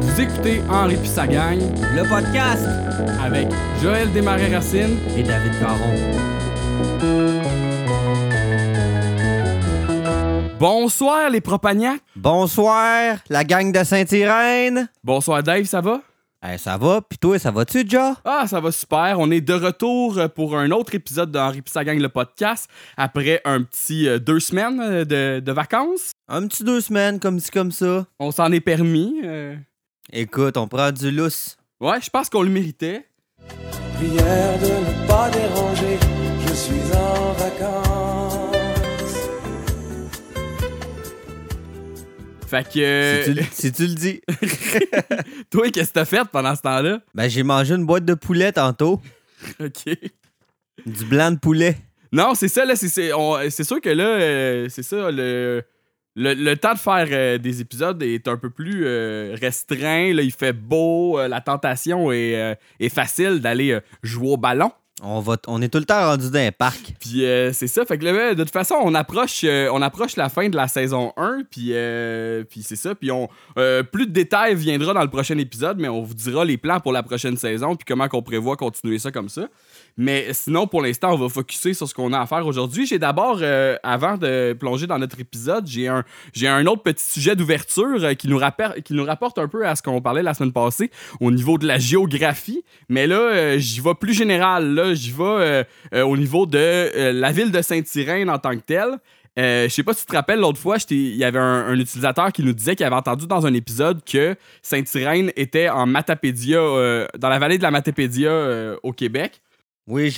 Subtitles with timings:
[0.00, 1.58] Vous écoutez Henri puis sa gang
[1.94, 2.66] Le podcast
[3.24, 3.48] avec
[3.82, 4.98] Joël Desmarais-Racine.
[5.16, 5.94] et David Caron.
[10.58, 12.00] Bonsoir les propagnacs.
[12.16, 14.88] Bonsoir, la gang de Saint-Irène.
[15.02, 16.00] Bonsoir Dave, ça va?
[16.46, 17.00] Eh, ça va?
[17.00, 18.14] Pis toi, ça va-tu, déjà?
[18.24, 19.16] Ah, ça va super.
[19.18, 22.68] On est de retour pour un autre épisode de Henri puis sa gang le podcast
[22.96, 26.12] après un petit euh, deux semaines euh, de, de vacances.
[26.28, 28.06] Un petit deux semaines, comme ci, comme ça.
[28.18, 29.20] On s'en est permis.
[29.24, 29.56] euh.
[30.12, 31.56] Écoute, on prend du lousse.
[31.80, 33.06] Ouais, je pense qu'on le méritait.
[33.96, 35.98] Prière de ne pas déranger,
[36.48, 38.54] je suis en vacances.
[42.48, 42.78] Fait que.
[42.80, 44.20] euh, Si, tu, le- si tu le dis.
[45.50, 47.00] toi, qu'est-ce que t'as fait pendant ce temps-là?
[47.14, 49.00] Ben, j'ai mangé une boîte de poulet tantôt.
[49.60, 49.94] Ok.
[50.86, 51.76] Du blanc de poulet.
[52.12, 52.76] Non, c'est ça, là.
[52.76, 55.62] C'est, c'est, on- c'est sûr que là, euh, c'est ça, le,
[56.16, 60.12] le, le temps de faire euh, des épisodes est un peu plus euh, restreint.
[60.12, 64.70] Là, il fait beau, euh, la tentation est, est facile d'aller jouer au ballon.
[65.02, 66.94] On, va, on est tout le temps rendu dans un parc.
[67.00, 70.48] Puis c'est ça, fait que là, de toute façon, on approche, on approche la fin
[70.48, 71.74] de la saison 1, puis,
[72.48, 72.94] puis c'est ça.
[72.94, 76.56] Puis on, plus de détails viendra dans le prochain épisode, mais on vous dira les
[76.56, 79.48] plans pour la prochaine saison, puis comment qu'on prévoit continuer ça comme ça.
[79.96, 82.84] Mais sinon, pour l'instant, on va focuser sur ce qu'on a à faire aujourd'hui.
[82.86, 87.04] J'ai d'abord, euh, avant de plonger dans notre épisode, j'ai un, j'ai un autre petit
[87.04, 90.22] sujet d'ouverture euh, qui, nous rappelle- qui nous rapporte un peu à ce qu'on parlait
[90.22, 92.64] la semaine passée au niveau de la géographie.
[92.88, 94.74] Mais là, euh, j'y vais plus général.
[94.74, 95.64] Là, j'y vais
[96.02, 98.98] au niveau de la ville de Saint-Irène en tant que telle.
[99.38, 102.32] Euh, je sais pas si tu te rappelles, l'autre fois, il y avait un, utilisateur
[102.32, 106.58] qui nous disait qu'il avait entendu dans un épisode que Saint-Irène était en Matapédia,
[107.18, 109.40] dans la vallée de la Matapédia au Québec.
[109.86, 110.10] Oui,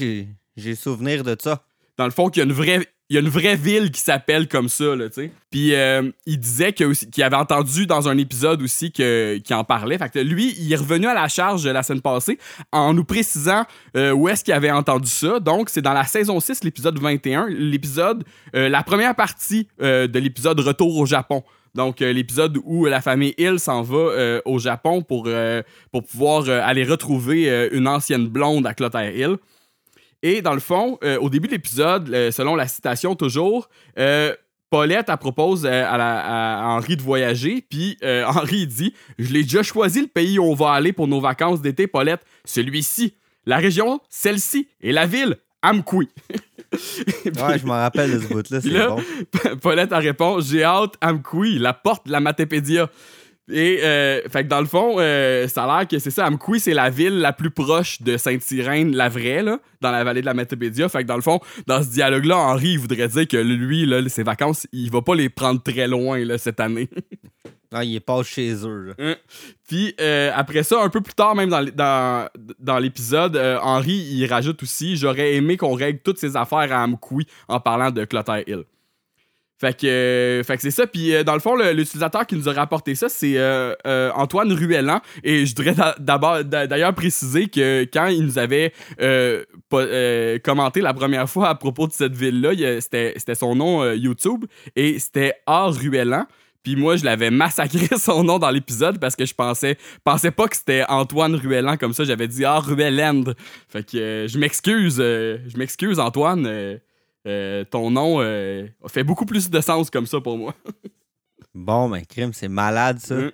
[0.57, 1.63] j'ai, souvenir de ça.
[1.99, 4.01] Dans le fond, qu'il y a une vraie, il y a une vraie ville qui
[4.01, 5.31] s'appelle comme ça, là, tu sais.
[5.51, 9.97] Puis euh, il disait qu'il avait entendu dans un épisode aussi que, qu'il en parlait.
[9.97, 12.39] Fait lui, il est revenu à la charge la semaine passée
[12.73, 13.65] en nous précisant
[13.97, 15.39] euh, où est-ce qu'il avait entendu ça.
[15.39, 18.25] Donc, c'est dans la saison 6, l'épisode 21, l'épisode,
[18.57, 21.45] euh, la première partie euh, de l'épisode Retour au Japon.
[21.75, 25.29] Donc, l'épisode où la famille Hill s'en va au Japon pour,
[25.93, 29.37] pour pouvoir aller retrouver une ancienne blonde à Clotaire Hill.
[30.29, 34.35] Et dans le fond, euh, au début de l'épisode, euh, selon la citation toujours, euh,
[34.71, 39.63] Paulette, elle propose à, la- à Henri de voyager, puis Henri dit Je l'ai déjà
[39.63, 42.23] choisi le pays où on va aller pour nos vacances d'été, Paulette.
[42.45, 43.15] Celui-ci.
[43.47, 44.67] La région, celle-ci.
[44.81, 46.09] Et la ville, Amkoui.
[46.73, 49.57] Ouais, je m'en rappelle de ce bout-là, c'est bon.
[49.63, 52.91] Paulette a répond J'ai hâte, Amkoui, la porte de la Matépédia.
[53.53, 56.27] Et, euh, fait que dans le fond, euh, ça a l'air que c'est ça.
[56.27, 60.21] Amkoui, c'est la ville la plus proche de Sainte-Irène, la vraie, là, dans la vallée
[60.21, 60.89] de la Matépédia.
[60.89, 64.01] Fait que dans le fond, dans ce dialogue-là, Henri, il voudrait dire que lui, là,
[64.09, 66.89] ses vacances, il va pas les prendre très loin, là, cette année.
[67.73, 68.95] Ah, il est pas chez eux.
[68.97, 69.17] là.
[69.69, 72.27] Puis euh, après ça, un peu plus tard, même dans, l- dans,
[72.61, 76.85] dans l'épisode, euh, Henri, il rajoute aussi J'aurais aimé qu'on règle toutes ces affaires à
[76.85, 78.63] Amkoui en parlant de Clotaire Hill.
[79.59, 80.87] Fait que, euh, fait que c'est ça.
[80.87, 83.75] Puis euh, dans le fond, l'utilisateur qui nous a rapporté ça, c'est euh,
[84.15, 85.01] Antoine Ruellan.
[85.25, 88.73] Et je voudrais d'a- d'abord d'a- d'ailleurs préciser que quand il nous avait
[90.43, 94.45] commenté la première fois à propos de cette ville-là, c'était son nom YouTube
[94.75, 95.67] et c'était A.
[95.69, 96.27] Ruellan.
[96.63, 100.49] Puis moi, je l'avais massacré son nom dans l'épisode parce que je pensais, pensais pas
[100.49, 102.03] que c'était Antoine Ruellan comme ça.
[102.05, 103.35] J'avais dit Ah, Ruelland.
[103.69, 106.79] Fait que je m'excuse, je m'excuse, Antoine.
[107.27, 110.55] Euh, ton nom euh, fait beaucoup plus de sens comme ça pour moi.
[111.55, 113.15] Bon, ben, crime, c'est malade, ça.
[113.17, 113.31] Mm.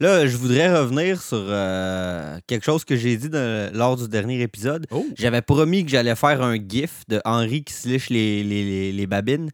[0.00, 3.28] Là, je voudrais revenir sur euh, quelque chose que j'ai dit
[3.72, 4.86] lors du dernier épisode.
[4.92, 5.04] Oh.
[5.16, 8.92] J'avais promis que j'allais faire un gif de Henri qui se liche les, les, les-
[8.92, 9.50] les babines.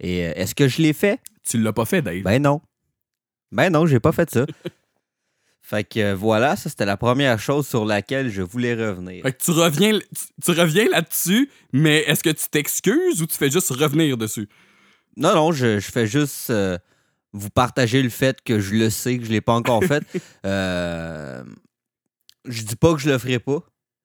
[0.00, 1.20] Et est-ce que je l'ai fait?
[1.44, 2.22] Tu l'as pas fait, Dave.
[2.22, 2.60] Ben non.
[3.52, 4.46] Ben non, j'ai pas fait ça.
[5.62, 9.22] fait que euh, voilà, ça c'était la première chose sur laquelle je voulais revenir.
[9.22, 13.36] Fait que tu reviens, tu, tu reviens là-dessus, mais est-ce que tu t'excuses ou tu
[13.36, 14.48] fais juste revenir dessus?
[15.16, 16.78] Non, non, je, je fais juste euh,
[17.32, 20.02] vous partager le fait que je le sais, que je l'ai pas encore fait.
[20.44, 21.44] Euh,
[22.44, 23.60] je dis pas que je le ferai pas.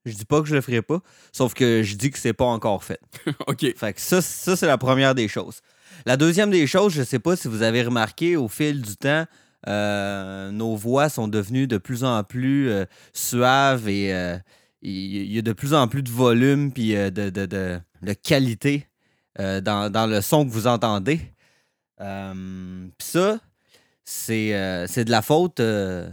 [0.06, 1.01] Je dis pas que je le ferai pas.
[1.31, 3.00] Sauf que je dis que c'est pas encore fait.
[3.48, 3.75] ok.
[3.75, 5.62] Fait que ça, ça c'est la première des choses.
[6.06, 9.25] La deuxième des choses, je sais pas si vous avez remarqué au fil du temps,
[9.65, 14.38] nos voix sont devenues de plus en plus euh, suaves et euh,
[14.81, 18.13] il y a de plus en plus de volume puis euh, de, de- de- de
[18.13, 18.88] qualité
[19.39, 21.19] euh, dans, dans le son que vous entendez.
[22.00, 23.39] Euh, Puis ça,
[24.06, 26.10] c'est euh, de la faute euh,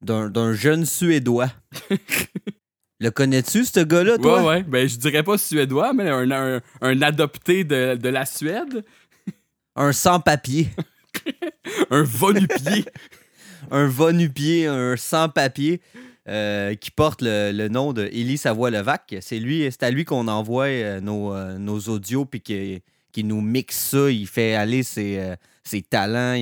[0.00, 1.50] d'un d'un jeune Suédois.
[2.98, 4.40] Le connais-tu, ce gars-là, toi?
[4.40, 4.62] Ouais, ouais.
[4.62, 8.82] Ben, je dirais pas suédois, mais un, un, un adopté de, de la Suède.
[9.74, 10.68] Un sans-papier.
[11.90, 12.84] Un va-nu-pied.
[13.70, 15.80] un va-nu-pied, un sans-papier
[16.28, 19.16] euh, qui porte le, nom de Élie Savoie-Levac.
[19.20, 22.82] C'est lui, c'est à lui qu'on envoie euh, nos, euh, nos audios puis qui,
[23.24, 24.10] nous mixe ça.
[24.10, 25.36] Il fait aller ses,
[25.88, 26.36] talents.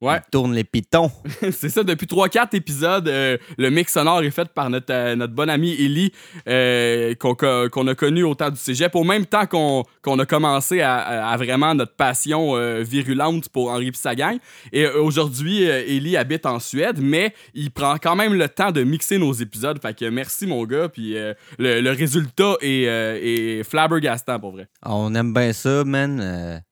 [0.00, 0.16] Ouais.
[0.16, 1.10] il tourne les pitons.
[1.52, 5.34] c'est ça, depuis 3-4 épisodes, euh, le mix sonore est fait par notre, euh, notre
[5.34, 6.10] bonne amie Ellie,
[6.48, 11.36] euh, qu'on a connu au temps du cégep, au même temps qu'on a commencé à,
[11.36, 14.38] vraiment notre passion euh, virulente pour Henri pis sa gang.
[14.72, 19.18] Et aujourd'hui, Ellie habite en Suède, mais il prend quand même le temps de mixer
[19.18, 19.80] nos épisodes.
[19.82, 24.66] Fait que merci, mon gars, puis le, le résultat est, est flabbergastant, pour vrai.
[24.84, 26.62] On aime bien ça, man.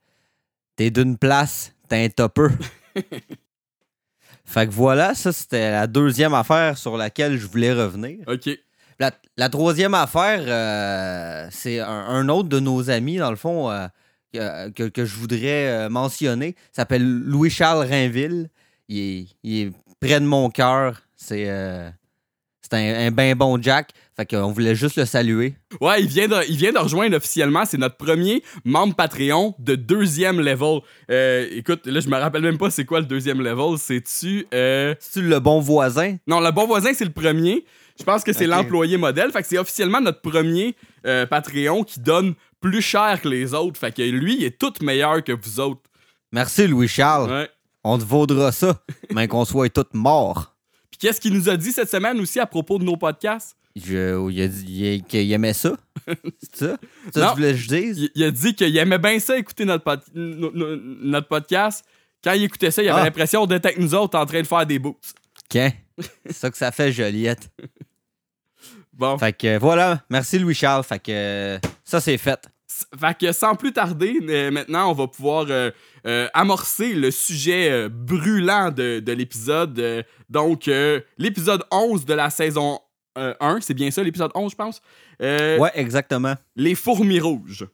[0.76, 2.48] T'es d'une place, t'es un topper.
[4.44, 8.18] fait que voilà, ça c'était la deuxième affaire sur laquelle je voulais revenir.
[8.26, 8.50] OK.
[9.00, 13.70] La, la troisième affaire, euh, c'est un, un autre de nos amis, dans le fond,
[14.36, 16.48] euh, que, je voudrais euh, mentionner.
[16.48, 18.50] Il s'appelle Louis-Charles Rainville.
[18.88, 21.00] Il est, il est près de mon cœur.
[21.16, 21.88] C'est euh,
[22.60, 23.92] c'est un, un ben bon Jack.
[24.18, 25.54] Fait qu'on voulait juste le saluer.
[25.80, 27.64] Ouais, il vient, de, il vient de rejoindre officiellement.
[27.64, 30.80] C'est notre premier membre Patreon de deuxième level.
[31.08, 33.78] Euh, écoute, là, je me rappelle même pas c'est quoi le deuxième level.
[33.78, 34.48] C'est-tu.
[34.52, 34.96] Euh...
[34.98, 36.16] C'est-tu le bon voisin?
[36.26, 37.64] Non, le bon voisin, c'est le premier.
[37.96, 39.30] Je pense que c'est l'employé modèle.
[39.30, 40.74] Fait que c'est officiellement notre premier
[41.06, 43.78] euh, Patreon qui donne plus cher que les autres.
[43.78, 45.82] Fait que lui, il est tout meilleur que vous autres.
[46.32, 47.30] Merci Louis-Charles.
[47.30, 47.50] Ouais.
[47.84, 48.82] On te vaudra ça,
[49.12, 50.56] mais qu'on soit tous morts.
[50.90, 53.54] Puis qu'est-ce qu'il nous a dit cette semaine aussi à propos de nos podcasts?
[53.84, 55.76] Je, il a dit il- qu'il aimait ça.
[56.06, 56.76] C'est ça?
[57.14, 57.28] Ça Non.
[57.30, 58.10] tu voulais que je dise?
[58.14, 61.84] Il, a dit qu'il aimait bien ça écouter notre, pod- no- no- notre podcast.
[62.22, 63.04] Quand il écoutait ça, il avait Ah.
[63.04, 64.96] l'impression d'être avec nous autres en train de faire des boots.
[65.48, 65.70] Qu'un?
[66.26, 67.48] C'est ça que ça fait, Joliette.
[68.92, 69.16] Bon.
[69.16, 70.82] Fait que voilà, merci Louis-Charles.
[70.82, 72.48] Fait que ça, c'est fait.
[72.98, 75.70] Fait que sans plus tarder, euh, maintenant, on va pouvoir euh,
[76.06, 80.04] euh, amorcer le sujet euh, brûlant de, de l'épisode.
[80.28, 80.68] Donc,
[81.16, 82.80] l'épisode 11 de la saison
[83.18, 84.80] euh, 1, c'est bien ça, l'épisode 11, je pense.
[85.22, 86.34] Euh, Ouais, exactement.
[86.56, 87.66] Les fourmis rouges.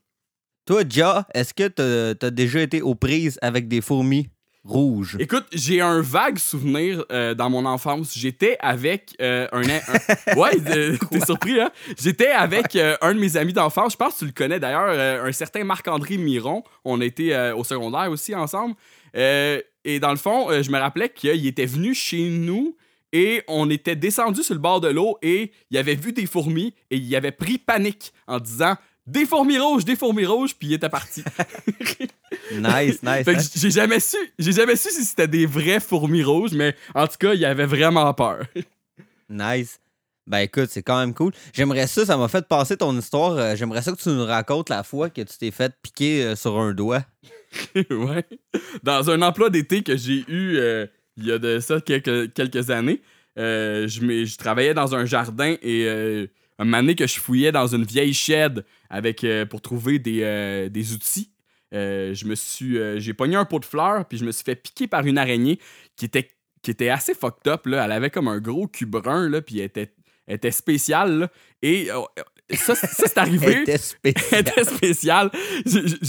[0.67, 4.29] Toi, Ja, est-ce que t'as t'as déjà été aux prises avec des fourmis
[4.65, 5.19] rouges?
[5.21, 8.15] Écoute, j'ai un vague souvenir euh, dans mon enfance.
[8.17, 11.71] J'étais avec euh, un, un- Ouais, euh, t'es surpris, hein?
[12.01, 13.93] J'étais avec euh, un de mes amis d'enfance.
[13.93, 16.63] Je pense que tu le connais d'ailleurs, euh, un certain Marc-André Miron.
[16.87, 16.99] On
[17.33, 18.75] euh, au secondaire aussi ensemble.
[19.17, 22.75] Euh, et dans le fond, euh, je me rappelais qu'il était venu chez nous
[23.15, 26.75] et on était descendu sur le bord de l'eau et il avait vu des fourmis
[26.91, 28.75] et il avait pris panique en disant
[29.07, 31.23] des fourmis rouges, des fourmis rouges, puis il était parti.
[32.53, 33.25] Nice, nice.
[33.25, 33.49] Fait que hein?
[33.55, 37.17] j'ai jamais su, j'ai jamais su si c'était des vraies fourmis rouges, mais en tout
[37.19, 38.45] cas, il avait vraiment peur.
[39.31, 39.81] Nice.
[40.27, 41.33] Ben écoute, c'est quand même cool.
[41.53, 43.33] J'aimerais ça, ça m'a fait passer ton histoire.
[43.37, 46.37] euh, J'aimerais ça que tu nous racontes la fois que tu t'es fait piquer euh,
[46.37, 47.05] sur un doigt.
[47.91, 48.25] ouais.
[48.83, 53.01] Dans un emploi d'été que j'ai eu euh, il y a de ça quelques, années,
[53.39, 56.27] euh, je, travaillais dans un jardin et euh,
[56.59, 61.31] un moment que je fouillais dans une vieille shed avec, euh, pour trouver des, outils.
[61.73, 64.87] je me suis j'ai pogné un pot de fleurs puis je me suis fait piquer
[64.87, 65.59] par une araignée
[65.97, 66.29] qui était
[66.63, 69.71] qui était assez fucked up elle avait comme un gros cul brun là puis elle
[70.29, 71.29] était spéciale
[71.63, 72.01] et euh,
[72.53, 73.65] ça, ça c'est arrivé
[74.05, 75.31] elle était spéciale.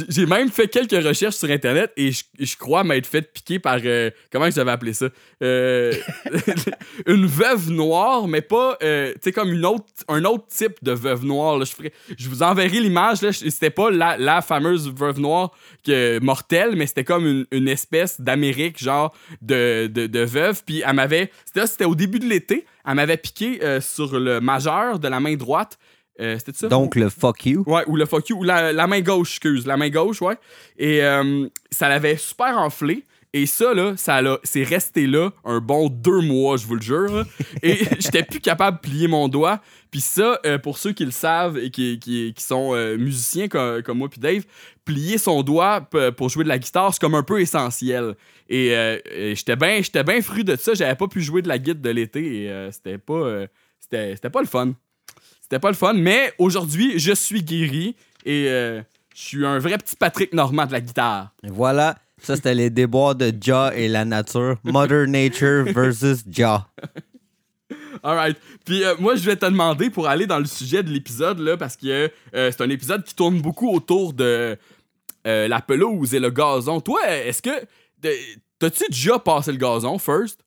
[0.09, 3.77] J'ai- même fait quelques recherches sur Internet et je, je crois m'être fait piquer par.
[3.85, 5.07] euh, comment je devais appeler ça?
[5.41, 5.93] Euh,
[7.05, 8.77] Une veuve noire, mais pas.
[8.83, 11.57] euh, tu sais, comme une autre, un autre type de veuve noire.
[11.57, 11.65] là.
[11.65, 13.19] Je, ferai- je vous enverrai l'image.
[13.31, 15.51] C'était pas la, la fameuse veuve noire
[15.85, 20.63] que, mortelle, mais c'était comme une, une espèce d'Amérique, genre de, de, de veuve.
[20.65, 21.31] Puis elle m'avait.
[21.45, 22.65] C'était c'était au début de l'été.
[22.87, 25.77] Elle m'avait piqué euh, sur le majeur de la main droite.
[26.21, 26.67] Euh, C'était ça?
[26.67, 27.63] Donc le fuck you.
[27.67, 30.37] Ouais, ou le fuck you, ou la, la main gauche, excuse, la main gauche, ouais.
[30.77, 33.03] Et euh, ça l'avait super enflé.
[33.37, 37.13] Et ça, là, ça c'est resté là un bon deux mois, je vous le jure.
[37.13, 37.23] là.
[37.61, 39.59] Et j'étais plus capable de plier mon doigt.
[39.91, 43.49] Puis ça, euh, pour ceux qui le savent et qui, qui, qui sont euh, musiciens
[43.49, 44.45] comme, comme moi puis Dave,
[44.85, 45.81] plier son doigt
[46.15, 48.15] pour jouer de la guitare, c'est comme un peu essentiel.
[48.47, 48.97] Et euh,
[49.33, 50.73] j'étais bien j'étais bien fru de ça.
[50.73, 53.47] J'avais pas pu jouer de la guitare de l'été et c'était pas,
[53.81, 54.71] c'était pas le fun.
[55.45, 58.81] C'était pas le fun, mais aujourd'hui, je suis guéri et euh,
[59.13, 61.29] je suis un vrai petit Patrick Normand de la guitare.
[61.43, 64.55] Voilà, ça c'était les déboires de Ja et la nature.
[64.63, 66.67] Mother Nature versus Ja.
[68.01, 68.37] Alright.
[68.65, 71.57] Puis euh, moi, je vais te demander pour aller dans le sujet de l'épisode, là,
[71.57, 74.57] parce que euh, c'est un épisode qui tourne beaucoup autour de
[75.27, 76.81] euh, la pelouse et le gazon.
[76.81, 77.51] Toi, est-ce que.
[78.57, 80.39] T'as-tu déjà passé le gazon, first?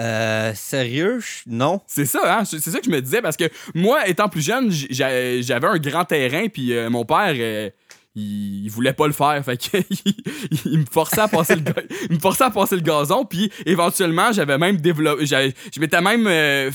[0.00, 1.20] Euh, sérieux?
[1.46, 1.80] Non.
[1.86, 2.44] C'est ça, hein?
[2.44, 6.04] C'est ça que je me disais, parce que moi, étant plus jeune, j'avais un grand
[6.04, 7.68] terrain, puis euh, mon père, euh,
[8.14, 9.44] il, voulait pas le faire.
[9.44, 9.76] Fait que
[10.64, 11.62] il, me forçait à passer le,
[12.08, 13.24] il me forçait à passer le gazon.
[13.24, 15.26] Puis éventuellement, j'avais même développé.
[15.26, 16.26] Je m'étais même.
[16.26, 16.70] euh,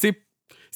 [0.00, 0.14] tu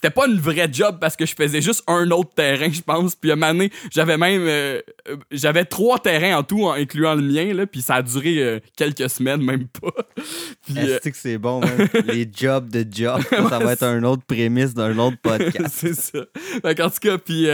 [0.05, 3.15] c'était pas une vraie job parce que je faisais juste un autre terrain, je pense.
[3.15, 4.43] Puis à un moment donné, j'avais même.
[4.43, 7.67] euh, euh, j'avais trois terrains en tout, en incluant le mien, là.
[7.67, 9.95] Puis ça a duré euh, quelques semaines, même pas.
[10.67, 10.77] Puis.
[10.77, 11.63] euh, que c'est bon?
[12.07, 15.71] Les jobs de job, ça, va être un autre prémisse d'un autre podcast.
[15.71, 16.75] c'est ça.
[16.75, 17.47] Qu'en tout cas, puis.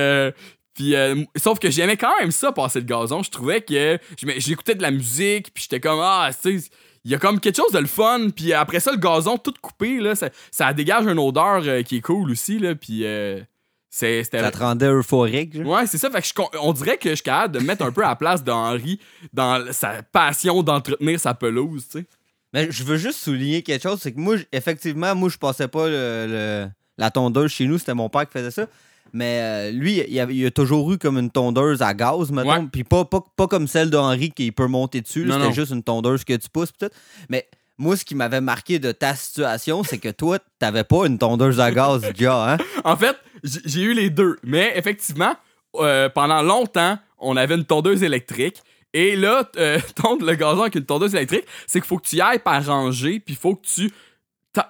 [0.74, 3.22] puis, euh, sauf que j'aimais quand même ça, passer le gazon.
[3.22, 3.96] Je trouvais que
[4.38, 6.68] j'écoutais de la musique, puis j'étais comme, ah, tu sais,
[7.04, 8.28] il y a comme quelque chose de le fun.
[8.34, 11.96] Puis après ça, le gazon tout coupé, là, ça, ça dégage une odeur euh, qui
[11.96, 12.74] est cool aussi, là.
[12.74, 13.40] Puis euh,
[13.88, 14.40] c'est- c'était.
[14.40, 15.66] Ça te rendait euphorique, genre?
[15.66, 16.10] Ouais, c'est ça.
[16.10, 18.16] Fait que je on dirait que je suis capable de mettre un peu à la
[18.16, 19.00] place d'Henri
[19.32, 22.06] dans sa passion d'entretenir sa pelouse, tu sais.
[22.52, 25.86] Mais je veux juste souligner quelque chose, c'est que moi, effectivement, moi, je passais pas
[25.88, 28.66] le, le- la tondeuse chez nous, c'était mon père qui faisait ça.
[29.12, 32.66] Mais euh, lui, il a, il a toujours eu comme une tondeuse à gaz, mettons.
[32.68, 35.28] Puis pas, pas, pas comme celle d'Henri qui peut monter dessus.
[35.30, 36.72] C'était juste une tondeuse que tu pousses.
[36.72, 36.94] pis tout.
[37.28, 37.48] Mais
[37.78, 41.60] moi, ce qui m'avait marqué de ta situation, c'est que toi, t'avais pas une tondeuse
[41.60, 42.58] à gaz déjà, hein?
[42.84, 44.36] En fait, j'ai eu les deux.
[44.44, 45.34] Mais effectivement,
[45.76, 48.62] euh, pendant longtemps, on avait une tondeuse électrique.
[48.92, 52.16] Et là, euh, tondre le gazon avec une tondeuse électrique, c'est qu'il faut que tu
[52.16, 53.90] y ailles par rangée, puis il faut que tu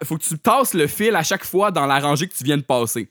[0.05, 2.59] faut que tu tasses le fil à chaque fois dans la rangée que tu viens
[2.59, 3.09] de passer.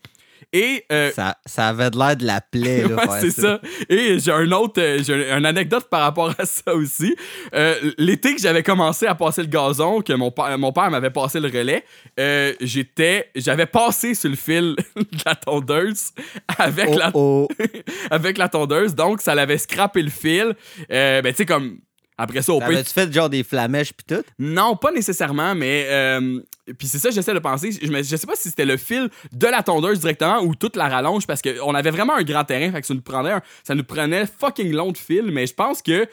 [0.52, 3.60] Et euh, Ça, ça avait de l'air de la plaie, là, Ouais, c'est ça.
[3.88, 7.14] Et j'ai un autre, euh, j'ai une anecdote par rapport à ça aussi.
[7.54, 11.10] Euh, L'été que j'avais commencé à passer le gazon, que mon, père- mon père m'avait
[11.10, 11.84] passé le relais,
[12.18, 16.10] euh, j'étais, j'avais passé sur le fil de la tondeuse
[16.58, 17.48] avec Oh, la oh.
[18.10, 20.54] avec la tondeuse, donc ça l'avait scrappé le fil.
[20.88, 21.78] Ben tu sais comme
[22.22, 24.22] après ça au pire, T'avais-tu fait genre des flamèches pis tout?
[24.38, 26.40] non, pas nécessairement, mais euh,
[26.78, 27.72] puis c'est ça j'essaie de penser.
[27.72, 30.88] Je, je sais pas si c'était le fil de la tondeuse directement ou toute la
[30.88, 33.74] rallonge parce qu'on avait vraiment un grand terrain, fait que ça nous prenait un- ça
[33.74, 36.06] nous prenait fucking long de fil, mais je pense que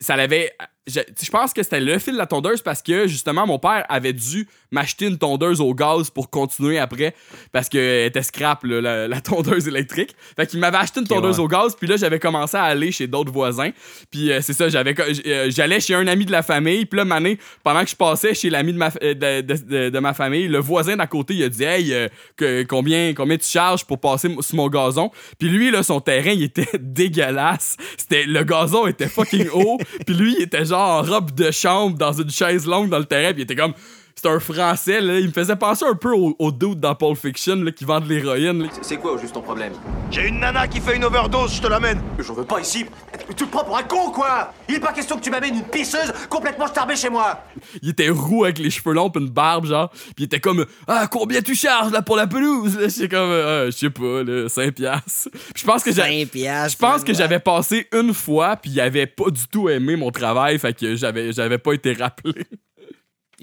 [0.00, 0.52] ça l'avait
[0.88, 3.84] je, je pense que c'était le fil de la tondeuse parce que justement mon père
[3.88, 7.14] avait dû m'acheter une tondeuse au gaz pour continuer après
[7.52, 10.16] parce que était scrap là, la, la tondeuse électrique.
[10.34, 11.44] Fait qu'il m'avait acheté une tondeuse ouais.
[11.44, 13.70] au gaz puis là j'avais commencé à aller chez d'autres voisins.
[14.10, 17.04] Puis euh, c'est ça, j'avais euh, j'allais chez un ami de la famille, puis là
[17.04, 20.14] mané, pendant que je passais chez l'ami de ma euh, de, de- de- de ma
[20.14, 23.84] famille, le voisin d'à côté il a dit "Hey, euh, que, combien combien tu charges
[23.84, 25.12] pour passer sur mon gazon?
[25.38, 27.76] Puis lui là son terrain, il était dégueulasse.
[27.96, 31.96] C'était le gazon était fucking haut, puis lui il était genre en robe de chambre
[31.96, 33.74] dans une chaise longue dans le terrain, puis il était comme
[34.22, 37.16] c'est un français là, il me faisait penser un peu au, au dude dans Pulp
[37.16, 38.68] Fiction là, qui vend de l'héroïne.
[38.82, 39.72] C'est quoi au juste ton problème?
[40.10, 42.00] J'ai une nana qui fait une overdose, je te l'amène.
[42.18, 42.86] J'en veux pas ici.
[43.28, 45.64] Tu te prends pour un con quoi Il est pas question que tu m'amènes une
[45.64, 47.42] pisseuse complètement starbée chez moi.
[47.82, 50.66] il était roux avec les cheveux longs pis une barbe genre puis il était comme
[50.86, 54.22] ah combien tu charges là pour la pelouse c'est comme euh, Ah, je sais pas
[54.22, 57.88] là 5 piastres Puis je pense que j'ai 5 piastres, je pense que j'avais passé
[57.92, 61.58] une fois puis il avait pas du tout aimé mon travail fait que j'avais j'avais
[61.58, 62.44] pas été rappelé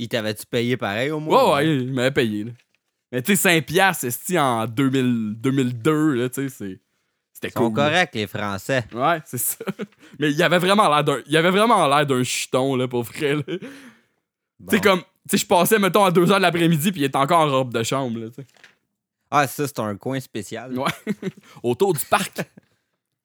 [0.01, 1.43] Il t'avait-tu payé pareil au moins?
[1.43, 2.51] ouais ouais il m'avait payé là.
[3.11, 6.79] mais tu sais 5 piastres c'est en 2000 2002 là tu sais c'est
[7.33, 8.85] c'était Ils sont cool corrects, les Français.
[8.93, 9.63] ouais c'est ça
[10.17, 13.35] mais il avait vraiment l'air d'un il avait vraiment l'air d'un chuton là pour vrai
[13.35, 13.43] là.
[14.67, 17.15] Tu sais, comme, tu sais, je passais, mettons, à 2h de l'après-midi, puis il était
[17.17, 18.47] encore en robe de chambre, là, tu sais.
[19.31, 20.77] Ah, ça, c'est un coin spécial.
[20.77, 20.91] Ouais.
[21.63, 22.41] Autour du parc.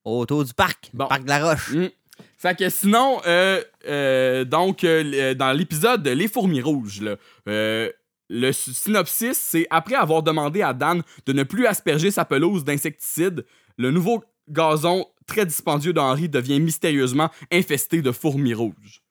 [0.05, 0.91] Autour du parc.
[0.95, 1.09] Bon.
[1.09, 1.73] Parc de la Roche.
[1.73, 1.89] Mm.
[2.37, 7.03] Fait que sinon, euh, euh, donc, euh, dans l'épisode Les Fourmis Rouges,
[7.47, 13.45] le synopsis, c'est après avoir demandé à Dan de ne plus asperger sa pelouse d'insecticides,
[13.77, 19.03] le nouveau gazon très dispendieux d'Henri devient mystérieusement infesté de fourmis rouges.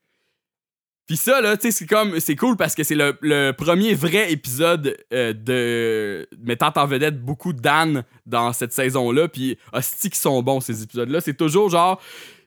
[1.06, 6.28] Puis ça, là, c'est comme, c'est cool parce que c'est le, premier vrai épisode de
[6.40, 9.28] mettant en vedette beaucoup Dan dans cette saison-là.
[9.28, 11.20] Puis, hostie, qui sont bons ces épisodes-là.
[11.20, 12.02] C'est toujours genre,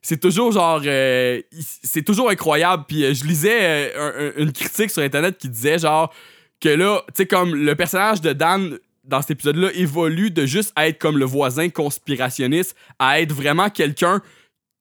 [0.09, 1.41] c'est toujours genre, euh,
[1.83, 2.85] c'est toujours incroyable.
[2.87, 3.59] Puis, euh, je lisais
[3.97, 6.15] euh, un- un- une critique sur Internet qui disait genre
[6.61, 10.99] que là, tu comme le personnage de Dan dans cet épisode-là évolue de juste être
[10.99, 14.21] comme le voisin conspirationniste à être vraiment quelqu'un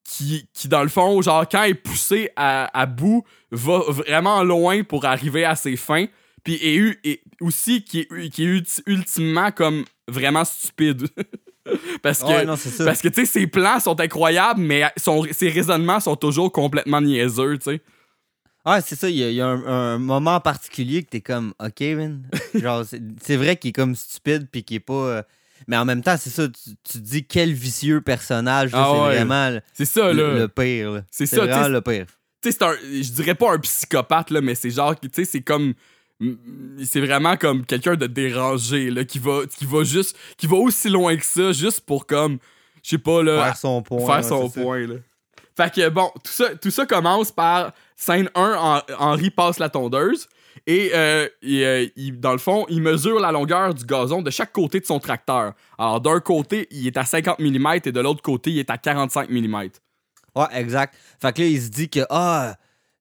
[0.08, 5.06] qui, qui, dans le fond, genre, quand est poussé à, bout, va vraiment loin pour
[5.06, 6.06] arriver à ses fins.
[6.44, 11.08] Puis et, et aussi qui est, qui est ulti- ultimement comme vraiment stupide.
[12.04, 12.86] parce que, Ouais, non, c'est ça.
[12.86, 17.02] parce que tu sais, ses plans sont incroyables, mais son- ses raisonnements sont toujours complètement
[17.02, 17.82] niaiseux, tu sais.
[18.68, 19.10] Ah, c'est ça.
[19.10, 22.24] Il y a, il y a un, un moment particulier que t'es comme, OK, man.
[22.56, 22.84] Genre,
[23.22, 24.94] c'est vrai qu'il est comme stupide puis qu'il est pas.
[24.94, 25.24] euh,
[25.68, 26.48] Mais en même temps, c'est ça.
[26.48, 28.72] Tu, tu te dis quel vicieux personnage.
[28.74, 29.16] Ah c'est ouais.
[29.18, 31.04] vraiment le, C'est ça, le pire.
[31.12, 32.06] C'est ça, vraiment le pire.
[32.42, 32.58] tu sais.
[33.04, 35.74] Je dirais pas un psychopathe, là, mais c'est genre, tu sais, c'est comme.
[36.84, 40.18] C'est vraiment comme quelqu'un de dérangé, là, qui va, qui va juste.
[40.38, 42.38] qui va aussi loin que ça, juste pour comme.
[42.84, 44.06] je sais pas, là, Faire son point.
[44.06, 44.88] faire son point.
[44.88, 44.96] Là.
[45.58, 49.70] Fait que bon, tout ça, tout ça commence par scène 1, Hen- Henri passe la
[49.70, 50.28] tondeuse
[50.68, 54.30] et, euh, et, euh, il- dans le fond, il mesure la longueur du gazon de
[54.32, 55.54] chaque côté de son tracteur.
[55.78, 58.78] Alors d'un côté, il est à 50 mm et de l'autre côté, il est à
[58.78, 59.70] 45 mm.
[60.36, 60.96] Ouais, exact.
[61.22, 62.56] Fait que là, il se dit que, ah,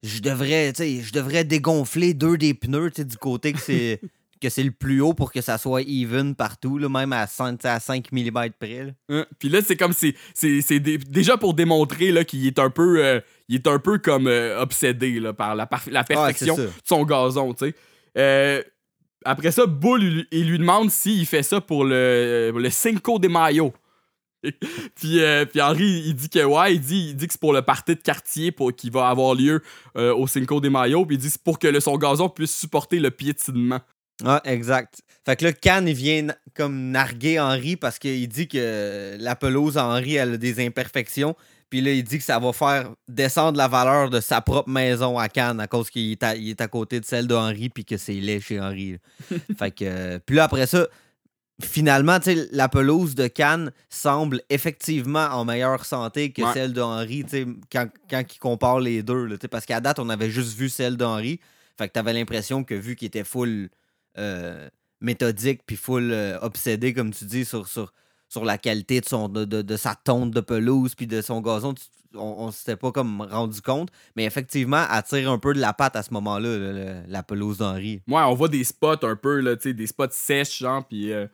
[0.05, 3.59] je devrais, tu sais, je devrais dégonfler deux des pneus, tu sais, du côté que
[3.61, 4.01] c'est
[4.41, 7.65] que c'est le plus haut pour que ça soit even partout, là, même à 5,
[7.65, 8.31] à 5 mm
[8.61, 8.85] près.
[8.85, 8.91] là.
[9.09, 9.27] Hein?
[9.39, 12.69] Puis là, c'est comme c'est c'est c'est dé- déjà pour démontrer là qu'il est un
[12.69, 16.57] peu euh, il est un peu comme euh, obsédé là, par la, par- la perfection
[16.65, 17.75] de son gazon, tu sais.
[18.19, 18.63] Euh,
[19.25, 23.29] après ça, Bull il, il lui demande s'il fait ça pour le le Cinco de
[23.29, 23.73] Mayo.
[24.95, 27.53] puis, euh, puis Henri, il dit que ouais, il dit, il dit que c'est pour
[27.53, 29.63] le party de quartier pour, qui va avoir lieu
[29.97, 31.07] euh, au Cinco de Mayo.
[31.07, 33.81] Puis il dit que c'est pour que le, son gazon puisse supporter le piétinement.
[34.25, 35.01] Ouais, exact.
[35.27, 39.79] Fait que là, Cannes, il vient comme narguer Henri parce qu'il dit que la pelouse
[39.79, 41.35] à Henri, elle a des imperfections.
[41.71, 45.19] Puis là, il dit que ça va faire descendre la valeur de sa propre maison
[45.19, 47.85] à Cannes à cause qu'il est à, il est à côté de celle d'Henri puis
[47.85, 48.99] que c'est laid chez Henri.
[49.59, 49.85] fait que.
[49.85, 50.87] euh, puis là, après ça,
[51.63, 56.53] finalement, tu sais, la pelouse de Cannes semble effectivement en meilleure santé que Ouais.
[56.53, 59.25] celle d'Henri, tu sais, quand, quand il compare les deux.
[59.27, 61.41] là, tu sais, parce qu'à date, on avait juste vu celle d'Henri.
[61.79, 63.69] Fait que t'avais l'impression que vu qu'il était full
[64.19, 64.69] euh,
[65.01, 67.93] méthodique puis full euh, obsédé, comme tu dis, sur, sur,
[68.29, 71.41] sur la qualité de, son, de, de- de sa tonte de pelouse puis de son
[71.41, 71.85] gazon, tu-
[72.17, 73.91] on, on s'était pas comme rendu compte.
[74.17, 77.23] Mais effectivement, elle tire un peu de la patte à ce moment-là, le- le- la
[77.23, 78.03] pelouse d'Henri.
[78.09, 81.13] Ouais, on voit des spots un peu, là, tu sais, des spots sèches, genre, puis...
[81.13, 81.27] euh,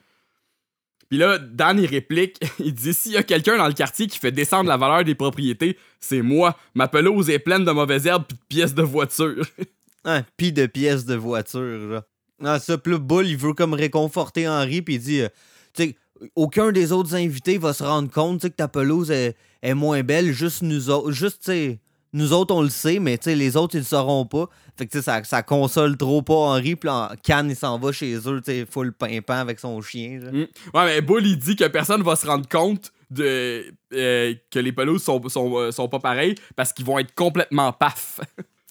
[1.10, 4.18] Puis là, Dan, il réplique, il dit «S'il y a quelqu'un dans le quartier qui
[4.18, 6.56] fait descendre la valeur des propriétés, c'est moi.
[6.74, 9.44] Ma pelouse est pleine de mauvaises herbes pis de pièces de voiture.
[10.06, 12.04] Hein, pis de pièces de voiture, là.
[12.40, 15.28] Non, ça, puis là, Bull, il veut comme réconforter Henri, puis il dit, euh,
[15.74, 15.96] tu sais,
[16.34, 20.32] aucun des autres invités va se rendre compte, que ta pelouse est, est moins belle,
[20.32, 21.78] juste nous autres, juste, tu
[22.12, 24.48] nous autres, on le sait, mais, les autres, ils le sauront pas.
[24.76, 26.90] Fait que, tu sais, ça, ça console trop pas Henri, puis
[27.22, 30.32] Cannes, il s'en va chez eux, tu sais, full pimpant avec son chien, là.
[30.32, 30.46] Mm.
[30.74, 34.72] Ouais, mais Bull, il dit que personne va se rendre compte de euh, que les
[34.72, 38.20] pelouses sont, sont, euh, sont pas pareilles parce qu'ils vont être complètement paf.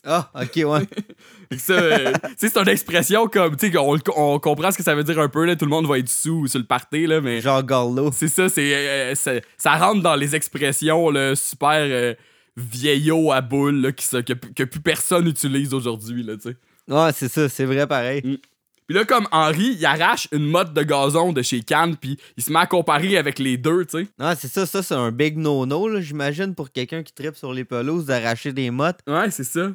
[0.05, 0.87] Ah, ok, ouais.
[1.71, 5.19] Euh, c'est une expression comme, tu sais, on, on comprend ce que ça veut dire
[5.19, 7.41] un peu, là, tout le monde va être sous sur le party, là, mais...
[7.41, 8.11] Genre Garlo.
[8.13, 12.13] C'est ça, c'est, euh, ça rentre dans les expressions là, super euh,
[12.59, 16.23] vieillots à boule là, qui, se- que, que plus personne utilise aujourd'hui.
[16.23, 16.35] Là.
[16.87, 18.21] Ouais, c'est ça, c'est vrai pareil.
[18.21, 22.43] Puis là, comme Henri, il arrache une motte de gazon de chez Cannes, puis il
[22.43, 24.07] se met à comparer avec les deux, tu sais.
[24.17, 27.65] Ah, c'est ça, ça, c'est un big no-no, j'imagine, pour quelqu'un qui tripe sur les
[27.65, 28.99] pelouses, d'arracher des mottes.
[29.05, 29.71] Ouais, c'est ça.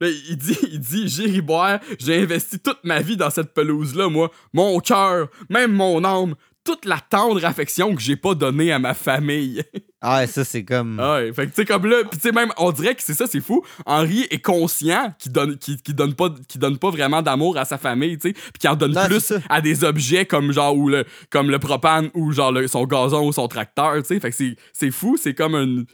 [0.00, 4.30] Il dit, il dit, J'irai boire, j'ai investi toute ma vie dans cette pelouse-là, moi.
[4.54, 8.94] Mon cœur, même mon âme, toute la tendre affection que j'ai pas donnée à ma
[8.94, 9.62] famille.
[10.06, 11.00] Ah, ça, c'est comme.
[11.00, 13.02] Ah ouais, fait que tu sais comme là, puis tu sais même on dirait que
[13.02, 13.64] c'est ça c'est fou.
[13.86, 15.56] Henri est conscient qu'il donne
[15.88, 18.76] donne pas qu'il donne pas vraiment d'amour à sa famille, tu sais, puis qu'il en
[18.76, 22.52] donne Non, plus à des objets comme genre ou le comme le propane ou genre
[22.52, 24.20] le- son gazon ou son tracteur, tu sais.
[24.20, 24.36] Fait que
[24.74, 25.84] c'est fou, c'est comme un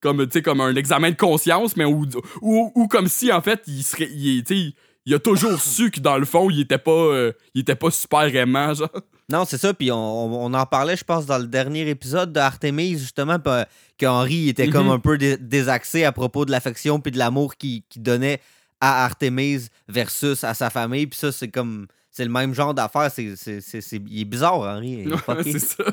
[0.00, 2.06] comme tu sais comme un examen de conscience mais ou,
[2.42, 4.74] ou, ou comme si en fait il serait il, est- tu sais,
[5.06, 7.90] il a toujours su que dans le fond il était pas euh, il était pas
[7.90, 8.90] super aimant genre.
[9.28, 12.96] Non, c'est ça, puis on, on- en parlait, je pense, dans le dernier épisode d'Artemis,
[12.98, 13.66] justement, pa-
[13.98, 14.92] qu'Henri était comme Mhm.
[14.92, 18.40] un peu dé- désaxé à propos de l'affection puis de l'amour qu'il donnait
[18.80, 21.86] à Artemis versus à sa famille, puis ça, c'est comme.
[22.10, 25.06] C'est le même genre d'affaire, c'est, il est bizarre, Henri.
[25.06, 25.84] Ouais, c'est ça.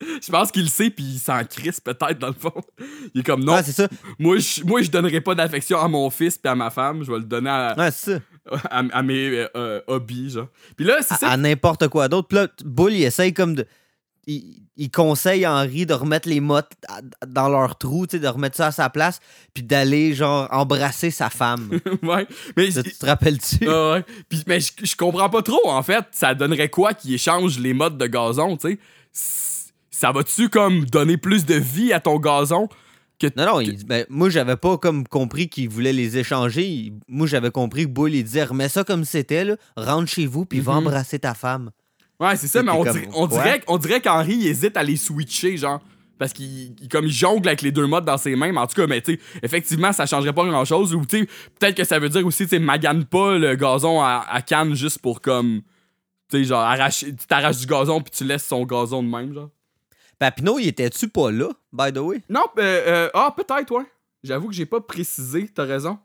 [0.00, 2.52] Je pense qu'il le sait puis il s'en crisse peut-être dans le fond.
[3.14, 3.88] Il est comme non, Ouais, c'est ça.
[4.18, 7.02] Moi, je, moi, je donnerai pas d'affection à mon fils puis à ma femme.
[7.04, 8.18] Je vais le donner à, Ouais, c'est ça.
[8.70, 10.48] à, à mes euh, euh, hobbies, genre.
[10.76, 11.28] Puis là, c'est À, ça.
[11.30, 12.28] à n'importe quoi d'autre.
[12.28, 13.66] Puis là, Bull, il essaye comme de.
[14.26, 16.72] Il, il conseille à Henri de remettre les mottes
[17.26, 19.20] dans leur trou, tu sais, de remettre ça à sa place,
[19.52, 21.68] puis d'aller, genre, embrasser sa femme.
[22.02, 22.26] ouais.
[22.56, 23.68] Mais, Ça, tu te rappelles-tu?
[23.68, 24.02] Ouais.
[24.28, 26.04] Puis, mais je, je comprends pas trop, en fait.
[26.12, 28.78] Ça donnerait quoi qu'il échange les modes de gazon, tu
[29.12, 29.58] sais?
[29.90, 32.68] Ça va-tu, comme, donner plus de vie à ton gazon
[33.30, 33.38] que.
[33.40, 36.92] Non, non, il- ben, moi, j'avais pas comme compris qu'il voulait les échanger.
[37.08, 40.44] Moi, j'avais compris que Bull, il disait remets ça comme c'était, là, rentre chez vous,
[40.44, 40.78] puis va Mhm.
[40.86, 41.70] embrasser ta femme.
[42.20, 44.82] Ouais, c'est ça, mais on comme, dirait, on dirait, on dirait qu'Henri il hésite à
[44.82, 45.80] les switcher, genre.
[46.18, 48.66] Parce qu'il il- comme il jongle avec les deux modes dans ses mains, mais en
[48.68, 50.94] tout cas, mais tu sais, effectivement, ça changerait pas grand chose.
[50.94, 51.26] Ou tu sais,
[51.58, 54.74] peut-être que ça veut dire aussi, tu sais, magane pas le gazon à, à canne
[54.74, 55.62] juste pour comme.
[56.30, 59.34] Tu sais, genre, arracher, tu t'arraches du gazon puis tu laisses son gazon de même,
[59.34, 59.50] genre.
[60.18, 62.22] Papineau, il était-tu pas là, by the way?
[62.28, 63.84] Non, euh, euh, ah, peut-être, ouais.
[64.22, 65.98] J'avoue que j'ai pas précisé, t'as raison.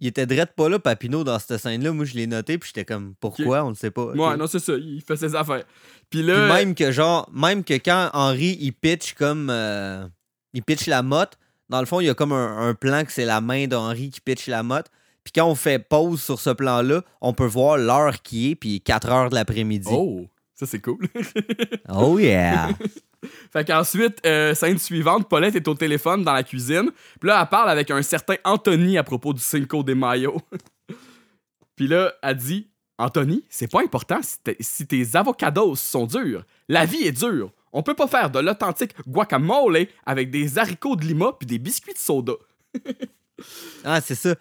[0.00, 1.92] il était direct pas là, Papineau, dans cette scène-là.
[1.92, 3.62] Moi, je l'ai noté, puis j'étais comme, pourquoi?
[3.64, 4.06] On ne sait pas.
[4.06, 4.72] Ouais, non, c'est ça.
[4.74, 5.64] Il fait ses affaires.
[6.10, 6.48] Puis Puis là.
[6.54, 9.48] même que, genre, même que quand Henri, il pitch comme.
[9.50, 10.06] euh,
[10.54, 13.12] il pitch la motte, dans le fond, il y a comme un, un plan que
[13.12, 14.86] c'est la main d'Henri qui pitch la motte.
[15.24, 18.80] Puis quand on fait pause sur ce plan-là, on peut voir l'heure qui est, puis
[18.80, 19.88] 4 heures de l'après-midi.
[19.92, 21.06] Oh, ça c'est cool.
[21.88, 22.70] Oh yeah!
[23.52, 26.90] Fait qu'ensuite, euh, scène suivante, Paulette est au téléphone dans la cuisine.
[27.20, 30.40] Puis là, elle parle avec un certain Anthony à propos du Cinco de Mayo.
[31.76, 36.44] Puis là, elle dit Anthony, c'est pas important si, si tes avocados sont durs.
[36.68, 37.52] La vie est dure.
[37.72, 41.94] On peut pas faire de l'authentique guacamole avec des haricots de lima puis des biscuits
[41.94, 42.34] de soda.
[43.84, 44.34] ah, c'est ça.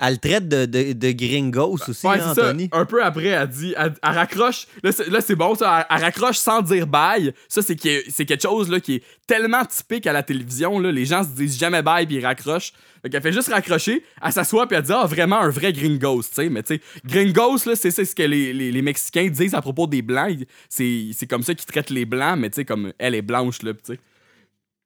[0.00, 2.48] Elle le traite de, de, de gringos aussi, Ouais, hein, c'est ça.
[2.50, 2.68] Anthony?
[2.70, 4.68] Un peu après, elle dit, elle, elle raccroche.
[4.82, 5.86] Là, c'est, bon, ça.
[5.90, 7.32] Elle, elle raccroche sans dire bye.
[7.48, 10.78] Ça, c'est, quelque chose là, qui est tellement typique à la télévision.
[10.78, 10.92] Là.
[10.92, 12.72] Les gens se disent jamais bye puis ils raccrochent.
[13.02, 16.22] Fait qu'elle fait juste raccrocher, elle s'assoit puis elle dit Ah, vraiment un vrai gringos,
[16.22, 16.48] tu sais.
[16.48, 19.86] Mais tu sais, gringos, là, c'est, ce que les, les, les Mexicains disent à propos
[19.86, 20.46] des Blancs.
[20.68, 23.72] C'est comme ça qu'ils traitent les Blancs, mais tu sais, comme elle est blanche, là,
[23.72, 24.00] tu sais.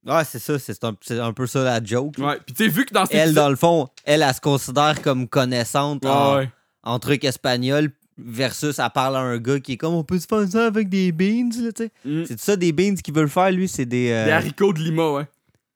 [0.06, 0.58] Ouais, c'est ça.
[0.58, 2.14] C'est un, un peu ça la joke.
[2.18, 2.38] Ouais.
[2.44, 4.40] Puis tu sais, vu que dans cet Elle, épisode- dans le fond, elle, elle se
[4.40, 6.50] considère comme connaissante en, Ouais,
[6.82, 10.26] en trucs espagnols versus elle parle à un gars qui est comme on peut se
[10.26, 11.90] faire ça avec des beans, là, tu sais.
[12.04, 12.24] Mm.
[12.26, 14.10] C'est ça des beans qu'il veut le faire, lui, c'est des.
[14.10, 15.26] euh, Des haricots de lima, ouais.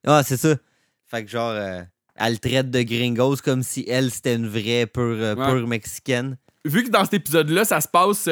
[0.07, 0.55] Ah, c'est ça.
[1.07, 1.83] Fait que genre, euh,
[2.17, 5.47] elle le traite de gringos comme si elle, c'était une vraie pure, euh, Ouais.
[5.53, 6.37] pure mexicaine.
[6.65, 8.29] vu que dans cet épisode-là, ça se passe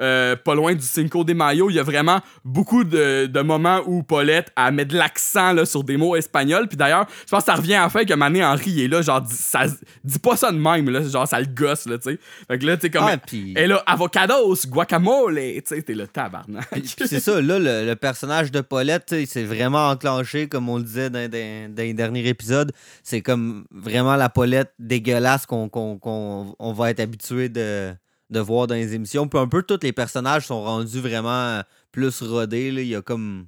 [0.00, 3.80] euh, pas loin du Cinco de Mayo, il y a vraiment beaucoup de, de moments
[3.86, 6.68] où Paulette elle met de l'accent là, sur des mots espagnols.
[6.68, 8.88] Puis d'ailleurs, je pense que ça revient à la fin que Mané Henry il est
[8.88, 9.64] là, genre, ça,
[10.04, 12.18] dis pas ça de même, là, genre, ça le gosse, là, tu sais.
[12.48, 13.04] Fait que là, tu sais, comme.
[13.04, 13.16] Ah,
[13.56, 16.68] Et là, avocados, guacamole, tu sais, t'es le tabarnak.
[16.70, 20.76] Puis c'est ça, là, le, le personnage de Paulette, sais, c'est vraiment enclenché, comme on
[20.78, 22.72] le disait dans, dans- dans les derniers épisodes.
[23.02, 27.92] C'est comme vraiment la Paulette dégueulasse qu'on qu'on- qu'on- on va être habitué de,
[28.30, 29.28] de voir dans les émissions.
[29.28, 31.62] Puis un peu tous les personnages sont rendus vraiment
[31.92, 32.70] plus rodés.
[32.70, 32.80] là.
[32.82, 33.46] Il y a comme.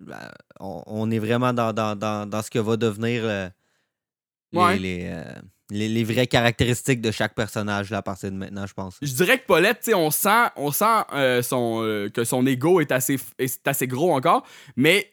[0.00, 3.48] ben, On, on est vraiment dans, dans, dans, dans ce que va devenir euh,
[4.52, 4.78] les, Ouais.
[4.78, 5.24] les, euh,
[5.70, 8.96] les- les vraies caractéristiques de chaque personnage là, à partir de maintenant, je pense.
[9.02, 12.90] Je dirais que Paulette, on sent, on sent euh, son, euh, que son ego est
[12.90, 15.10] assez, est assez gros encore, mais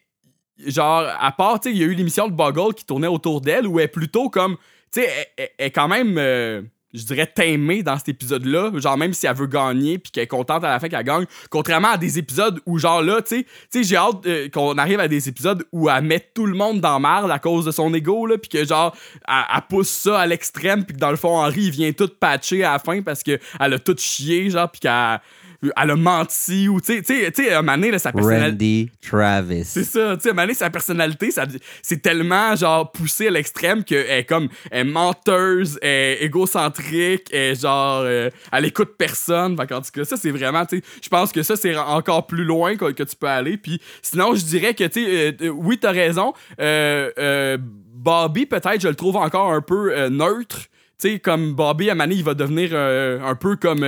[0.66, 3.78] genre, à part, il y a eu l'émission de Boggle qui tournait autour d'elle où
[3.78, 4.56] elle est plutôt comme,
[4.90, 6.62] tu sais, elle, elle- elle est quand même, euh,
[6.94, 10.28] je dirais, timée dans cet épisode-là, genre même si elle veut gagner puis qu'elle est
[10.28, 13.82] contente à la fin qu'elle gagne, contrairement à des épisodes où, genre là, tu sais,
[13.82, 17.00] j'ai hâte euh, qu'on arrive à des épisodes où elle met tout le monde dans
[17.00, 18.96] marde à cause de son ego, là, puis que genre,
[19.28, 22.08] elle, elle pousse ça à l'extrême, puis que dans le fond, Henri, il vient tout
[22.08, 25.20] patcher à la fin parce qu'elle a tout chié, genre, puis qu'elle
[25.62, 27.98] elle a menti, ou tu sais, tu sais, tu sais, à un moment donné, là,
[27.98, 28.46] sa personnalité.
[28.46, 29.64] Randy Travis.
[29.64, 31.44] C'est ça, tu sais, à un moment donné, sa personnalité, ça,
[31.82, 37.28] c'est tellement, genre, poussé à l'extrême qu'elle est comme, elle est menteuse, elle est égocentrique,
[37.32, 39.56] elle est genre, euh, elle écoute personne.
[39.56, 42.26] Fait qu'en tout cas, ça, c'est vraiment, tu sais, je pense que ça, c'est encore
[42.26, 43.56] plus loin que, que tu peux aller.
[43.56, 48.46] Puis sinon, je dirais que, tu sais, euh, euh, oui, t'as raison, euh, euh, Bobby,
[48.46, 50.60] peut-être, je le trouve encore un peu neutre.
[50.98, 53.84] Tu sais, comme Bobby, à un moment donné, il va devenir un peu comme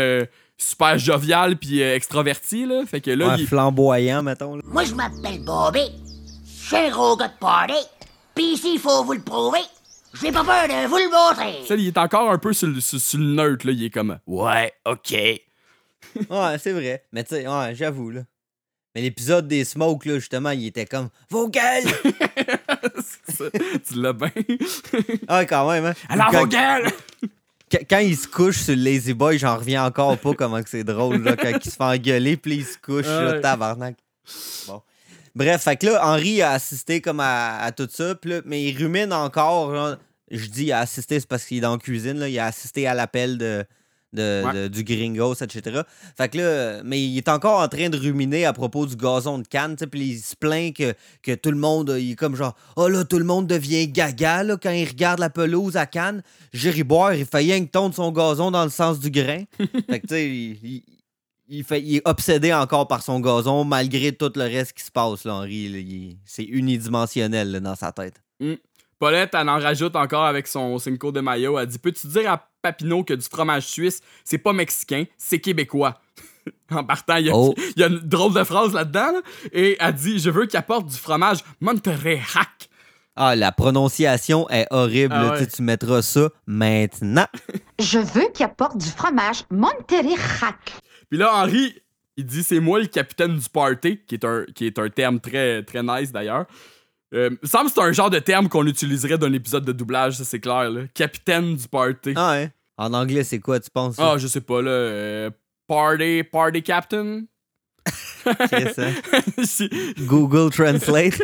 [0.59, 2.83] super jovial puis euh, extraverti, là.
[2.87, 4.57] Fait que là, Ouais, il- flamboyant, mettons.
[4.57, 4.63] là.
[4.67, 5.81] Moi, je m'appelle Bobby.
[6.45, 7.75] Je suis un gros gars de party.
[8.35, 9.61] Pis ici, il faut vous le prouver.
[10.21, 11.65] J'ai pas peur de vous le montrer.
[11.67, 13.73] Ça, il est encore un peu sur le, sur, sur le neutre, là.
[13.73, 15.15] Il est comme, ouais, ok.
[16.31, 17.05] Ouais, c'est vrai.
[17.13, 18.21] Mais tu sais, ouais, j'avoue, là.
[18.95, 21.85] Mais l'épisode des Smokes, là, justement, il était comme Vos gueules!
[23.87, 24.31] Tu l'as bien.
[25.29, 25.95] ah, quand même, hein.
[26.09, 26.91] Alors, quand, vos gueules!
[27.89, 31.23] Quand- il se couche sur le Lazy Boy, j'en reviens encore pas comment c'est drôle,
[31.23, 33.41] là, quand il se fait engueuler, puis il se couche, là, Ouais.
[33.41, 33.97] tabarnak.
[34.67, 34.83] Bon.
[35.35, 38.77] Bref, fait que là, Henri a assisté comme à, à tout ça, là, mais il
[38.77, 39.75] rumine encore.
[39.75, 39.97] genre,
[40.31, 42.47] je dis il a assisté, c'est parce qu'il est dans la cuisine, là, il a
[42.47, 43.65] assisté à l'appel de,
[44.13, 44.53] de- Ouais.
[44.55, 45.83] de- du gringos, etc.
[46.17, 49.39] Fait que là, mais il est encore en train de ruminer à propos du gazon
[49.39, 52.57] de Cannes, puis il se plaint que, que tout le monde, il est comme genre,
[52.77, 56.23] oh là, tout le monde devient gaga là, quand il regarde la pelouse à Cannes.
[56.53, 59.45] J'irai boire, il fait rien que tondre son gazon dans le sens du grain.
[59.91, 60.83] fait que tu sais, il, il-
[61.51, 64.91] il fait, il est obsédé encore par son gazon malgré tout le reste qui se
[64.91, 66.19] passe, là, Henri.
[66.27, 68.21] C'est unidimensionnel là, dans sa tête.
[68.99, 71.59] Paulette, elle en rajoute encore avec son Cinco de Mayo.
[71.59, 76.01] Elle dit Peux-tu dire à Papineau que du fromage suisse, c'est pas mexicain, c'est québécois?
[76.71, 77.55] En partant, il y, a, Oh.
[77.77, 79.13] il y a une drôle de phrase là-dedans.
[79.13, 79.21] là.
[79.53, 82.69] Et elle dit Je veux qu'il apporte du fromage Monterrey Hack.
[83.17, 85.13] Ah, la prononciation est horrible.
[85.15, 85.39] Ah ouais.
[85.39, 87.27] Tu sais, Tu mettras ça maintenant.
[87.81, 90.73] Je veux qu'il apporte du fromage Monterrey-Rack.
[91.11, 91.75] Puis là, Henri,
[92.17, 95.21] il dit c'est moi le capitaine du party, qui est un, qui est un terme
[95.21, 96.47] très, très nice d'ailleurs.
[97.15, 99.65] Euh, il me semble que c'est un genre de terme qu'on utiliserait dans un épisode
[99.65, 100.71] de doublage, ça c'est clair.
[100.71, 100.83] Là.
[100.95, 102.13] Capitaine du party.
[102.17, 102.53] Ah ouais.
[102.77, 103.97] En anglais, c'est quoi, tu penses?
[103.99, 104.71] Ah, je sais pas, là.
[104.71, 105.31] euh,
[105.67, 107.23] party, party captain?
[108.25, 108.93] Chris, hein?
[110.07, 111.15] Google Translate.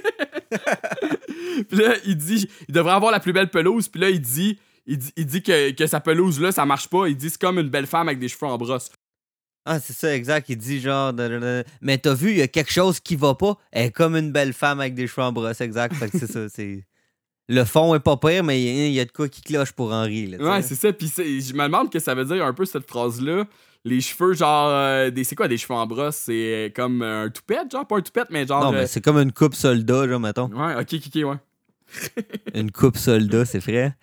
[1.68, 3.88] puis là, il dit, il devrait avoir la plus belle pelouse.
[3.88, 6.88] Puis là, il dit, il dit, il dit que, que sa pelouse, là, ça marche
[6.88, 7.06] pas.
[7.08, 8.90] Il dit, c'est comme une belle femme avec des cheveux en brosse.
[9.66, 10.48] Ah, c'est ça, exact.
[10.50, 11.12] Il dit genre.
[11.80, 13.56] Mais t'as vu, il y a quelque chose qui va pas.
[13.72, 15.94] Elle est comme une belle femme avec des cheveux en brosse, exact.
[15.94, 16.48] Fait que c'est ça.
[16.48, 16.84] C'est...
[17.48, 19.42] Le fond est pas pire, mais il y a- il y, a de quoi qui
[19.42, 20.26] cloche pour Henri.
[20.28, 20.92] Là, Ouais, c'est ça.
[20.92, 23.44] Puis je me demande que ça veut dire un peu cette phrase-là.
[23.86, 26.16] Les cheveux, genre, euh, des, c'est quoi des cheveux en brosse?
[26.16, 28.64] C'est comme un toupette, genre, pas un toupette, mais genre.
[28.64, 30.48] Non, euh, mais c'est comme une coupe soldat, genre, mettons.
[30.54, 31.36] Ouais, ok, ok, ouais.
[32.54, 33.94] Une coupe soldat, c'est vrai.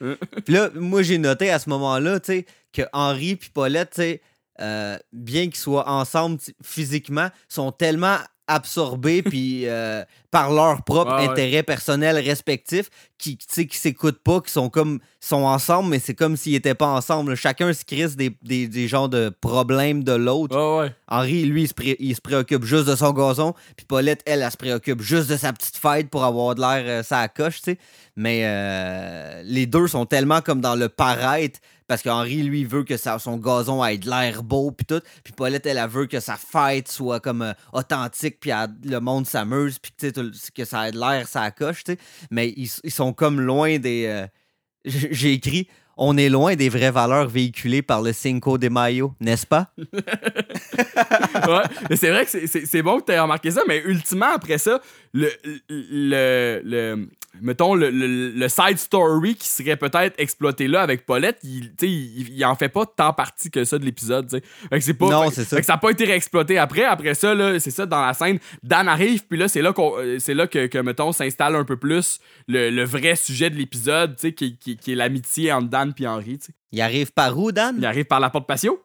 [0.45, 4.01] Puis là, moi, j'ai noté à ce moment-là, tu sais, que Henri puis Paulette, tu
[4.01, 4.21] sais,
[4.59, 11.21] euh, bien qu'ils soient ensemble physiquement, sont tellement absorbés puis euh, par leur propre Ouais,
[11.21, 11.29] ouais.
[11.29, 13.37] intérêt personnel respectif qui
[13.71, 17.71] s'écoutent pas qui sont comme sont ensemble mais c'est comme s'ils étaient pas ensemble chacun
[17.71, 20.95] se crisse des, des, des genres de problèmes de l'autre Ouais, ouais.
[21.07, 23.53] Henri, lui, il se, pré- il se préoccupe juste de son gazon.
[23.77, 26.83] Puis Paulette, elle, elle se préoccupe juste de sa petite fête pour avoir de l'air
[26.85, 27.77] euh, ça coche, tu sais.
[28.15, 31.59] Mais euh, les deux sont tellement comme dans le paraître.
[31.91, 35.01] Parce qu'Henri, lui, veut que son gazon ait de l'air beau, puis tout.
[35.25, 38.51] Puis Paulette, elle, veut que sa fête soit comme euh, authentique, puis
[38.85, 39.91] le monde s'amuse, puis
[40.55, 41.97] que ça ait de l'air ça coche, tu sais.
[42.29, 44.05] Mais ils, sont comme loin des.
[44.05, 44.25] euh,
[44.85, 45.67] J'ai écrit.
[45.97, 49.73] On est loin des vraies valeurs véhiculées par le Cinco de Mayo, n'est-ce pas?
[49.77, 49.85] ouais,
[51.97, 54.79] c'est vrai que c'est bon que tu aies remarqué ça, mais ultimement, après ça,
[55.13, 55.29] le,
[55.67, 61.37] le, le- mettons, le, le- le side story qui serait peut-être exploité là avec Paulette,
[61.43, 64.29] il, il, il en fait pas tant partie que ça de l'épisode.
[64.29, 65.09] Fait que c'est pas.
[65.09, 65.55] Non, fait- c'est ça.
[65.55, 66.83] fait que ça n'a pas été réexploité après.
[66.83, 70.33] Après ça, c'est ça, dans la scène, Dan arrive, puis là, c'est là, euh, c'est
[70.33, 74.57] là que, que, mettons, s'installe un peu plus le, le vrai sujet de l'épisode, qui,
[74.57, 76.39] qui, qui est l'amitié entre Dan et Henri.
[76.71, 77.75] Il arrive par où, Dan?
[77.77, 78.81] Il arrive par la porte patio.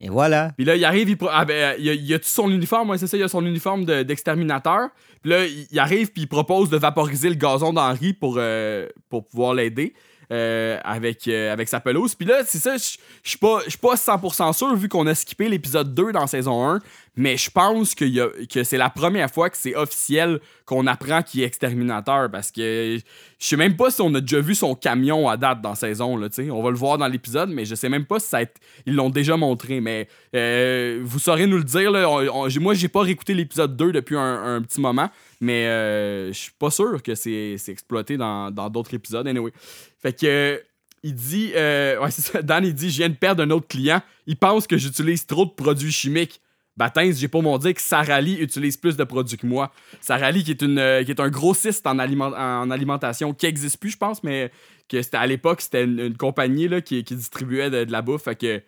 [0.00, 0.52] Et voilà.
[0.56, 2.90] Puis là, il arrive, il, ah, ben, a, a-tu son uniforme?
[2.90, 4.88] Ouais, c'est ça, il a son uniforme de- d'exterminateur.
[5.22, 8.88] puis là, il, il arrive, puis il propose de vaporiser le gazon d'Henri pour, euh,
[9.10, 9.92] pour pouvoir l'aider
[10.32, 12.14] euh, avec, euh, avec sa pelouse.
[12.14, 12.96] Puis là, c'est ça, je
[13.28, 16.78] suis pas, pas 100% sûr, vu qu'on a skippé l'épisode 2 dans saison 1,
[17.16, 21.42] mais je pense a- que c'est la première fois que c'est officiel qu'on apprend qu'il
[21.42, 22.98] est exterminateur, parce que
[23.38, 26.16] je sais même pas si on a déjà vu son camion à date dans saison,
[26.16, 26.28] là.
[26.52, 28.40] On va le voir dans l'épisode, mais je sais même pas si ça
[28.86, 32.08] ils l'ont déjà montré, mais euh, vous saurez nous le dire, là.
[32.08, 36.38] On- on- moi, j'ai pas réécouté l'épisode 2 depuis un, petit moment, mais euh, je
[36.38, 39.52] suis pas sûr que c'est exploité dans d'autres épisodes, anyway.
[40.02, 40.26] Fait que...
[40.26, 40.58] euh,
[41.02, 44.02] il dit, euh, ça, Dan, il dit, je viens de perdre un autre client.
[44.26, 46.40] Il pense que j'utilise trop de produits chimiques.
[46.76, 49.72] Baptiste, j'ai pas mon dire que Sarah Lee utilise plus de produits que moi.
[50.00, 53.46] Sarah Lee, qui est, une, euh, qui est un grossiste en, aliment- en alimentation, qui
[53.46, 54.50] existe plus, je pense, mais
[54.88, 58.22] que c'était à l'époque, c'était une, compagnie là, qui, qui distribuait de, de la bouffe.
[58.22, 58.62] Fait que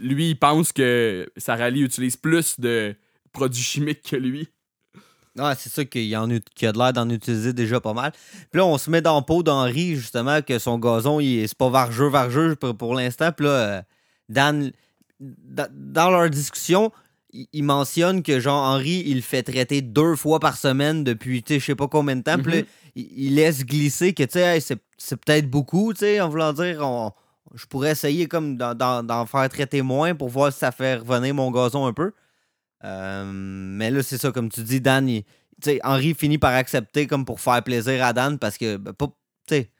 [0.00, 2.94] lui, il pense que Sarah Lee utilise plus de
[3.32, 4.48] produits chimiques que lui.
[5.38, 7.92] Ouais, c'est ça qu'il y en a, qu'il a de l'air d'en utiliser déjà pas
[7.92, 8.12] mal.
[8.50, 11.46] Puis là, on se met dans le pot d'Henri, justement, que son gazon, il est-
[11.48, 13.30] c'est pas vargeux, vargeux pour, pour l'instant.
[13.32, 13.82] Puis là, euh,
[14.28, 14.72] Dan,
[15.20, 16.90] da- dans leur discussion,
[17.52, 21.54] il, mentionne que, genre, Henri, il le fait traiter deux fois par semaine depuis, tu
[21.54, 22.38] sais, je sais pas combien de temps.
[22.38, 22.62] Puis là,
[22.96, 26.52] il, laisse glisser que, tu sais, hey, c'est, c'est peut-être beaucoup, tu sais, en voulant
[26.52, 27.12] dire, on-
[27.54, 30.96] je pourrais essayer comme d'en, d'en- d'en faire traiter moins pour voir si ça fait
[30.96, 32.12] revenir mon gazon un peu.
[32.86, 35.28] Euh, mais là, c'est ça, comme tu dis, Dan, il- tu
[35.64, 39.06] sais, Henri finit par accepter comme pour faire plaisir à Dan parce que, ben, pas,
[39.06, 39.70] tu sais,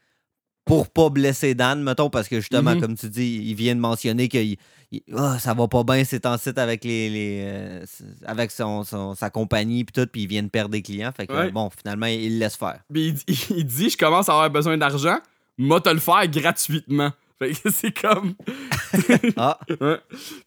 [0.64, 2.80] pour pas blesser Dan, mettons, parce que justement, Mhm.
[2.80, 4.56] comme tu dis, il vient de mentionner que il-
[4.90, 7.84] il- ah, ça va pas bien ces temps-ci avec les, les euh,
[8.26, 11.12] avec son, son- sa compagnie puis tout, puis il vient de perdre des clients.
[11.16, 11.52] Fait que Ouais.
[11.52, 12.80] bon, finalement, il le laisse faire.
[12.92, 13.24] Puis il, dit-
[13.58, 15.18] il dit Je commence à avoir besoin d'argent,
[15.56, 17.12] moi te le faire gratuitement.
[17.38, 18.34] Fait que c'est comme.
[19.36, 19.98] Ah, Ouais.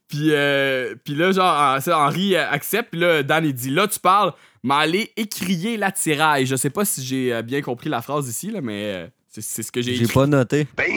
[0.08, 2.92] Puis, euh, puis là, genre, Henri euh, accepte.
[2.92, 6.46] Puis là, Dan, il dit Là, tu parles, mais allez écrier l'attirail.
[6.46, 9.62] Je sais pas si j'ai euh, bien compris la phrase ici, là, mais c'est c'est
[9.62, 10.68] ce que j'ai j'ai pas noté.
[10.76, 10.90] Ben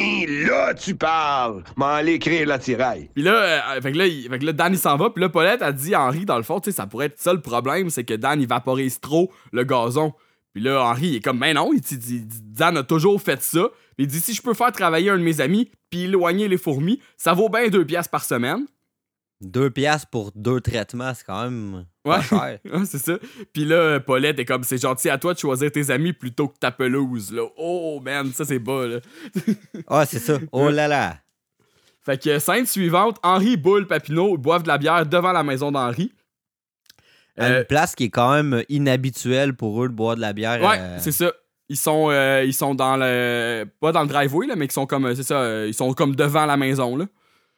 [0.48, 1.62] là, tu parles.
[1.76, 3.11] M'en aller écrire la tiraille.
[3.14, 3.35] Puis là,
[3.76, 5.11] euh, fait que là, il- fait que là, Dan, il s'en va.
[5.11, 7.20] Puis là, Paulette a dit à Henri, dans le fond, tu sais, ça pourrait être
[7.20, 10.14] ça le problème, c'est que Dan, il vaporise trop le gazon.
[10.55, 13.68] Puis là, Henri, il est comme, ben non, il dit, Dan a toujours fait ça.
[13.98, 17.00] Il dit, si je peux faire travailler un de mes amis, puis éloigner les fourmis,
[17.16, 18.66] ça vaut bien deux piastres par semaine.
[19.40, 22.12] Deux piastres pour deux traitements, c'est quand même Ouais.
[22.12, 22.59] pas cher.
[22.64, 23.18] Ouais, c'est ça.
[23.52, 26.59] Puis là, Paulette est comme, c'est gentil à toi de choisir tes amis plutôt que
[26.59, 27.42] ta pelouse, là.
[27.57, 28.98] Oh, man, ça, c'est bas, là.
[29.88, 30.38] Ah, c'est ça.
[30.52, 31.18] Oh là là.
[32.05, 36.12] Fait que scène suivante, Henri, Boule, Papineau boivent de la bière devant la maison d'Henri.
[37.38, 40.33] À Euh, une place qui est quand même inhabituelle pour eux de boire de la
[40.33, 40.61] bière.
[40.62, 41.33] Ouais, euh, c'est ça.
[41.68, 43.64] Ils sont, euh, ils sont dans le.
[43.81, 45.07] Pas dans le driveway, là, mais ils sont comme.
[45.07, 45.40] euh, C'est ça.
[45.40, 47.07] euh, ils sont comme devant la maison, là.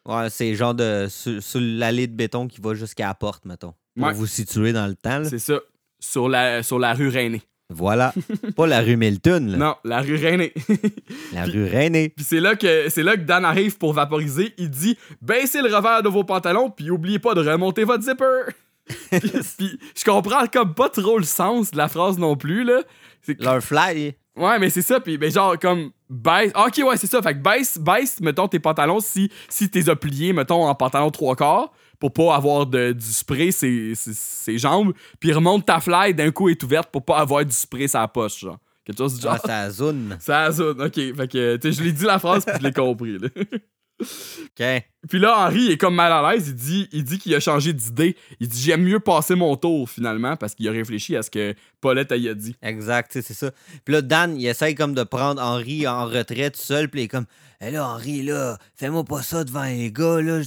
[0.06, 1.06] Ouais, c'est genre de.
[1.08, 3.74] Sur, sur l'allée de béton qui va jusqu'à la porte, mettons.
[3.96, 4.12] Pour Ouais.
[4.12, 5.20] vous situer dans le temps.
[5.20, 5.24] là.
[5.28, 5.60] C'est ça.
[6.00, 7.42] Sur la, sur la rue Rainée.
[7.70, 8.12] Voilà.
[8.56, 9.56] Pas la rue Milton, là.
[9.56, 10.52] Non, la rue Rainée.
[11.32, 12.10] La rue Rainée.
[12.10, 14.52] Puis c'est là que c'est là que Dan arrive pour vaporiser.
[14.58, 18.52] Il dit baissez le revers de vos pantalons puis oubliez pas de remonter votre zipper.
[19.10, 22.82] puis, puis je comprends comme pas trop le sens de la phrase non plus là.
[23.22, 24.14] C'est que- Leur fly.
[24.36, 26.52] ouais mais c'est ça puis ben genre comme baisse.
[26.54, 27.22] Ah, ok ouais c'est ça.
[27.22, 31.10] Fait que baisse baisse mettons tes pantalons si si t'es as pliés mettons en pantalon
[31.10, 35.80] trois quarts pour pas avoir de, du spray ses, ses, ses jambes puis remonte ta
[35.80, 38.58] fly d'un coup est ouverte pour pas avoir du spray sa poche genre.
[38.84, 39.38] Quelque chose du genre.
[39.42, 40.18] Ah, ça zone.
[40.20, 40.92] Ça zone, ok.
[40.94, 43.28] Fait que, tu sais, je l'ai dit la phrase, puis je l'ai compris, là.
[44.00, 44.64] OK.
[45.08, 46.48] Puis là, Henri est comme mal à l'aise.
[46.48, 48.16] Il dit, il dit qu'il a changé d'idée.
[48.40, 51.54] Il dit J'aime mieux passer mon tour, finalement, parce qu'il a réfléchi à ce que
[51.80, 52.56] Paulette a dit.
[52.62, 53.50] Exact, c'est ça.
[53.84, 56.88] Puis là, Dan, il essaye comme de prendre Henri en retrait tout seul.
[56.88, 57.26] Puis il est comme,
[57.60, 60.40] hé là, Henri, là, fais-moi pas ça devant les gars, là.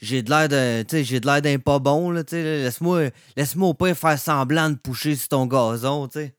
[0.00, 2.22] J'ai de l'air de, tu sais, j'ai de l'air d'un pas bon, là.
[2.30, 6.34] Laisse-moi, laisse-moi au pire faire semblant de poucher sur ton gazon, tu sais.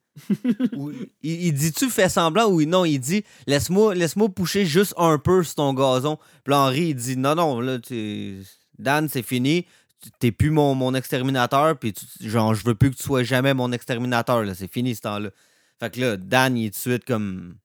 [0.75, 2.85] Ou- il, il dit-tu fais semblant ou non?
[2.85, 6.17] Il dit, laisse-moi, laisse-moi poucher juste un peu sur ton gazon.
[6.43, 8.43] Puis là, Henri, il dit, non, non, là, tu...
[8.77, 9.65] Dan, c'est fini.
[10.19, 13.53] T'es plus mon, mon exterminateur, puis tu- genre, je veux plus que tu sois jamais
[13.53, 14.53] mon exterminateur, là.
[14.53, 15.29] C'est fini ce temps-là.
[15.79, 17.55] Fait que là, Dan, il est tout de suite comme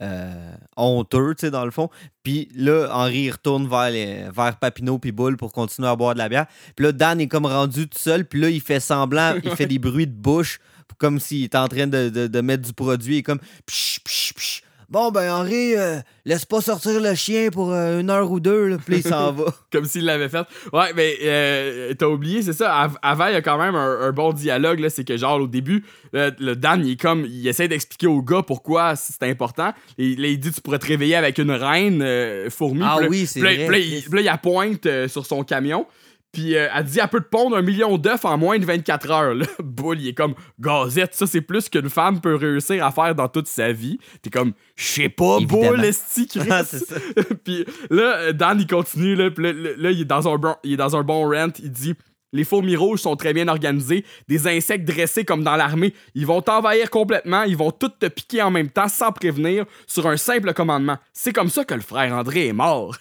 [0.00, 1.90] euh, honteux, tu sais, dans le fond.
[2.22, 6.14] Puis là, Henri, il retourne vers, les, vers Papineau puis Boule pour continuer à boire
[6.14, 6.46] de la bière.
[6.74, 9.66] Puis là, Dan est comme rendu tout seul, puis là, il fait semblant, il fait
[9.66, 10.60] des bruits de bouche,
[10.98, 13.16] comme s'il était en train de, de- de mettre du produit.
[13.16, 14.60] Il est comme psh, psh, psh.
[14.90, 18.68] Bon, ben, Henri, euh, laisse pas sortir le chien pour euh, une heure ou deux,
[18.68, 18.76] là.
[18.84, 19.44] Puis il s'en va.
[19.72, 20.46] Comme s'il l'avait fait.
[20.74, 22.72] Ouais, mais euh, t'as oublié, c'est ça.
[22.82, 24.90] Av- Avant, il y a quand même un, un bon dialogue, là.
[24.90, 27.24] C'est que, genre, au début, le, le Dan, il est comme.
[27.24, 29.72] Il essaie d'expliquer au gars pourquoi c'est important.
[29.98, 32.82] Et là, il dit Tu pourrais te réveiller avec une reine fourmi.
[32.84, 35.86] Ah oui, c'est vrai, Puis là, il- il appointe euh, sur son camion.
[36.34, 39.10] Puis euh, elle dit elle peut te pondre un million d'œufs en moins de 24
[39.10, 39.34] heures.
[39.34, 39.46] Là.
[39.62, 43.28] Bull, il est comme gazette, ça c'est plus qu'une femme peut réussir à faire dans
[43.28, 43.98] toute sa vie.
[44.20, 45.38] T'es comme je sais pas.
[45.40, 46.28] Bull, esti.
[46.50, 46.96] Ah, c'est ça.
[47.44, 50.74] puis là, euh, Dan il continue, là, puis là, il, est dans un bon, il
[50.74, 51.52] est dans un bon rant.
[51.62, 51.94] Il dit
[52.32, 55.94] Les fourmis rouges sont très bien organisés, des insectes dressés comme dans l'armée.
[56.14, 60.06] Ils vont t'envahir complètement, ils vont tout te piquer en même temps sans prévenir sur
[60.06, 60.98] un simple commandement.
[61.12, 62.96] C'est comme ça que le frère André est mort.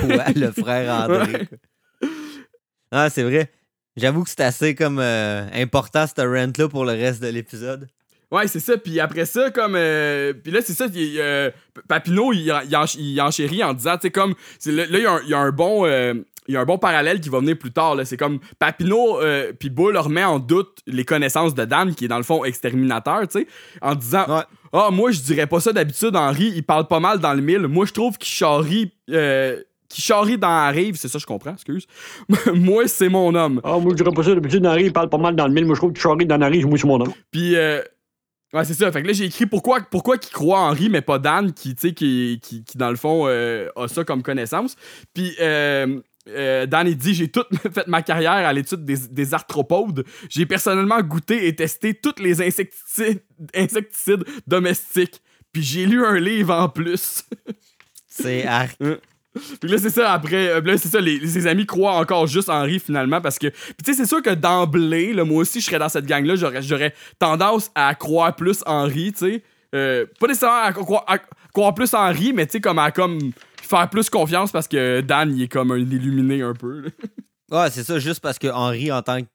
[0.00, 1.48] Quoi, le frère André?
[2.98, 3.50] Ah, c'est vrai.
[3.96, 7.88] J'avoue que c'est assez comme euh, important, cette rent-là, pour le reste de l'épisode.
[8.32, 8.76] Ouais, c'est ça.
[8.78, 9.74] Puis après ça, comme.
[9.76, 10.86] euh, puis là, c'est ça.
[10.94, 11.50] il- euh,
[11.88, 14.34] Papineau, il, il, en- il enchérit en disant, tu sais, comme.
[14.66, 15.84] Là, il y a un- il y, a un bon.
[15.86, 16.14] euh,
[16.48, 17.96] il y a un bon parallèle qui va venir plus tard.
[18.04, 19.18] C'est comme Papineau
[19.58, 23.20] puis Bull remet en doute les connaissances de Dan, qui est dans le fond exterminateur,
[23.28, 23.46] tu sais,
[23.82, 24.42] en disant Ouais.
[24.72, 27.66] Ah, moi, je dirais pas ça d'habitude, Henri, il parle pas mal dans le mille.
[27.66, 28.92] Moi, je trouve qu'il charrie.
[29.88, 31.86] Qu'il charrie dans la rive, c'est ça, je comprends, excuse.
[32.54, 33.60] moi, c'est mon homme.
[33.64, 34.34] Ah, moi, je dirais pas ça.
[34.34, 35.66] D'habitude, Henri, il parle pas mal dans le mille.
[35.66, 37.12] Moi, je trouve que tu charries dans Henri, moi, c'est mon nom.
[37.30, 37.80] Puis, euh,
[38.52, 38.90] ouais, c'est ça.
[38.90, 41.88] Fait que là, j'ai écrit pourquoi, pourquoi qu'il croit Henri, mais pas Dan, qui, tu
[41.88, 44.76] sais, qui, qui, qui, dans le fond, euh, a ça comme connaissance.
[45.14, 49.34] Puis, euh, euh, Dan, il dit J'ai toute fait ma carrière à l'étude des, des
[49.34, 50.04] arthropodes.
[50.28, 53.22] J'ai personnellement goûté et testé tous les insecticides,
[53.54, 55.22] insecticides domestiques.
[55.52, 57.24] Puis, j'ai lu un livre en plus.
[58.08, 58.78] C'est arc.
[59.60, 62.48] Puis là, c'est ça, après, euh, là, c'est ça, les, ses amis croient encore juste
[62.48, 63.48] Henri finalement parce que.
[63.48, 66.36] Puis tu sais, c'est sûr que d'emblée, là, moi aussi, je serais dans cette gang-là,
[66.36, 69.42] j'aurais, j'aurais tendance à croire plus Henri, tu sais.
[69.74, 71.18] Euh, pas nécessairement à, croire- à
[71.52, 73.18] croire plus Henri, mais tu sais, comme à comme
[73.62, 76.80] faire plus confiance parce que Dan, il est comme un illuminé un peu.
[76.82, 76.88] là.
[77.48, 79.26] Ouais, c'est ça, juste parce que Henri, en tant que,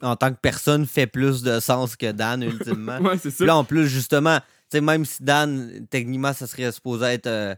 [0.00, 2.98] en tant que personne, fait plus de sens que Dan, ultimement.
[3.00, 3.36] ouais, c'est ça.
[3.38, 7.26] Puis là, en plus, justement, tu sais, même si Dan, techniquement, ça serait supposé être
[7.26, 7.54] euh,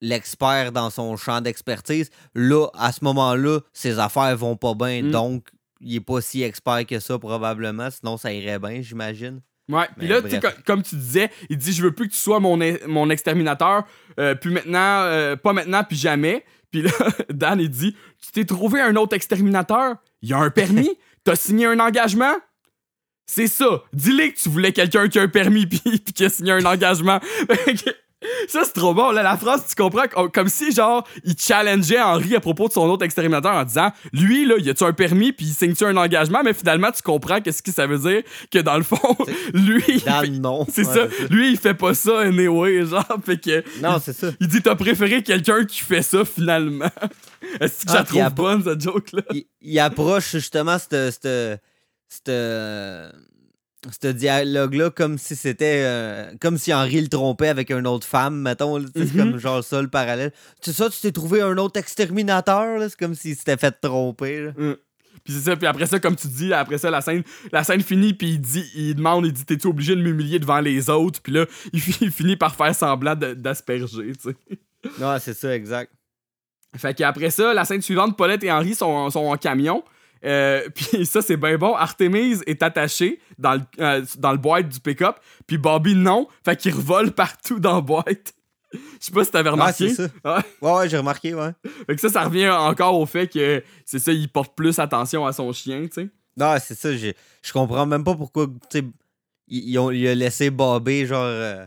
[0.00, 5.02] l'expert dans son champ d'expertise, là, à ce moment-là, ses affaires vont pas bien.
[5.02, 5.10] Mm.
[5.10, 5.48] Donc,
[5.80, 7.88] il est pas si expert que ça, probablement.
[7.90, 9.40] Sinon, ça irait bien, j'imagine.
[9.70, 10.54] Ouais, puis là, tu sais, bref.
[10.56, 13.84] co- comme tu disais, il dit Je veux plus que tu sois mon, mon exterminateur,
[14.18, 16.44] euh, puis maintenant, euh, pas maintenant, puis jamais.
[16.70, 16.90] Puis là,
[17.30, 19.96] Dan, il dit Tu t'es trouvé un autre exterminateur?
[20.22, 20.90] Il a un permis?
[21.24, 22.34] T'as signé un engagement?
[23.26, 23.82] C'est ça.
[23.92, 27.20] Dis-le que tu voulais quelqu'un qui a un permis, puis qui a signé un engagement.
[28.48, 29.10] Ça, c'est trop bon.
[29.10, 32.72] Là, la phrase, tu comprends, com- comme si, genre, il challengeait Henri à propos de
[32.72, 35.96] son autre exterminateur en disant Lui, là, y a-tu un permis, puis il signe-tu un
[35.96, 38.98] engagement, mais finalement, tu comprends qu'est-ce que ça veut dire que dans le fond,
[39.54, 40.00] lui, il
[40.72, 41.06] c'est Ouais, ça.
[41.30, 43.04] Lui, il fait pas ça anyway, genre.
[43.24, 43.62] Fait que.
[43.82, 44.28] Non, c'est ça.
[44.40, 46.90] Il dit T'as préféré quelqu'un qui fait ça finalement.
[47.60, 49.22] Est-ce que Ah, je la trouve bonne, cette joke-là?
[49.32, 51.60] il, il approche justement cette, cette,
[52.08, 52.28] cette,
[54.02, 55.82] ce dialogue-là comme si c'était.
[55.84, 58.84] euh, comme si Henri le trompait avec une autre femme, mettons.
[58.94, 59.16] C'est Mhm.
[59.16, 60.32] comme genre ça le parallèle.
[60.60, 64.40] C'est ça, tu t'es trouvé un autre exterminateur, C'est comme s'il s'était fait tromper.
[64.46, 64.52] là.
[65.24, 67.22] Puis c'est ça, puis après ça, comme tu dis, après ça, la scène,
[67.52, 70.60] la scène finit, puis il dit, il demande, il dit, t'es-tu obligé de m'humilier devant
[70.60, 71.20] les autres?
[71.20, 74.36] Puis là, il, fi- il finit par faire semblant d'asperger, tu sais.
[75.04, 75.92] Ouais, c'est ça, exact.
[76.76, 79.82] Fait qu'après ça, la scène suivante, Paulette et Henri sont, sont en camion.
[80.24, 81.74] Euh, puis ça, c'est bien bon.
[81.74, 85.16] Artemise est attachée dans le, euh, dans le boîte du pick-up,
[85.46, 86.28] puis Bobby, non.
[86.44, 88.34] Fait qu'il revole partout dans la boîte.
[88.72, 89.88] Je sais pas si t'avais remarqué.
[89.94, 90.08] ça.
[90.24, 90.42] Ouais.
[90.60, 91.52] Ouais, j'ai remarqué, ouais.
[91.86, 95.24] Fait que ça, ça revient encore au fait que c'est ça, il porte plus attention
[95.24, 96.10] à son chien, tu sais.
[96.36, 96.94] Non, c'est ça.
[96.94, 98.84] Je comprends même pas pourquoi, tu sais,
[99.48, 101.64] il a laissé Bobby, genre, euh,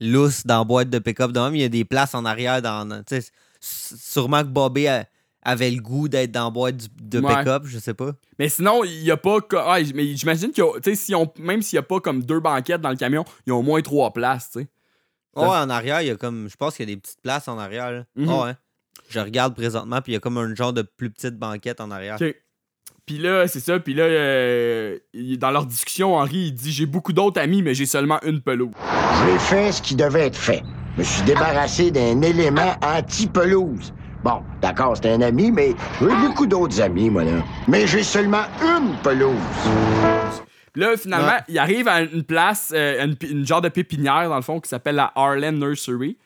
[0.00, 1.30] lousse dans la boîte de pick-up.
[1.32, 2.62] De même, il y a des places en arrière.
[2.62, 3.30] dans tu sais,
[3.60, 5.04] Sûrement que Bobby a-
[5.42, 7.36] avait le goût d'être dans la boîte du- de Ouais.
[7.38, 8.12] pick-up, je sais pas.
[8.38, 9.38] Mais sinon, il y a pas.
[9.56, 10.72] Ah, mais j'imagine qu'il y a.
[10.80, 13.24] Tu sais, si on- même s'il y a pas comme deux banquettes dans le camion,
[13.46, 14.68] il y a au moins trois places, tu sais.
[15.36, 16.48] Ouais, en arrière, il y a comme.
[16.50, 17.90] Je pense qu'il y a des petites places en arrière.
[17.90, 18.04] là.
[18.16, 18.28] Mhm.
[18.30, 18.52] Ah ouais.
[19.08, 21.90] Je regarde présentement, puis il y a comme un genre de plus petite banquette en
[21.90, 22.16] arrière.
[23.06, 23.80] Puis là, c'est ça.
[23.80, 24.98] Puis là, euh,
[25.38, 28.70] dans leur discussion, Henri, il dit J'ai beaucoup d'autres amis, mais j'ai seulement une pelouse.
[29.24, 30.62] J'ai fait ce qui devait être fait.
[30.94, 33.92] Je me suis débarrassé d'un élément anti-pelouse.
[34.22, 37.42] Bon, d'accord, c'est un ami, mais j'ai beaucoup d'autres amis, moi, là.
[37.66, 39.32] Mais j'ai seulement une pelouse.
[40.72, 41.44] Puis là, finalement, Ouais.
[41.48, 44.96] il arrive à une place, euh, une genre de pépinière, dans le fond, qui s'appelle
[44.96, 46.16] la Harlan Nursery.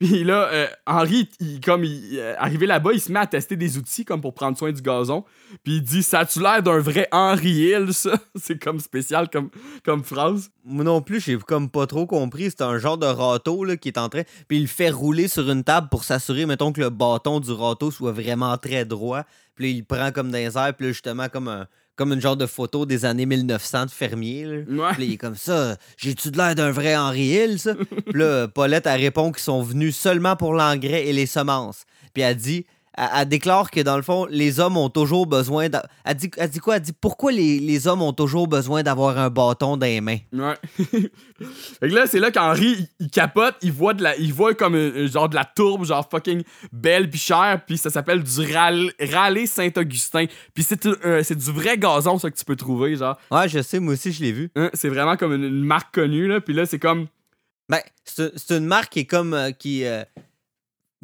[0.00, 3.76] Puis là, euh, Henri, il, comme il, arrivé là-bas, il se met à tester des
[3.76, 5.26] outils comme pour prendre soin du gazon.
[5.62, 8.14] Puis il dit Ça a-tu l'air d'un vrai Henri Hill, ça?
[8.34, 9.50] C'est comme spécial comme,
[9.84, 10.50] comme phrase.
[10.64, 12.44] Moi non plus, j'ai comme pas trop compris.
[12.44, 14.22] C'est un genre de râteau là, qui est en train.
[14.48, 17.52] Puis il le fait rouler sur une table pour s'assurer, mettons, que le bâton du
[17.52, 19.24] râteau soit vraiment très droit.
[19.54, 20.74] Puis il prend comme les airs.
[20.74, 21.66] Puis là, justement, comme, un,
[21.96, 24.44] comme une genre de photo des années 1900 de fermier.
[24.44, 24.56] là.
[24.68, 24.94] Ouais.
[24.94, 25.76] Puis il est comme ça.
[25.96, 27.74] J'ai-tu de l'air d'un vrai Henri Hill, ça?
[28.06, 31.84] Puis là, Paulette, elle répond qu'ils sont venus seulement pour l'engrais et les semences.
[32.14, 32.66] Puis elle dit.
[33.00, 35.68] Elle, elle déclare que dans le fond, les hommes ont toujours besoin.
[35.68, 36.76] d'a- Elle dit, elle dit quoi?
[36.76, 40.18] Elle dit pourquoi les, les hommes ont toujours besoin d'avoir un bâton dans les mains?
[40.32, 40.54] Ouais.
[40.78, 44.54] fait que là, c'est là qu'Henri, il, il capote, il voit, de la, il voit
[44.54, 46.42] comme un, un genre de la tourbe, genre fucking
[46.72, 50.26] belle puis chère, puis ça s'appelle du râle- râlé Saint-Augustin.
[50.54, 53.16] Puis c'est un- c'est du vrai gazon, ça, que tu peux trouver, genre.
[53.30, 54.50] Ouais, je sais, moi aussi, je l'ai vu.
[54.56, 56.40] Hein, c'est vraiment comme une, une marque connue, là.
[56.40, 57.06] Puis là, c'est comme.
[57.68, 59.32] Ben, c'est une marque qui est comme.
[59.32, 60.02] euh, qui, euh,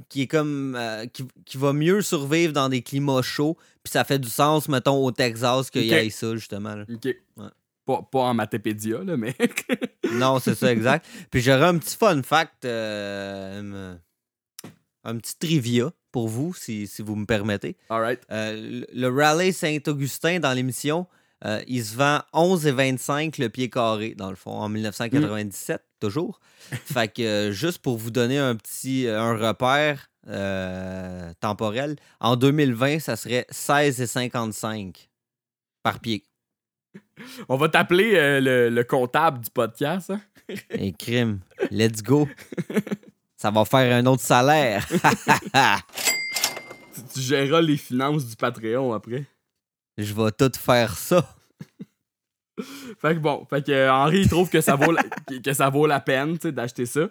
[0.09, 0.75] qui est comme.
[0.77, 3.57] euh, qui, qui va mieux survivre dans des climats chauds.
[3.83, 6.75] Puis ça fait du sens, mettons, au Texas qu'il y ait ça, justement.
[6.75, 6.85] là.
[7.85, 9.35] Pas, pas en Matépédia, là, mais.
[10.13, 11.07] Non, c'est ça, exact.
[11.31, 12.65] Puis j'aurais un petit fun fact.
[12.65, 13.95] euh,
[15.05, 17.77] un, petit trivia pour vous, si, si vous me permettez.
[17.89, 18.21] Alright.
[18.31, 21.07] Euh, le le Rallye Saint-Augustin dans l'émission,
[21.45, 26.41] euh, il se vend 11,25 le pied carré, dans le fond, en 1997, toujours.
[26.71, 33.01] Fait que euh, juste pour vous donner un petit un repère euh, temporel, en 2020,
[33.01, 35.09] ça serait 16,55
[35.83, 36.25] par pied.
[37.49, 40.21] On va t'appeler euh, le, le comptable du podcast, hein?
[40.73, 41.41] Un crime.
[41.71, 42.29] Let's go.
[43.37, 44.87] Ça va faire un autre salaire.
[46.97, 49.27] Tu, tu géreras les finances du Patreon après.
[49.99, 51.27] Je vais tout faire ça.
[52.99, 55.03] Fait que bon, fait que euh, Henri il trouve que ça vaut la,
[55.45, 57.09] que- ça vaut la peine, d'acheter ça.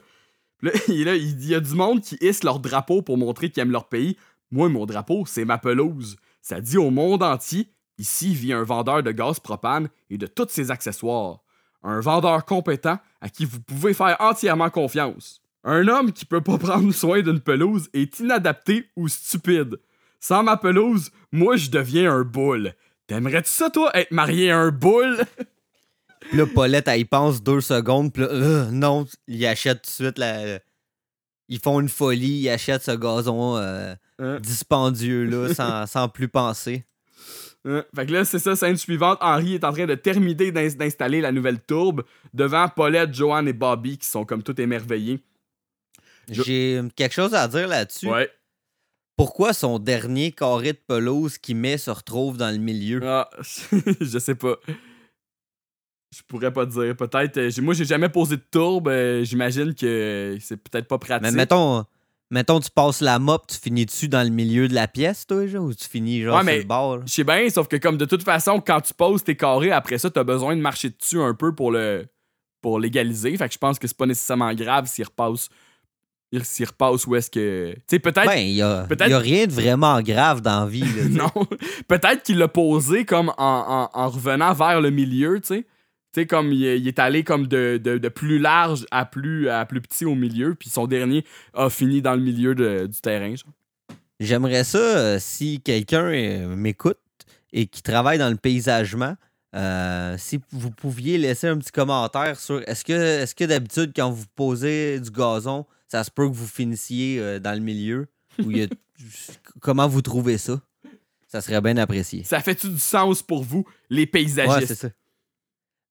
[0.57, 3.71] Puis là, il y a du monde qui hisse leur drapeau pour montrer qu'ils aiment
[3.71, 4.17] leur pays.
[4.49, 6.15] Moi, mon drapeau, c'est ma pelouse.
[6.41, 7.69] Ça dit au monde entier,
[7.99, 11.39] ici vit un vendeur de gaz propane et de tous ses accessoires.
[11.83, 15.41] Un vendeur compétent à qui vous pouvez faire entièrement confiance.
[15.63, 19.77] Un homme qui peut pas prendre soin d'une pelouse est inadapté ou stupide.
[20.25, 22.73] Sans ma pelouse, moi je deviens un boule.
[23.05, 25.19] T'aimerais-tu ça, toi, être marié à un boule?
[26.21, 28.11] Puis là, Paulette, elle y pense deux secondes.
[28.11, 30.59] Puis là, euh, non, il achète tout de suite la.
[31.47, 34.39] Ils font une folie, ils achètent ce gazon euh, Hein?
[34.39, 36.85] dispendieux-là sans, sans plus penser.
[37.65, 37.83] Hein?
[37.95, 39.19] Fait que là, c'est ça, scène suivante.
[39.21, 42.03] Henri est en train de terminer d'ins- d'installer la nouvelle tourbe
[42.33, 45.19] devant Paulette, Joanne et Bobby qui sont comme tout émerveillés.
[46.31, 48.07] Je- J'ai quelque chose à dire là-dessus.
[48.09, 48.31] Ouais.
[49.17, 52.99] Pourquoi son dernier carré de pelouse qu'il met se retrouve dans le milieu?
[53.03, 53.29] Ah,
[54.01, 54.55] je sais pas.
[56.15, 56.95] Je pourrais pas dire.
[56.95, 57.37] Peut-être.
[57.37, 58.87] euh, moi, j'ai jamais posé de tourbe.
[58.87, 61.23] euh, J'imagine que c'est peut-être pas pratique.
[61.23, 61.83] Mais mettons,
[62.31, 65.45] mettons, tu passes la mop, tu finis dessus dans le milieu de la pièce, toi,
[65.47, 66.99] genre, ou tu finis genre Ouais, sur mais- le bord?
[67.05, 69.97] Je sais bien, sauf que comme de toute façon, quand tu poses tes carrés, après
[69.97, 72.05] ça, t'as besoin de marcher dessus un peu pour le
[72.61, 73.35] pour légaliser.
[73.37, 75.49] Fait que je pense que c'est pas nécessairement grave s'il repasse.
[76.43, 77.73] S'il repasse où est-ce que.
[77.73, 78.25] Tu sais, peut-être.
[78.27, 80.81] Ben, il a, peut-être- y a rien de vraiment grave dans la vie.
[80.81, 81.45] là, non.
[81.87, 85.61] peut-être qu'il l'a posé comme en, en- en revenant vers le milieu, tu sais.
[86.13, 89.05] Tu sais, comme il, est- il est allé comme de, de- de plus large à
[89.05, 92.85] plus, à plus petit au milieu, puis son dernier a fini dans le milieu de-
[92.87, 93.33] du terrain.
[94.19, 96.97] J'aimerais ça euh, si quelqu'un euh, m'écoute
[97.51, 99.15] et qui travaille dans le paysagement.
[99.55, 104.09] euh, si vous pouviez laisser un petit commentaire sur est-ce que, est que d'habitude, quand
[104.09, 105.65] vous posez du gazon,
[105.95, 108.07] ça se peut que vous finissiez euh, dans le milieu?
[108.39, 108.67] Il y a-
[109.61, 110.59] comment vous trouvez ça?
[111.27, 112.23] Ça serait bien apprécié.
[112.25, 114.67] Ça fait-tu du sens pour vous, les Ouais, paysagistes?
[114.67, 114.89] c'est ça.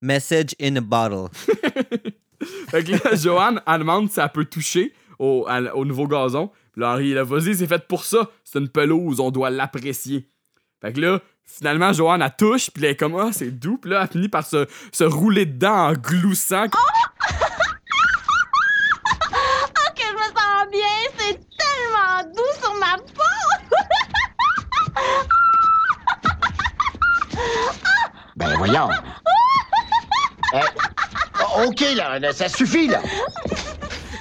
[0.02, 1.28] Message in a bottle.
[2.68, 6.50] Fait que là, Joanne, elle demande si elle peut toucher au, à- au nouveau gazon.
[6.72, 8.30] Puis là, Henri, il a vas-y, c'est fait pour ça.
[8.44, 10.28] C'est une pelouse, on doit l'apprécier.
[10.82, 13.78] Fait que là, finalement, Joanne, elle touche, puis elle est comme, ah, c'est doux.
[13.78, 16.66] Puis là, elle finit par se, se rouler dedans en gloussant.
[16.74, 17.33] Oh,
[28.64, 28.88] voyons.
[30.54, 33.00] Eh, OK, là, là, ça suffit, là.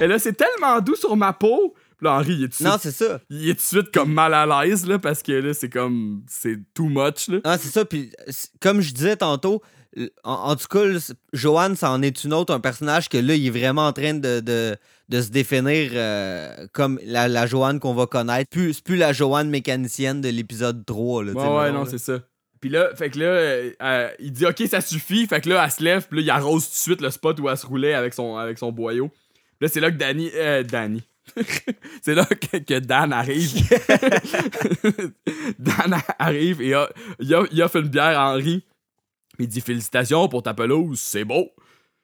[0.02, 1.74] Et là, c'est tellement doux sur ma peau.
[1.98, 3.20] Puis là, Henri, il est tout de Non, suite, c'est ça.
[3.30, 6.24] il est tout de suite comme mal à l'aise, là, parce que là, c'est comme,
[6.28, 7.38] c'est too much, là.
[7.44, 7.86] Ah, c'est ça.
[7.86, 8.12] Puis,
[8.62, 9.62] comme je disais tantôt,
[10.24, 10.84] en, en tout cas,
[11.34, 14.16] Joanne, ça en est une autre, un personnage que là, il est vraiment en train
[14.16, 14.76] de, de,
[15.10, 18.50] de se définir euh, comme la, la Joanne qu'on va connaître.
[18.50, 21.26] Plus, c'est plus la Joanne mécanicienne de l'épisode 3.
[21.26, 22.14] Là, Ouais, ouais, non, c'est ça.
[22.64, 25.28] Puis là, fait que là, euh, euh, il dit OK, ça suffit.
[25.28, 27.38] Fait que là, elle se lève, puis là, il arrose tout de suite le spot
[27.42, 29.10] où elle se roulait avec son, avec son boyau.
[29.10, 30.32] Puis là, c'est là que Danny.
[30.34, 31.04] Euh, Danny.
[32.02, 33.50] c'est là que, que Dan arrive.
[35.60, 36.74] Dan arrive et
[37.20, 38.64] il, a, offre une bière à Henri.
[39.34, 41.52] Puis il dit Félicitations pour ta pelouse, c'est beau.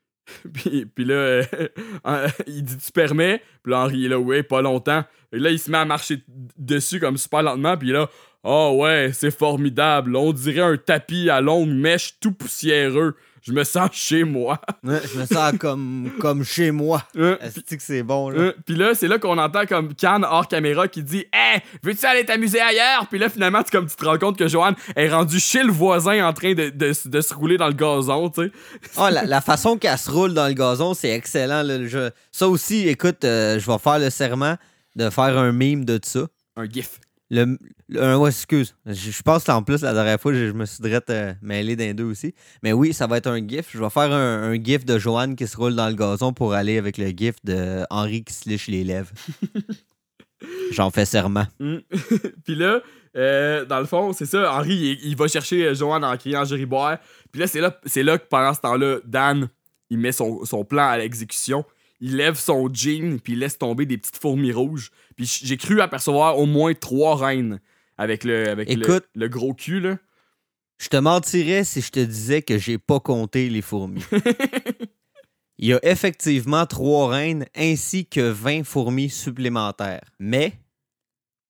[0.54, 3.42] puis, puis là, euh, il dit Tu permets?
[3.64, 5.06] Puis là, Henri est là, ouais, pas longtemps.
[5.32, 6.22] Et là, il se met à marcher
[6.58, 7.78] dessus comme super lentement.
[7.78, 8.10] Puis là,
[8.44, 10.16] oh ouais, c'est formidable.
[10.16, 13.16] On dirait un tapis à longue mèche tout poussiéreux.
[13.42, 14.60] Je me sens chez moi.
[14.84, 17.04] Ouais, je me sens comme, comme chez moi.
[17.18, 18.42] Hein, Est-ce que c'est bon, là?
[18.42, 22.06] Hein, Puis là, c'est là qu'on entend comme Can hors caméra qui dit Hey, veux-tu
[22.06, 25.10] aller t'amuser ailleurs Puis là, finalement, tu, comme, tu te rends compte que Joanne est
[25.10, 28.44] rendue chez le voisin en train de, de, de se rouler dans le gazon, tu
[28.44, 28.52] sais.
[28.98, 31.64] Ah, la, la façon qu'elle se roule dans le gazon, c'est excellent.
[31.64, 31.86] là.
[31.88, 34.56] Je- ça aussi, écoute, euh, je vais faire le serment
[34.98, 36.22] de faire un meme de ça.
[36.58, 37.00] Un gif.
[37.30, 37.58] Le,
[37.98, 38.76] un- ouais, excuse.
[38.86, 41.76] Je, je pense qu'en plus, la dernière fois, je, je me suis direct euh, mêlé
[41.76, 42.34] d'un deux aussi.
[42.64, 43.68] Mais oui, ça va être un gif.
[43.72, 46.54] Je vais faire un, un gif de Joanne qui se roule dans le gazon pour
[46.54, 49.12] aller avec le gif de Henri qui se liche les lèvres.
[50.72, 51.48] J'en fais serment.
[51.60, 51.78] Mm.
[52.46, 52.82] Puis là,
[53.18, 54.74] euh, dans le fond, c'est ça, Henri,
[55.04, 57.00] il, il va chercher euh, Joanne en criant Gériboire.
[57.32, 59.50] Puis là, c'est là, c'est là que pendant ce temps-là, Dan,
[59.90, 61.66] il met son, son plan à l'exécution.
[62.00, 64.92] Il lève son jean, puis il laisse tomber des petites fourmis rouges.
[65.18, 67.60] Puis j'ai cru apercevoir au moins trois reines
[68.00, 69.08] avec le, avec le- Écoute.
[69.14, 69.98] le, gros cul, là.
[70.78, 74.04] Je te mentirais si je te disais que j'ai pas compté les fourmis.
[75.58, 80.06] Il y a effectivement trois reines ainsi que 20 fourmis supplémentaires.
[80.18, 80.54] Mais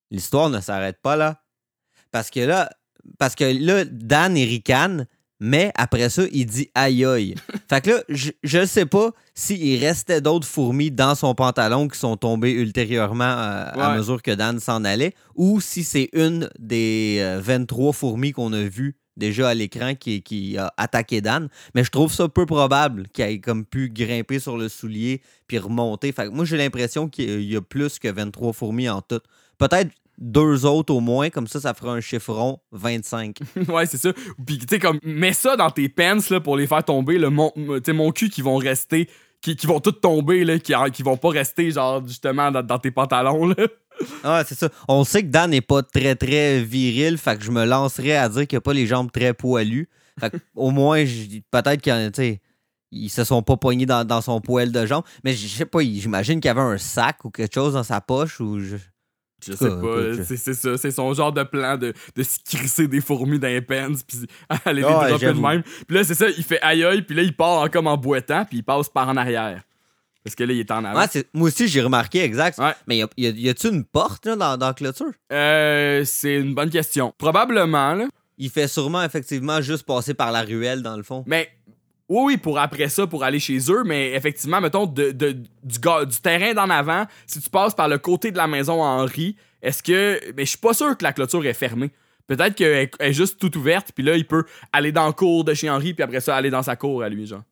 [0.10, 1.44] l'histoire ne s'arrête pas là.
[2.10, 2.72] Parce que là,
[3.20, 5.06] parce que là, Dan et ricane,
[5.40, 7.36] mais après ça, il dit aïe aïe.
[7.70, 11.98] fait que là, je, je sais pas s'il restait d'autres fourmis dans son pantalon qui
[11.98, 17.18] sont tombées ultérieurement euh, à mesure que Dan s'en allait, ou si c'est une des
[17.22, 21.50] euh, 23 fourmis qu'on a vues déjà à l'écran qui, qui a attaqué Dan.
[21.76, 25.60] Mais je trouve ça peu probable qu'il ait comme pu grimper sur le soulier puis
[25.60, 26.12] remonter.
[26.12, 29.20] Fait que moi, j'ai l'impression qu'il y a plus que 23 fourmis en tout.
[29.58, 33.38] Peut-être deux autres au moins, comme ça, ça fera un chiffron 25.
[33.70, 34.12] ouais, c'est ça.
[34.46, 37.30] Puis, tu sais, comme, mets ça dans tes pants, là, pour les faire tomber, le
[37.30, 39.10] mon, cul qui vont rester,
[39.42, 42.80] qui, qui vont toutes tomber, là, qui, qui vont pas rester, genre, justement, dans, dans
[42.80, 43.56] tes pantalons, là.
[44.24, 44.70] Ah, c'est ça.
[44.88, 48.30] On sait que Dan n'est pas très, très viril, fait que je me lancerais à
[48.30, 49.90] dire qu'il n'a pas les jambes très poilues.
[50.20, 51.04] Fait que, au moins,
[51.52, 52.40] peut-être qu'ils
[52.92, 55.04] ils se sont pas poignés dans, dans son poêle de jambes.
[55.24, 58.02] Mais je sais pas, j'imagine qu'il y avait un sac ou quelque chose dans sa
[58.02, 58.78] poche ou je...
[59.46, 62.88] Je sais pas, je- c'est ça, c'est son genre de plan de, de se crisser
[62.88, 64.20] des fourmis dans les pants, puis
[64.66, 65.64] aller les Ouais, dropper de même.
[65.88, 68.46] Puis là, c'est ça, il fait aïe aïe, puis là, il part comme en boitant,
[68.46, 69.62] puis il passe par en arrière.
[70.24, 71.00] Parce que là, il est en avant.
[71.00, 72.60] Ouais, moi aussi, j'ai remarqué, exact.
[72.60, 72.74] Ouais.
[72.88, 75.12] Mais y, a- y a- y a-tu une porte là, dans, dans la clôture?
[75.32, 77.14] Euh, c'est une bonne question.
[77.18, 78.08] Probablement, là.
[78.38, 81.24] Il fait sûrement, effectivement, juste passer par la ruelle, dans le fond.
[81.28, 81.50] Mais
[82.10, 86.20] oui, oui, pour après ça, pour aller chez eux, mais effectivement, mettons, de, de- du,
[86.22, 90.20] terrain d'en avant, si tu passes par le côté de la maison Henri, est-ce que.
[90.36, 91.92] Mais je suis pas sûr que la clôture est fermée.
[92.28, 94.44] Peut-être qu'elle elle est juste toute ouverte, puis là, il peut
[94.74, 97.10] aller dans la cour de chez Henri, puis après ça, aller dans sa cour à
[97.10, 97.44] lui, genre.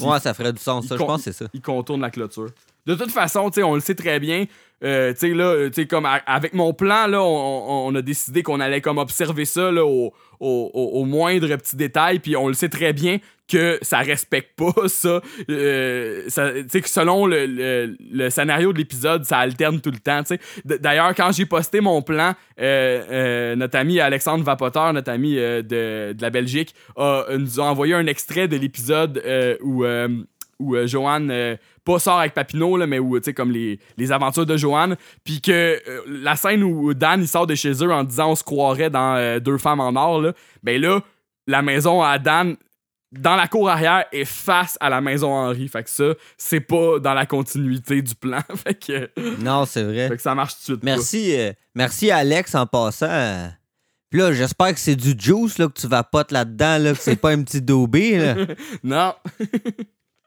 [0.00, 1.46] Ouais, ça ferait du sens, ça, je pense c'est ça.
[1.52, 2.48] il contourne la clôture.
[2.86, 4.46] De toute façon, on le sait très bien.
[4.84, 5.70] euh, euh,
[6.26, 11.56] avec mon plan, là, on, a décidé qu'on allait comme observer ça, au, au, moindre
[11.56, 13.18] petit détail, puis on le sait très bien
[13.48, 15.20] que ça respecte pas ça.
[15.48, 20.22] Euh, ça- tu que selon le, scénario de l'épisode, ça alterne tout le temps,
[20.64, 26.74] D'ailleurs, quand j'ai posté mon plan, notre ami Alexandre Vapoteur, notre ami de, la Belgique,
[26.98, 29.22] nous a envoyé un extrait de l'épisode
[29.62, 29.84] où,
[30.58, 31.56] où Joanne,
[31.86, 34.96] pas sort avec Papineau, là, mais où, tu sais, comme les, les aventures de Joanne,
[35.24, 38.34] puis que euh, la scène où Dan, il sort de chez eux en disant on
[38.34, 40.32] se croirait dans euh, Deux femmes en or, là,
[40.64, 41.00] ben là,
[41.46, 42.56] la maison à Dan,
[43.12, 45.68] dans la cour arrière, est face à la maison Henri.
[45.68, 48.40] Fait que ça, c'est pas dans la continuité du plan.
[48.56, 49.10] fait, que,
[49.40, 50.08] Non, c'est vrai.
[50.08, 50.82] fait que ça marche tout de suite.
[50.82, 53.48] Merci, euh, merci Alex en passant.
[54.10, 57.16] Puis là, j'espère que c'est du juice là, que tu vapotes là-dedans, là, que c'est
[57.16, 57.60] pas un petit.
[58.18, 58.34] Là.
[58.82, 59.14] Non.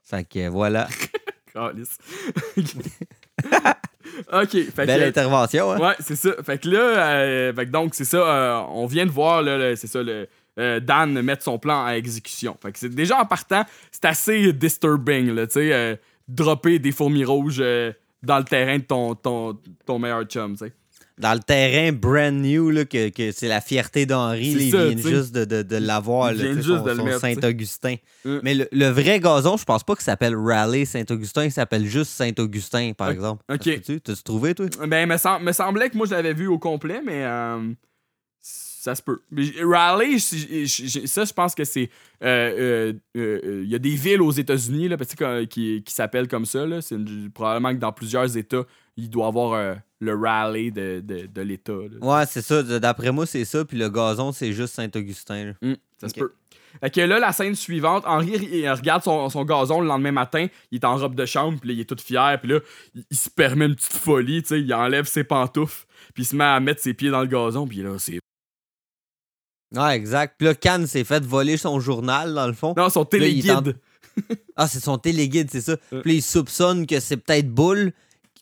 [0.03, 0.87] Fait que voilà.
[4.31, 4.51] Ok.
[4.51, 5.79] Fait Belle que, intervention, hein?
[5.79, 6.31] Ouais, c'est ça.
[6.43, 8.17] Fait que là, euh, fait que donc, c'est ça.
[8.17, 10.27] euh, on vient de voir, là, c'est ça, le,
[10.59, 12.57] euh, Dan mettre son plan à exécution.
[12.61, 17.25] Fait que c'est déjà en partant, c'est assez disturbing, là, tu sais, dropper des fourmis
[17.25, 17.63] rouges
[18.23, 20.73] dans le terrain de ton, ton, ton meilleur chum, tu sais.
[21.19, 24.51] Dans le terrain brand new, là, que, que c'est la fierté d'Henri.
[24.51, 27.19] Il vient tu juste de, de, de l'avoir, tu tu.
[27.19, 27.95] Saint-Augustin.
[28.23, 28.37] Mm.
[28.41, 32.11] Mais le, le vrai gazon, je pense pas qu'il s'appelle Raleigh Saint-Augustin, il s'appelle juste
[32.11, 33.43] Saint-Augustin, par exemple.
[33.51, 33.63] Ok.
[33.65, 33.99] Peut-tu?
[33.99, 34.67] T'as-tu trouvé, toi?
[34.87, 37.69] Ben, me, sem- me semblait que moi, je l'avais vu au complet, mais euh,
[38.41, 39.19] ça se peut.
[39.61, 41.89] Raleigh, ça, je pense que c'est.
[42.23, 44.89] euh, euh, euh, Il y a des villes aux États-Unis
[45.49, 46.65] qui, qui s'appellent comme ça.
[46.65, 46.79] Là.
[46.91, 48.63] Une- probablement que dans plusieurs États,
[49.03, 51.73] il doit y avoir euh, le Raleigh de, de, de l'État.
[52.01, 52.63] Ouais, c'est ça.
[52.63, 53.65] D'après moi, c'est ça.
[53.65, 55.53] Puis le gazon, c'est juste Saint-Augustin.
[55.61, 56.33] Hum, ça se peut.
[56.81, 60.45] Fait que là, la scène suivante, Henri il regarde son, son gazon le lendemain matin,
[60.71, 62.59] il est en robe de chambre, puis là, il est tout fier, puis là,
[62.93, 66.25] il, il se permet une petite folie, tu sais, il enlève ses pantoufles, puis il
[66.27, 68.19] se met à mettre ses pieds dans le gazon, puis là, c'est...
[69.75, 70.35] Ouais, exact.
[70.37, 72.73] Puis là, Cannes s'est fait voler son journal, dans le fond.
[72.77, 73.77] Non, son Là, téléguide.
[74.57, 75.77] Ah, c'est son téléguide, c'est ça.
[75.93, 76.01] Euh.
[76.01, 77.93] Puis là, il soupçonne que c'est peut-être Bull.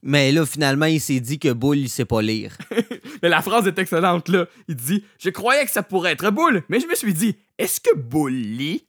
[0.04, 2.56] Mais là, finalement, il s'est dit que Bull, il sait pas lire.
[3.24, 4.46] Mais la phrase est excellente, là.
[4.68, 7.82] Il dit «Je croyais que ça pourrait être Boule, mais je me suis dit, est-ce
[7.82, 8.86] que Boule lit?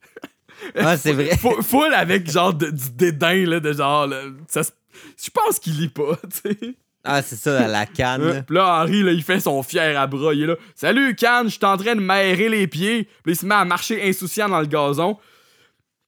[0.75, 1.35] Ah, c'est vrai.
[1.37, 4.05] Full avec genre de- du dédain, là, de genre...
[4.05, 4.61] là, ça
[5.17, 6.75] Je pense qu'il lit pas, tu sais.
[7.03, 8.21] Ah, c'est ça, la canne.
[8.21, 8.35] là.
[8.35, 8.43] Hein?
[8.45, 10.33] Puis là, Henri, là, il fait son fier à bras.
[10.33, 10.55] Il est là.
[10.75, 13.05] Salut, Cannes, je suis en train de m'aérer les pieds.
[13.05, 15.17] Puis là, il se met à marcher insouciant dans le gazon.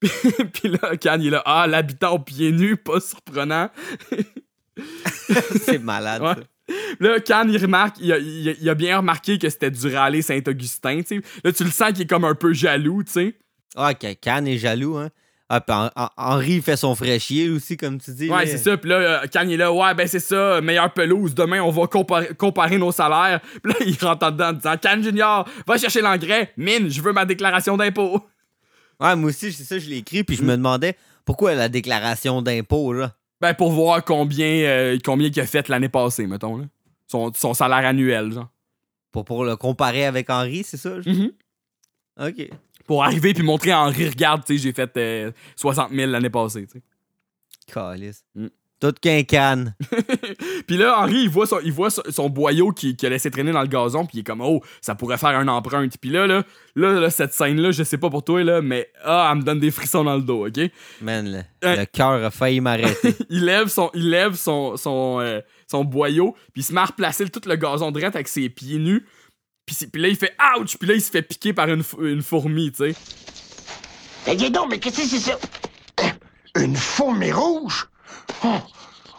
[0.01, 1.41] Puis là, Cannes, il est là.
[1.45, 3.69] Ah, l'habitant pieds nus, pas surprenant.
[5.65, 6.21] c'est malade.
[6.21, 6.75] Ouais.
[6.99, 9.93] Là, Cannes, il remarque, il a, il a- il a bien remarqué que c'était du
[9.93, 11.21] râler Saint-Augustin, tu sais.
[11.43, 13.35] Là, tu le sens qu'il est comme un peu jaloux, tu sais.
[13.75, 15.09] Ah, Cannes est jaloux, hein.
[15.53, 15.75] Ah, puis
[16.15, 18.29] Henri fait son fraîchier aussi, comme tu dis.
[18.29, 18.77] Ouais, c'est ça.
[18.77, 19.73] Puis là, euh, Cannes, il est là.
[19.73, 21.35] Ouais, ben c'est ça, meilleure pelouse.
[21.35, 23.41] Demain, on va comparer, comparer nos salaires.
[23.61, 26.53] Puis là, il rentre en dedans en disant Cannes Junior, va chercher l'engrais.
[26.55, 28.21] Mine, je veux ma déclaration d'impôt.
[29.01, 30.95] Ouais, moi aussi, c'est ça, je l'ai écrit, puis je me demandais
[31.25, 33.13] pourquoi la déclaration d'impôt, là?
[33.41, 36.57] Ben, pour voir combien, euh, combien il a fait l'année passée, mettons.
[36.57, 36.65] Là.
[37.07, 38.49] Son, son salaire annuel, genre.
[39.11, 40.95] Pour, pour le comparer avec Henri, c'est ça?
[41.05, 41.31] Mhm.
[42.19, 42.49] Ok.
[42.85, 46.29] Pour arriver puis montrer à Henri, regarde, tu sais, j'ai fait euh, 60 000 l'année
[46.29, 46.67] passée.
[47.67, 48.23] Calice.
[48.35, 48.47] Mm.
[48.81, 49.75] Tout qu'un canne.
[50.67, 53.29] Puis là, Henri, il voit son, il voit son, son boyau qui, qui a laissé
[53.31, 55.93] traîner dans le gazon, puis il est comme, oh, ça pourrait faire un empreinte.
[56.01, 56.43] Puis là, là,
[56.75, 59.59] là, là, cette scène-là, je sais pas pour toi, là, mais ah, elle me donne
[59.59, 60.59] des frissons dans le dos, OK?
[61.01, 61.75] Man, le, Hein?
[61.75, 63.15] le cœur a failli m'arrêter.
[63.29, 66.85] il lève son, il lève son, son, euh, son boyau, puis il se met à
[66.85, 69.05] replacer tout le gazon droit avec ses pieds nus.
[69.65, 71.83] Puis, là, il fait ouch, puis là, il se fait piquer par une,
[72.21, 72.95] fourmi, tu sais.
[74.27, 75.39] Eh, dis donc, mais qu'est-ce que c'est ça?
[76.55, 77.87] Une fourmi rouge?
[78.43, 78.57] Oh,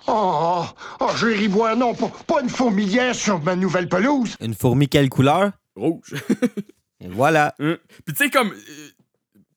[0.08, 0.64] oh,
[1.00, 4.36] oh, je ris boire, non, pas, pas une fourmilière sur ma nouvelle pelouse.
[4.40, 5.52] Une fourmi quelle couleur?
[5.76, 6.14] Rouge.
[7.00, 7.54] Et voilà.
[7.60, 7.76] Hein?
[8.04, 8.50] Puis tu sais, comme.
[8.50, 8.88] euh,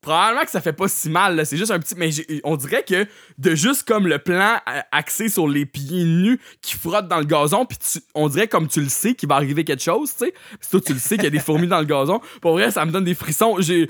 [0.05, 1.43] probablement que ça fait pas si mal, là.
[1.45, 1.95] C'est juste un petit.
[1.97, 2.09] Mais
[2.43, 3.05] on dirait que
[3.37, 7.25] de juste comme le plan euh, axé sur les pieds nus qui frottent dans le
[7.25, 10.25] gazon, puis tu- on dirait comme tu le sais qu'il va arriver quelque chose, tu
[10.25, 10.33] sais.
[10.59, 12.21] Puis toi, tu le sais qu'il y a des fourmis dans le gazon.
[12.41, 13.57] Pour vrai, ça me donne des frissons.
[13.59, 13.87] Je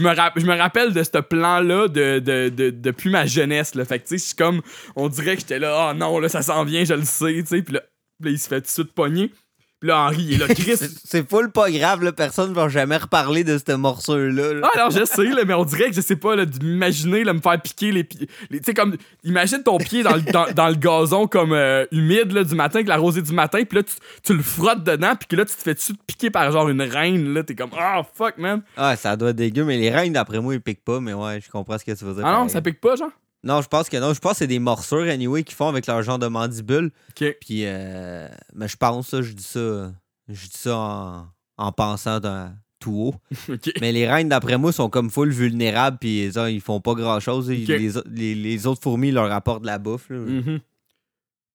[0.00, 3.84] me, me rappelle de ce plan-là de, de, de- depuis ma jeunesse, là.
[3.84, 4.60] Fait que tu sais, je suis comme.
[4.96, 7.46] On dirait que j'étais là, oh non, là, ça s'en vient, je le sais, tu
[7.46, 7.62] sais.
[7.62, 7.80] Puis là,
[8.24, 9.32] il se fait tout de suite pogner.
[9.84, 10.78] Puis là, Henri, il est là, Chris.
[11.04, 12.10] C'est- full pas grave, là.
[12.12, 14.54] Personne va jamais reparler de cette morsure-là.
[14.54, 14.60] là.
[14.64, 17.34] Ah alors je sais là, mais on dirait que je sais pas là, d'imaginer là,
[17.34, 18.26] me faire piquer les pieds.
[18.50, 22.32] Tu sais comme imagine ton pied dans le, dans, dans le gazon comme euh, humide
[22.32, 25.14] là, du matin avec la rosée du matin, puis là tu, tu le frottes dedans,
[25.16, 27.70] puis que là tu te fais tout piquer par genre une reine là, t'es comme
[27.78, 28.62] ah fuck man.
[28.78, 31.40] Ah, ça doit être dégueu, mais les reines, d'après moi, ils piquent pas, mais ouais,
[31.44, 32.22] je comprends ce que tu veux dire.
[32.24, 32.50] Ah non, pareil.
[32.50, 33.10] ça pique pas genre?
[33.44, 34.12] Non, je pense que non.
[34.14, 36.90] Je pense que c'est des morsures, anyway, qu'ils font avec leur genre de mandibule.
[37.10, 37.36] OK.
[37.40, 39.92] Puis, euh, mais je pense ça, je dis ça,
[40.28, 41.26] je dis ça en,
[41.58, 43.14] en pensant dans- tout haut.
[43.80, 47.48] Mais les reines, d'après moi, sont comme full vulnérables, puis ça, ils font pas grand-chose.
[47.48, 47.64] Ils-.
[47.66, 50.10] Les, o- les- les autres fourmis leur apportent de la bouffe.
[50.10, 50.18] là.
[50.18, 50.60] Mhm.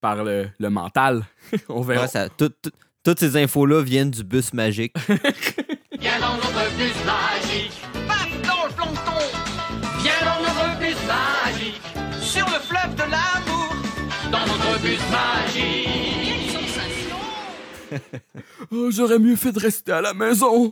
[0.02, 1.24] Par le, le mental.
[1.70, 2.04] On verra.
[2.04, 2.72] Ouais, ça- tout- tout-
[3.04, 4.94] toutes ces infos-là viennent du bus magique.
[6.00, 7.74] Viens dans notre bus magique.
[8.08, 9.09] Paf dans le plancton.
[12.80, 13.76] Fleuve de l'amour.
[14.32, 15.90] Dans notre bus magique.
[18.72, 20.72] Oh, j'aurais mieux fait de rester à la maison.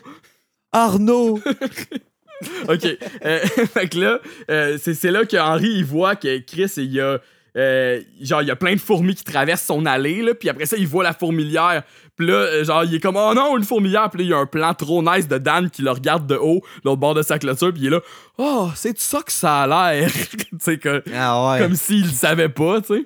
[0.72, 1.40] Arnaud!
[2.68, 2.86] OK.
[3.26, 3.40] Euh,
[3.74, 4.20] fait que là,
[4.52, 7.20] euh, c'est c'est là que Henry, il voit que Chris, il y a.
[7.58, 10.66] euh, genre, il y a plein de fourmis qui traversent son allée, là, puis après
[10.66, 11.84] ça, il voit la fourmilière.
[12.16, 14.10] Puis là, euh, genre, il est comme, oh non, une fourmilière.
[14.10, 16.36] Puis là, il y a un plan trop nice de Dan qui le regarde de
[16.36, 18.02] haut, l'autre bord de sa clôture, puis il est là,
[18.38, 20.12] oh, c'est de ça que ça a l'air.
[20.38, 20.80] tu sais,
[21.16, 21.60] Ah ouais.
[21.60, 23.06] comme s'il le savait pas, tu sais.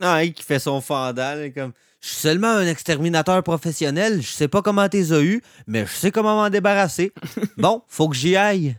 [0.00, 1.72] Ah, il qui fait son fendal, là, comme
[2.02, 6.10] je suis seulement un exterminateur professionnel, je sais pas comment t'es eu, mais je sais
[6.10, 7.12] comment m'en débarrasser.
[7.56, 8.76] bon, faut que j'y aille.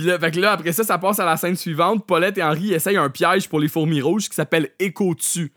[0.00, 2.06] Puis là, fait que là, après ça, ça passe à la scène suivante.
[2.06, 5.52] Paulette et Henri essayent un piège pour les fourmis rouges qui s'appelle Écho-tu.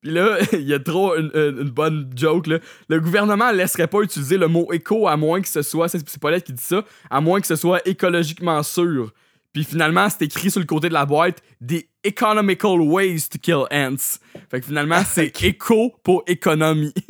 [0.00, 2.46] Puis là, il y a trop une, bonne joke.
[2.46, 2.60] Là.
[2.88, 6.44] Le gouvernement laisserait pas utiliser le mot éco à moins que ce soit, c'est Paulette
[6.44, 9.12] qui dit ça, à moins que ce soit écologiquement sûr.
[9.52, 13.64] Puis finalement, c'est écrit sur le côté de la boîte The Economical Ways to Kill
[13.72, 14.20] Ants.
[14.48, 16.94] Fait que finalement, c'est éco pour économie.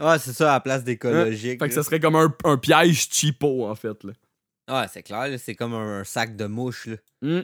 [0.00, 1.58] Ouais, c'est ça à la place d'écologique.
[1.58, 4.04] fait que ça serait comme un, un piège cheapo, en fait.
[4.04, 4.12] Là.
[4.68, 6.86] Ouais, c'est clair, là, c'est comme un, sac de mouches.
[6.86, 6.96] Là.
[7.22, 7.42] Hmm.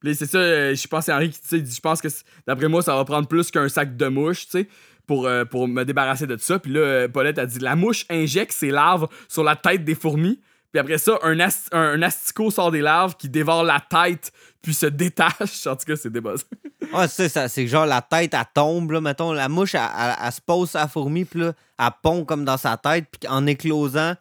[0.00, 2.08] Puis c'est ça, euh, je pense, c'est Henri qui tu sais, dit, je pense que
[2.46, 4.68] d'après moi, ça va prendre plus qu'un sac de mouches, tu sais,
[5.06, 6.58] pour, euh, pour me débarrasser de ça.
[6.58, 9.94] Puis là, euh, Paulette a dit la mouche injecte ses larves sur la tête des
[9.94, 10.40] fourmis.
[10.72, 14.74] Puis après ça, un, ast- un, asticot sort des larves qui dévore la tête, puis
[14.74, 15.66] se détache.
[15.66, 16.44] En tout cas, c'est buzz.
[16.92, 20.16] Ouais, c'est ça, c'est genre la tête, elle tombe, là, mettons, la mouche, elle, elle-
[20.24, 23.28] elle se pose sur la fourmi, puis là, elle pond comme dans sa tête, puis
[23.28, 24.14] en éclosant,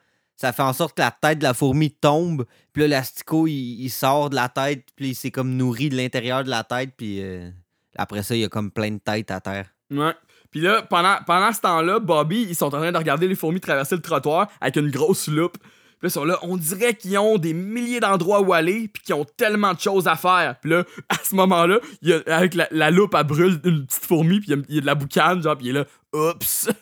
[0.44, 3.82] ça fait en sorte que la tête de la fourmi tombe, puis là, l'asticot, il,
[3.84, 6.92] il sort de la tête, puis il s'est comme nourri de l'intérieur de la tête,
[6.98, 7.50] puis euh,
[7.96, 9.68] après ça, il y a comme plein de têtes à terre.
[9.90, 10.14] Ouais.
[10.52, 13.62] Puis là, pendant, pendant ce temps-là, Bobby, ils sont en train de regarder les fourmis
[13.62, 15.58] traverser le trottoir avec une grosse loupe.
[15.60, 15.70] Puis
[16.02, 19.16] là, ils sont là, on dirait qu'ils ont des milliers d'endroits où aller, puis qu'ils
[19.16, 20.58] ont tellement de choses à faire.
[20.60, 23.86] Puis là, à ce moment-là, il y a- avec la, la loupe, elle brûle une
[23.86, 25.70] petite fourmi, puis il y a- il y, a de la boucane, genre, puis il
[25.70, 26.70] est là, oups.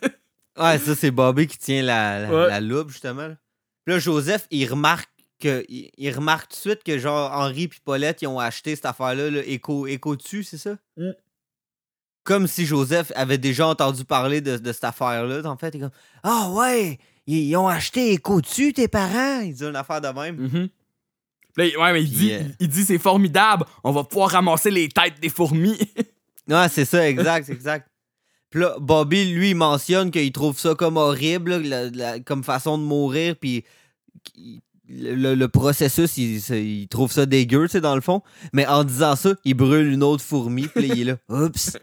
[0.59, 2.47] Ouais, ça, c'est Bobby qui tient la, la, Ouais.
[2.49, 3.25] la loupe, justement.
[3.29, 3.35] là.
[3.85, 5.09] Puis là, Joseph, il remarque
[5.39, 8.75] que il, il remarque tout de suite que genre Henri puis Paulette ils ont acheté
[8.75, 10.77] cette affaire-là, là, éco, éco dessus, c'est ça?
[10.97, 11.11] Mm.
[12.23, 15.41] Comme si Joseph avait déjà entendu parler de, de cette affaire-là.
[15.49, 15.91] En fait, il est comme
[16.23, 19.39] Ah ouais, ils, ils ont acheté éco dessus, tes parents.
[19.41, 20.35] Il dit une affaire de même.
[20.37, 20.69] Mhm.
[21.55, 24.29] Puis là, ouais, mais il dit, euh, il, il dit c'est formidable, on va pouvoir
[24.29, 25.77] ramasser les têtes des fourmis.
[26.47, 27.90] Ouais, c'est ça, exact, exact.
[28.51, 32.43] Puis là, Bobby, lui, il mentionne qu'il trouve ça comme horrible, là, la- la- comme
[32.43, 33.63] façon de mourir, puis
[34.89, 36.37] le, le- processus, il,
[36.81, 38.21] il trouve ça dégueu, tu sais, dans le fond.
[38.51, 41.77] Mais en disant ça, il brûle une autre fourmi, puis là, il est là, oups.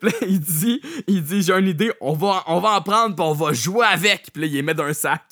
[0.00, 3.24] Puis il dit, il dit j'ai une idée, on va, on va en prendre, puis
[3.24, 4.30] on va jouer avec.
[4.32, 5.22] Puis là, il les met dans un sac.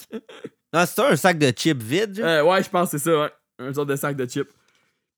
[0.72, 2.26] Non, c'est un sac de chips vide, genre?
[2.26, 3.30] Euh, ouais, je pense que c'est ça, ouais.
[3.58, 4.48] Un sorte de sac de chips.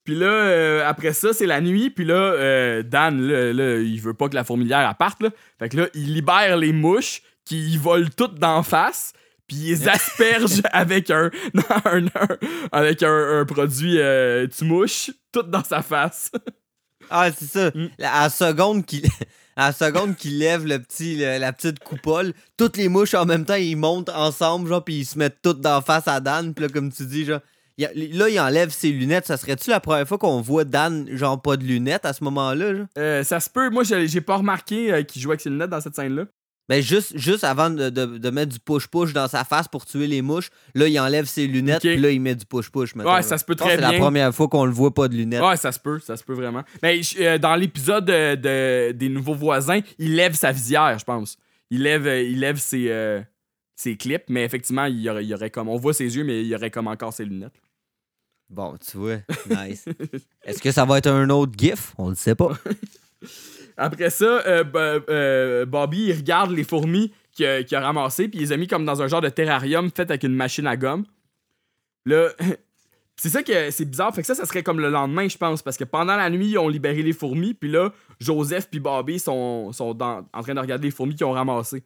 [0.04, 1.90] Puis là, euh, après ça, c'est la nuit.
[1.90, 5.22] Puis là, euh, Dan, là, là, il veut pas que la fourmilière elle parte.
[5.22, 5.30] Là.
[5.58, 9.12] Fait que là, il libère les mouches qui volent toutes d'en face.
[9.46, 11.30] Puis il les asperge avec un,
[11.84, 12.38] un- un-
[12.72, 16.30] avec un, un produit euh, tu-mouche, tout dans sa face.
[17.10, 17.70] Ah, c'est ça.
[17.74, 17.88] Mm.
[18.02, 19.02] À la seconde qu'il.
[19.56, 23.26] À la seconde qu'il lève le petit, le- la petite coupole, toutes les mouches en
[23.26, 26.54] même temps, ils montent ensemble, genre, puis ils se mettent toutes d'en face à Dan.
[26.54, 27.40] Puis là, comme tu dis, genre,
[27.80, 29.26] il a- là, il enlève ses lunettes.
[29.26, 32.86] Ça serait-tu la première fois qu'on voit Dan, genre, pas de lunettes à ce moment-là?
[32.98, 33.70] Euh, ça se peut.
[33.70, 36.24] Moi, j'ai pas remarqué euh, qu'il jouait avec ses lunettes dans cette scène-là.
[36.68, 40.06] Ben, juste, juste avant de, de- de mettre du push-push dans sa face pour tuer
[40.06, 41.90] les mouches, là, il enlève ses lunettes, Ok.
[41.90, 42.94] puis là, il met du push-push.
[42.94, 43.22] Ouais, là.
[43.22, 43.90] ça se peut très que C'est bien.
[43.92, 45.42] la première fois qu'on le voit pas de lunettes.
[45.42, 46.62] Ouais, ça se peut, ça se peut vraiment.
[46.80, 51.04] Mais je- euh, dans l'épisode de, de- des nouveaux voisins, il lève sa visière, je
[51.04, 51.36] pense.
[51.70, 53.20] Il lève, il lève ses, euh,
[53.74, 55.68] ses clips, mais effectivement, il y, aurait, il y aurait comme.
[55.68, 57.60] On voit ses yeux, mais il y aurait comme encore ses lunettes.
[58.50, 59.86] Bon, tu vois, nice.
[60.44, 61.94] Est-ce que ça va être un autre GIF?
[61.96, 62.50] On le sait pas.
[63.76, 64.64] Après ça, euh,
[65.08, 68.84] euh, Bobby, il regarde les fourmis qu'il a, ramassées, puis il les a mis comme
[68.84, 71.04] dans un genre de terrarium fait avec une machine à gomme.
[72.04, 72.28] Là,
[73.16, 74.14] c'est ça que c'est bizarre.
[74.14, 76.50] Fait que ça, ça serait comme le lendemain, je pense, parce que pendant la nuit,
[76.50, 80.54] ils ont libéré les fourmis, puis là, Joseph puis Bobby sont, sont dans- en train
[80.54, 81.84] de regarder les fourmis qu'ils ont ramassées.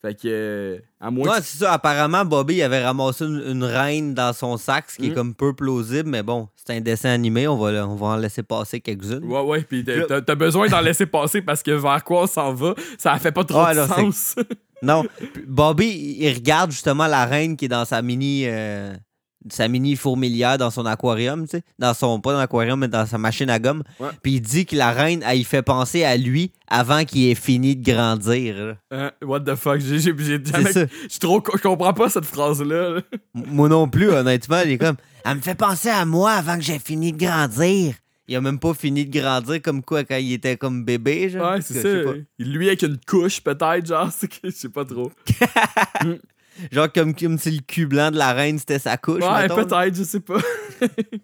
[0.00, 1.72] Fait que, euh, à moins Ouais, que- c'est ça.
[1.72, 5.14] Apparemment, Bobby avait ramassé une, une reine dans son sac, ce qui est Mm.
[5.14, 8.44] comme peu plausible, mais bon, c'est un dessin animé, on va, on va en laisser
[8.44, 9.24] passer quelques-unes.
[9.24, 12.74] Ouais, ouais, pis t'as- besoin d'en laisser passer parce que vers quoi on s'en va,
[12.96, 14.36] ça fait pas trop Ouais, de sens.
[14.82, 18.94] Non, puis Bobby, il regarde justement la reine qui est dans sa mini, euh,
[19.50, 23.06] sa mini fourmilière dans son aquarium, tu sais, dans son pas dans l'aquarium mais dans
[23.06, 23.82] sa machine à gomme.
[24.00, 24.08] Ouais.
[24.22, 27.34] Puis il dit que la reine, elle, il fait penser à lui avant qu'il ait
[27.34, 28.76] fini de grandir.
[28.90, 30.72] Hein, what the fuck, j'ai j'ai- j'ai jamais.
[30.72, 32.90] Je trop- je comprends pas cette phrase-là.
[32.96, 33.00] là.
[33.34, 36.62] Moi non plus, honnêtement, il est comme, elle me fait penser à moi avant que
[36.62, 37.94] j'ai fini de grandir.
[38.30, 41.52] Il a même pas fini de grandir comme quoi quand il était comme bébé, genre.
[41.52, 42.12] Ouais, c'est ça.
[42.38, 44.10] Lui avec une couche, peut-être, genre,
[44.44, 45.10] je sais pas trop.
[46.72, 49.22] Genre comme, comme si le cul blanc de la reine c'était sa couche.
[49.22, 50.38] Ouais, peut-être, je sais pas.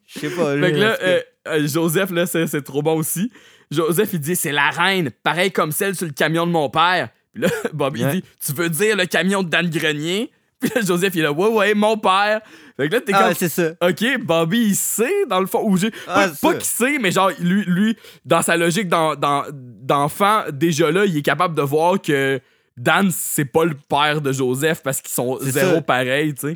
[0.07, 0.53] Je sais pas.
[0.59, 3.31] Fait que là, euh, euh, Joseph, là, c'est trop bon aussi.
[3.71, 7.09] Joseph, il dit, c'est la reine, pareil comme celle sur le camion de mon père.
[7.33, 8.13] Puis là, Bob, il Ouais.
[8.17, 10.31] dit, tu veux dire le camion de Dan Grenier?
[10.61, 12.41] Puis là, Joseph, il est là, ouais, ouais, mon père.
[12.77, 13.73] Fait que là, t'es Ah, comme, c'est ça.
[13.81, 15.61] OK, Bobby, il sait, dans le fond.
[15.63, 15.77] Ou
[16.09, 20.91] Ah, pas qu'il sait, mais genre, lui, lui dans sa logique d'en- d'en- d'enfant, déjà
[20.91, 22.41] là, il est capable de voir que
[22.77, 26.55] Dan, c'est pas le père de Joseph parce qu'ils sont zéro pareil, tu sais.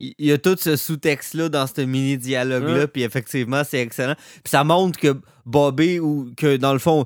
[0.00, 4.14] Il y a tout ce sous-texte-là dans ce mini-dialogue-là, puis effectivement, c'est excellent.
[4.16, 5.14] Puis ça montre que
[5.50, 7.04] Bobby, ou que dans le fond,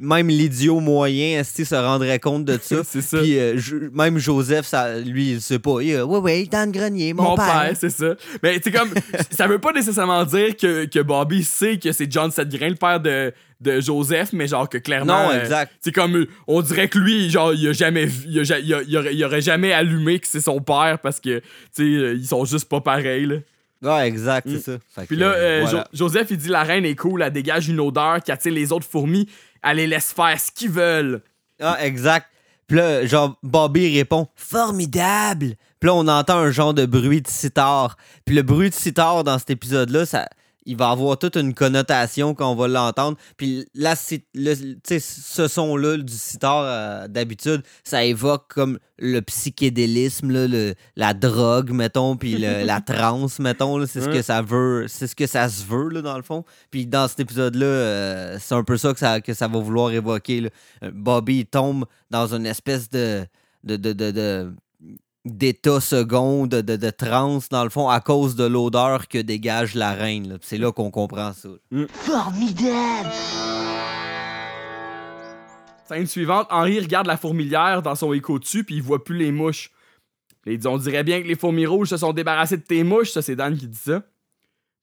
[0.00, 2.82] même l'idiot moyen, se rendrait compte de ça.
[2.84, 3.18] C'est ça.
[3.18, 3.56] Puis euh,
[3.92, 5.80] même Joseph, ça, lui, il sait pas.
[5.80, 7.46] Il est, ouais, ouais, dans le grenier, mon, Mon père.
[7.46, 8.14] père, c'est ça.
[8.42, 8.90] Mais c'est comme,
[9.30, 13.00] ça veut pas nécessairement dire que, que Bobby sait que c'est John Sedgrain, le père
[13.00, 15.24] de, de Joseph, mais genre que clairement.
[15.24, 15.72] Non, euh, exact.
[15.80, 18.58] c'est comme, euh, on dirait que lui, genre, il a jamais vu, il, a ja-
[18.58, 21.44] il a- il aurait, il aurait jamais allumé que c'est son père parce que, tu
[21.72, 23.36] sais, euh, ils sont juste pas pareils, là.
[23.82, 24.50] Ouais, exact, Mm.
[24.58, 24.78] c'est ça.
[24.94, 25.86] Fait Puis là, euh, voilà.
[25.92, 28.72] Jo- Joseph, il dit la reine est cool, elle dégage une odeur qui attire les
[28.72, 29.28] autres fourmis,
[29.62, 31.22] elle les laisse faire ce qu'ils veulent.
[31.60, 32.26] Ah, exact.
[32.66, 35.54] Puis là, genre, Bobby répond Formidable!
[35.80, 37.96] Puis là, on entend un genre de bruit de sitar.
[38.24, 40.28] Puis le bruit de sitar dans cet épisode-là, ça.
[40.68, 43.16] Il va avoir toute une connotation quand on va l'entendre.
[43.38, 43.94] Puis là,
[44.34, 50.46] le- tu sais, ce son-là du sitar, euh, d'habitude, ça évoque comme le psychédélisme, là,
[50.46, 53.84] le- la drogue, mettons, puis le- la transe, mettons.
[53.86, 56.44] C'est ce que ça veut, c'est ce que ça se veut, là, dans le fond.
[56.70, 59.90] Puis dans cet épisode-là, euh, c'est un peu ça que, ça que ça va vouloir
[59.90, 60.42] évoquer.
[60.42, 60.50] là.
[60.84, 63.24] Euh, Bobby tombe dans une espèce de,
[63.64, 64.52] de- de-
[65.24, 69.74] d'état second, de, de, de transe, dans le fond, à cause de l'odeur que dégage
[69.74, 70.28] la reine.
[70.28, 70.36] là.
[70.40, 71.48] C'est là qu'on comprend ça.
[71.88, 73.10] Formidable!
[75.86, 79.32] Scène suivante, Henri regarde la fourmilière dans son écho dessus, puis il voit plus les
[79.32, 79.70] mouches.
[80.46, 83.10] Il dit On dirait bien que les fourmis rouges se sont débarrassés de tes mouches,
[83.10, 84.02] ça c'est Dan qui dit ça.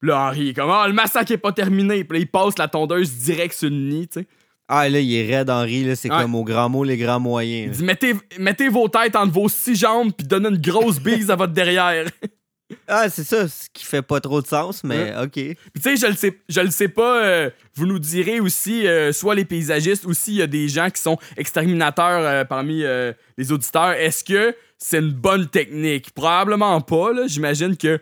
[0.02, 2.04] Puis là, Henri est comme Ah, le massacre est pas terminé.
[2.04, 4.28] Puis là, il passe la tondeuse direct sur le nid, tu sais.
[4.68, 5.84] Ah, là, il est raide, Henri.
[5.84, 6.22] Là, c'est Ouais.
[6.22, 7.78] comme au grand mot, les grands Il moyens.
[7.78, 11.36] dit mettez, mettez vos têtes entre vos six jambes, puis donnez une grosse bise à
[11.36, 12.06] votre derrière.
[12.88, 15.34] Ah, c'est ça, ce qui fait pas trop de sens, mais OK.
[15.34, 17.24] Puis tu sais, je le sais, je le sais pas.
[17.24, 20.90] euh, vous nous direz aussi, euh, soit les paysagistes, ou s'il y a des gens
[20.90, 22.84] qui sont exterminateurs euh, parmi
[23.38, 23.92] les auditeurs.
[23.92, 26.10] Est-ce que c'est une bonne technique?
[26.16, 27.14] Probablement pas.
[27.14, 28.00] Là, j'imagine que.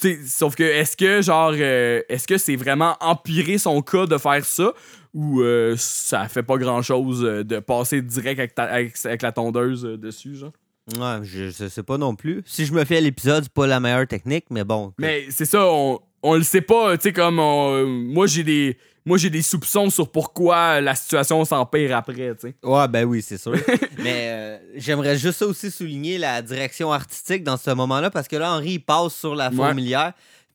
[0.00, 4.44] tu Sauf que est-ce que genre, est-ce que c'est vraiment empirer son cas de faire
[4.44, 4.74] ça,
[5.14, 9.32] ou euh, ça fait pas grand chose de passer direct avec, ta- avec- avec la
[9.32, 10.52] tondeuse euh, dessus, genre
[10.98, 12.42] Ouais, je, je sais pas non plus.
[12.44, 14.92] Si je me fais à l'épisode, c'est pas la meilleure technique, mais bon.
[14.98, 18.44] Mais c'est ça, on, on le sait pas, tu sais, comme on- euh, moi j'ai
[18.44, 18.76] des.
[19.06, 22.54] Moi j'ai des soupçons sur pourquoi la situation s'empire après, tu sais.
[22.62, 23.52] Ouais, ben oui, c'est sûr.
[23.98, 28.52] Mais euh, j'aimerais juste aussi souligner la direction artistique dans ce moment-là, parce que là,
[28.54, 29.56] Henri il passe sur la Ouais.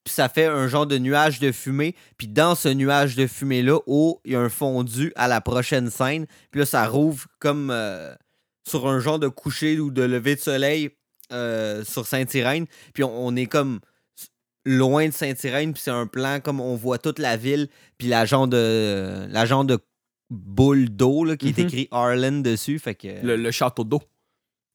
[0.10, 1.94] Puis ça fait un genre de nuage de fumée.
[2.18, 5.92] Puis dans ce nuage de fumée-là, oh, il y a un fondu à la prochaine
[5.92, 6.26] scène.
[6.50, 8.12] Puis là, ça rouvre comme euh,
[8.68, 10.90] sur un genre de coucher ou de lever de soleil
[11.32, 12.66] euh, sur Saint-Irène.
[12.96, 13.80] Puis on, on est comme
[14.66, 18.26] loin de Saint-Irène, puis c'est un plan comme on voit toute la ville, puis la
[18.26, 19.78] genre de, la genre de
[20.32, 21.66] boule d'eau là, qui est Mhm.
[21.68, 22.80] écrit Arlen dessus.
[22.80, 24.02] Fait que, Le, le château d'eau.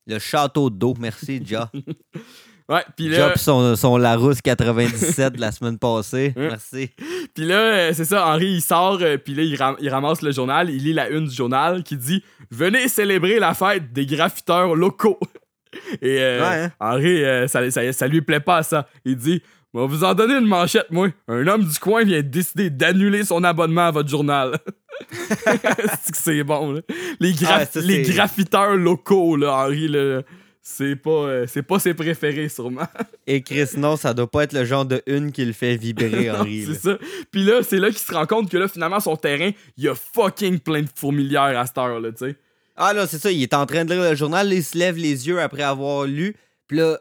[0.07, 0.95] le château d'eau.
[0.99, 1.71] Merci, Ja.
[2.69, 6.33] Ouais, pis Ja, là, pis son, son Larousse 97 de la semaine passée.
[6.37, 6.91] Merci.
[7.35, 10.23] pis là euh, c'est ça, Henri il sort, euh, puis là il, ram- il ramasse
[10.23, 14.07] le journal, il lit la une du journal qui dit Venez célébrer la fête des
[14.07, 15.19] graffiteurs locaux.
[16.01, 16.71] Et euh, Ouais, hein?
[16.81, 18.87] Henri, euh, ça, ça, ça lui plaît pas ça.
[19.05, 19.43] Il dit
[19.75, 21.09] On va vous en donner une manchette, moi.
[21.29, 24.57] Un homme du coin vient de décider d'annuler son abonnement à votre journal.
[26.15, 26.81] c'est bon, là.
[27.21, 30.23] Les, Ah, ça, les graffiteurs locaux, là, Henri, là,
[30.67, 32.89] c'est pas, euh, c'est pas ses préférés, sûrement.
[33.27, 36.27] Et Chris, non, ça doit pas être le genre de une qui le fait vibrer,
[36.33, 36.65] Non, Henri.
[36.67, 36.99] c'est ça.
[37.31, 39.89] Puis là, c'est là qu'il se rend compte que là, finalement, son terrain, il y
[39.89, 42.37] a fucking plein de fourmilières à cette heure, là, tu sais.
[42.77, 44.77] Ah là, c'est ça, il est en train de lire le journal, là, il se
[44.79, 46.35] lève les yeux après avoir lu,
[46.67, 46.99] puis là,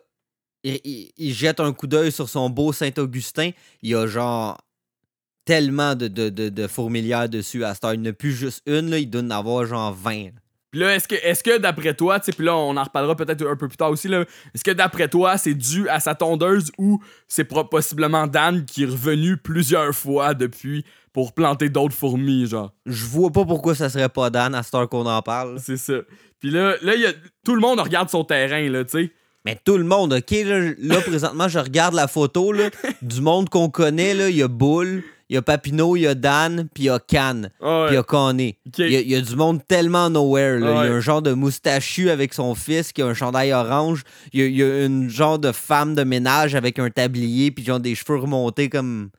[0.64, 3.52] il, il- il jette un coup d'œil sur son beau Saint-Augustin.
[3.82, 4.58] Il y a genre
[5.46, 7.94] tellement de, de, de, de fourmilières dessus à cette heure.
[7.96, 10.12] Il n'y a plus juste une, là, il doit en avoir genre 20.
[10.26, 10.30] là.
[10.74, 13.56] Puis là, est-ce que, d'après toi, tu sais, puis là, on en reparlera peut-être un
[13.56, 17.00] peu plus tard aussi, là, est-ce que d'après toi, c'est dû à sa tondeuse ou
[17.28, 22.74] c'est possiblement Dan qui est revenu plusieurs fois depuis pour planter d'autres fourmis, genre?
[22.88, 25.60] Je vois pas pourquoi ça serait pas Dan à cette heure qu'on en parle.
[25.60, 26.00] C'est ça.
[26.40, 27.14] Puis là, là, il y a,
[27.46, 29.12] tout le monde regarde son terrain, là, tu sais.
[29.46, 30.32] Mais tout le monde, OK?
[30.32, 32.72] Là, là, présentement, je regarde la photo là,
[33.04, 34.16] du monde qu'on connaît.
[34.16, 34.28] là.
[34.28, 35.04] Il y a Bull,
[35.34, 37.86] il y a Papineau, il y a Dan, puis il y a Can, Ah ouais.
[37.88, 38.58] puis il y a Conné.
[38.78, 40.60] Il y, a- il y a du monde tellement nowhere.
[40.60, 40.68] là.
[40.68, 40.94] Ah Il y ouais.
[40.94, 44.04] a un genre de moustachu avec son fils qui a un chandail orange.
[44.32, 47.52] Il y a, il y a une genre de femme de ménage avec un tablier,
[47.52, 49.10] puis genre des cheveux remontés comme...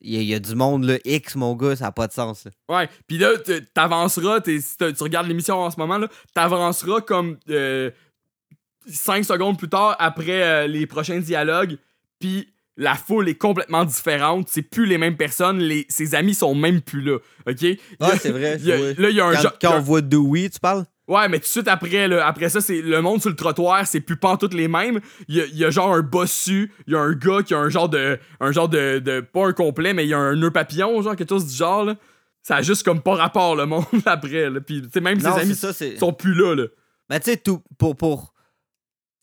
[0.00, 0.98] Il y, a, il y a du monde, là.
[1.04, 2.44] X, mon gars, ça n'a pas de sens.
[2.44, 2.50] là.
[2.76, 3.30] Ouais, puis là,
[3.74, 7.36] t'avanceras, si tu regardes l'émission en ce moment, là, t'avanceras comme
[8.86, 11.76] 5 secondes plus tard après euh, les prochains dialogues,
[12.18, 16.54] puis la foule est complètement différente, c'est plus les mêmes personnes, les, ses amis sont
[16.54, 17.64] même plus là, ok?
[18.00, 18.58] Ah, c'est vrai.
[18.62, 20.58] Il a- là, il y a un quand, genre- quand a- on voit Dewey, tu
[20.58, 20.86] parles?
[21.08, 23.86] Ouais, mais tout de suite après, là, après ça, c'est le monde sur le trottoir,
[23.86, 25.00] c'est plus pas toutes les mêmes.
[25.28, 27.52] Il y a, il y a genre un bossu, il y a un gars qui
[27.54, 28.18] a un genre de.
[28.40, 29.20] Un genre de, de.
[29.20, 31.84] Pas un complet, mais il y a un nœud papillon, genre quelque chose du genre,
[31.84, 31.96] là.
[32.42, 34.60] Ça a juste comme pas rapport, le monde, après, là.
[34.60, 36.64] Puis, même Non, ses amis ça, sont plus là, là.
[37.10, 38.32] Ben, tu sais, tout pour, pour.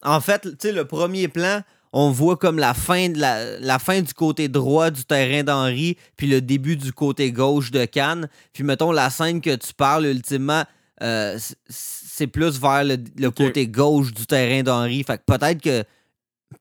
[0.04, 1.62] En fait, tu sais, le premier plan,
[1.92, 5.98] on voit comme la fin, de la, la fin du côté droit du terrain d'Henri,
[6.18, 8.30] puis le début du côté gauche de Cannes.
[8.54, 10.64] Puis, mettons, la scène que tu parles, ultimement,
[11.02, 11.38] euh,
[11.70, 15.04] c'est plus vers le, le côté gauche du terrain d'Henri.
[15.04, 15.84] Fait que peut-être que.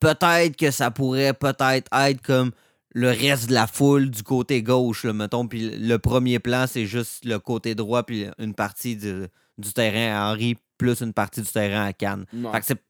[0.01, 2.51] Peut-être que ça pourrait peut-être être comme
[2.91, 5.49] le reste de la foule du côté gauche, là, mettons.
[5.49, 10.15] Puis le premier plan, c'est juste le côté droit, puis une partie du, du terrain
[10.15, 12.27] à Henri, plus une partie du terrain à Cannes.
[12.53, 12.83] Fait que c'est.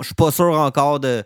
[0.00, 1.22] Je suis pas sûr encore de.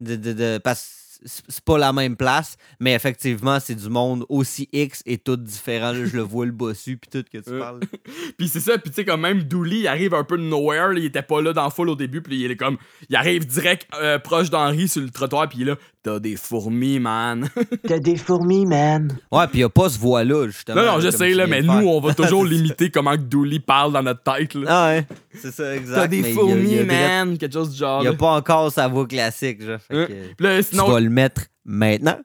[0.00, 0.86] De, de- de- parce que
[1.24, 5.92] c'est pas la même place, mais effectivement, c'est du monde aussi X et tout différent.
[5.92, 7.58] Là, je le vois le bossu, puis tout que tu Euh.
[7.58, 7.80] parles.
[8.38, 10.88] Puis c'est ça, puis tu sais, comme même Dooley, il arrive un peu de nowhere,
[10.92, 12.76] là, il était pas là dans foule au début, puis il est comme.
[13.08, 15.76] Il arrive direct euh, proche d'Henri sur le trottoir, puis il est là.
[16.06, 17.48] T'as des fourmis, man.
[17.88, 19.12] T'as des fourmis, man.
[19.32, 20.80] Ouais, puis il a pas ce voix-là, justement.
[20.80, 23.58] non, non, je sais, tu là, mais nous, on va toujours limiter comment que Dooley
[23.58, 24.66] parle dans notre tête, là.
[24.68, 25.96] Ah ouais, c'est ça, exact.
[25.96, 27.38] T'as des mais il y a- fourmis, il y a direct- man.
[27.38, 28.02] Quelque chose du genre.
[28.04, 28.16] Il a là.
[28.16, 29.80] pas encore sa voix classique, genre.
[29.80, 30.06] Fait Hein?
[30.38, 30.86] que, là, tu sinon.
[30.88, 32.18] vas le mettre maintenant.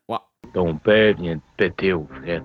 [0.53, 2.43] Ton père vient de péter aux frettes.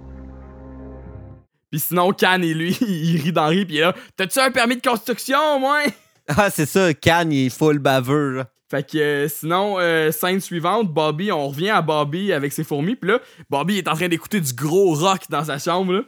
[1.71, 3.95] Puis sinon, Can et lui, il rit d'Henri, puis là.
[4.17, 5.81] T'as-tu un permis de construction, moi?
[6.29, 8.47] Ah, c'est ça, Cannes, il est full baveux, là.
[8.69, 12.97] Fait que euh, sinon, euh, scène suivante, Bobby, on revient à Bobby avec ses fourmis.
[12.97, 16.05] Puis là, Bobby est en train d'écouter du gros rock dans sa chambre.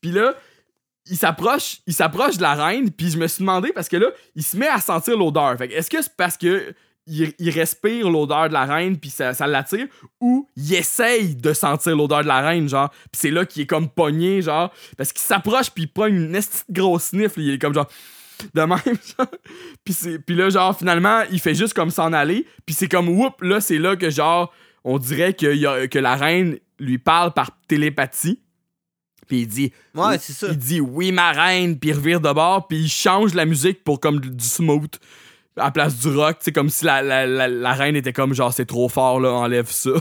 [0.00, 0.34] Puis là,
[1.06, 2.90] il s'approche, il s'approche de la reine.
[2.90, 5.56] Puis je me suis demandé parce que là, il se met à sentir l'odeur.
[5.56, 6.74] Fait que est-ce que c'est parce que
[7.06, 9.86] il, il respire l'odeur de la reine puis ça, ça l'attire
[10.20, 12.90] ou il essaye de sentir l'odeur de la reine genre?
[12.90, 16.34] Puis c'est là qu'il est comme pogné genre parce qu'il s'approche puis il pogne une
[16.34, 17.88] esti de grosse sniff il est comme genre
[18.54, 18.78] de même
[19.18, 19.26] genre.
[19.84, 23.08] puis c'est puis là genre finalement il fait juste comme s'en aller puis c'est comme
[23.08, 24.52] whoop là c'est là que genre
[24.84, 28.40] on dirait que, y a- que la reine lui parle par télépathie
[29.26, 30.48] puis il dit Ouais, c'est ça.
[30.50, 33.84] il dit oui ma reine puis il revire de bord puis il change la musique
[33.84, 34.94] pour comme du smooth
[35.56, 38.32] à la place du rock c'est comme si la, la, la, la reine était comme
[38.34, 39.90] genre c'est trop fort là enlève ça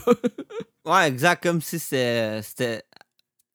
[0.86, 2.82] Ouais, exact, comme si c'est- c'était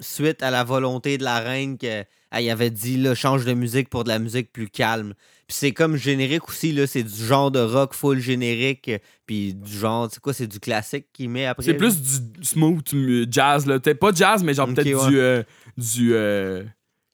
[0.01, 4.05] suite à la volonté de la reine qu'elle avait dit là, change de musique pour
[4.05, 5.15] de la musique plus calme.
[5.47, 8.91] Puis c'est comme générique aussi, là, c'est du genre de rock full générique,
[9.27, 11.65] puis du genre, c'est quoi, c'est du classique qu'il met après?
[11.65, 12.95] c'est plus du smooth
[13.31, 15.09] jazz là peut-être pas jazz mais genre peut-être ouais.
[15.09, 15.43] du euh,
[15.77, 16.65] du euh,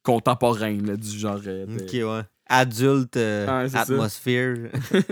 [0.03, 2.23] contemporain là, du genre euh, Ok, ouais.
[2.53, 4.57] Adulte, euh, atmosphère.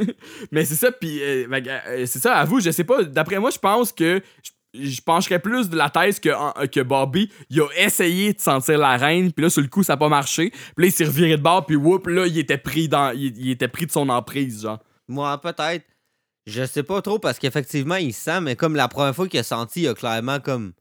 [0.50, 3.50] mais c'est ça, puis euh, euh, c'est ça, à vous, je sais pas, d'après moi,
[3.50, 7.68] je pense que je, je pencherais plus de la thèse que, que Bobby, il a
[7.76, 10.84] essayé de sentir la reine, puis là, sur le coup, ça a pas marché, puis
[10.84, 13.68] là, il s'est reviré de bord, puis whoop, là, il était pris dans, il, était
[13.68, 14.78] pris de son emprise, genre.
[15.08, 15.84] Moi, peut-être.
[16.46, 19.42] Je sais pas trop parce qu'effectivement, il sent, mais comme la première fois qu'il a
[19.42, 20.72] senti, il a clairement comme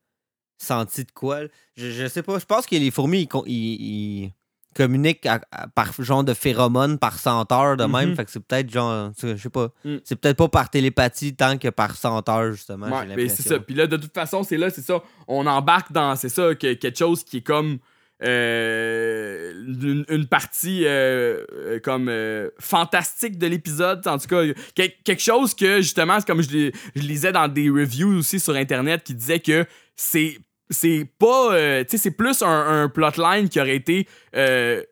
[0.57, 1.41] senti de quoi.
[1.75, 2.39] Je, je sais pas.
[2.39, 4.31] Je pense que les fourmis, ils
[4.77, 8.09] communiquent à- à- par genre de phéromones, par senteur de même.
[8.11, 8.15] Mhm.
[8.15, 9.11] Fait que c'est peut-être genre.
[9.21, 9.69] Je sais pas.
[9.83, 9.95] Mm.
[10.03, 12.87] C'est peut-être pas par télépathie tant que par senteur, justement.
[12.87, 13.59] Ouais, mais c'est ça.
[13.59, 15.01] Puis là, de toute façon, c'est là, c'est ça.
[15.27, 17.79] On embarque dans, c'est ça, que- quelque chose qui est comme
[18.23, 24.07] euh, une, une partie euh, euh, comme euh, fantastique de l'épisode.
[24.07, 24.41] En tout cas,
[24.75, 28.39] quel- quelque chose que justement, c'est comme je, lis- je lisais dans des reviews aussi
[28.39, 29.65] sur internet qui disaient que
[29.95, 30.37] c'est
[30.69, 34.83] c'est pas, euh, tu sais, c'est plus un, un plotline qui aurait été euh,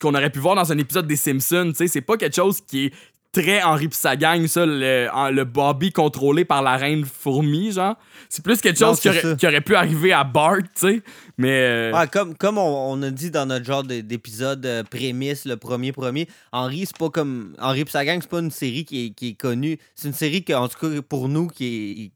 [0.00, 1.68] qu'on aurait pu voir dans un épisode des Simpsons.
[1.70, 2.92] Tu sais, c'est pas quelque chose qui est
[3.30, 7.96] très Henri pis sa gang, ça, le, le Bobby contrôlé par la reine fourmi, genre.
[8.30, 11.02] C'est plus quelque Non, chose qui aurait, qui pu arriver à Bart, tu sais.
[11.36, 11.50] Mais.
[11.50, 15.44] euh, Ouais, comme comme on, on a dit dans notre genre de- d'épisode euh, prémisse,
[15.44, 17.54] le premier premier, Henri, c'est pas comme.
[17.58, 19.78] Henri pis sa gang, c'est pas une série qui est, qui est connue.
[19.94, 21.66] C'est une série que, en tout cas, pour nous, qui
[22.06, 22.12] est.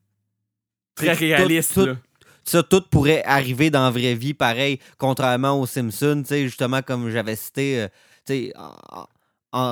[0.94, 1.96] Très tout- réaliste, tout- là.
[2.45, 7.36] Ça, tout pourrait arriver dans la vraie vie, pareil, contrairement aux Simpsons, justement, comme j'avais
[7.36, 7.88] cité, euh,
[8.26, 8.53] tu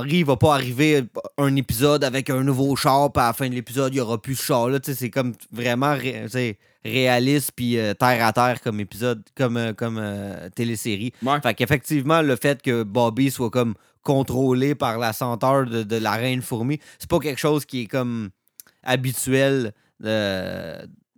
[0.09, 1.05] il va pas arriver
[1.39, 4.21] un épisode avec un nouveau char, puis à la fin de l'épisode, il y aura
[4.21, 9.23] plus ce char-là, c'est comme vraiment ré- réaliste, puis euh, terre à terre comme épisode,
[9.35, 11.13] comme, euh, comme euh, télésérie.
[11.41, 16.13] Fait qu'effectivement, le fait que Bobby soit comme contrôlé par la senteur de, de la
[16.13, 18.31] reine fourmi, c'est pas quelque chose qui est comme
[18.83, 19.73] habituel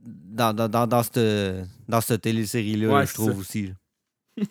[0.05, 3.38] dans, dans, dans, dans cette, dans cette télésérie-là, Ouais, je trouve ça.
[3.38, 3.72] aussi.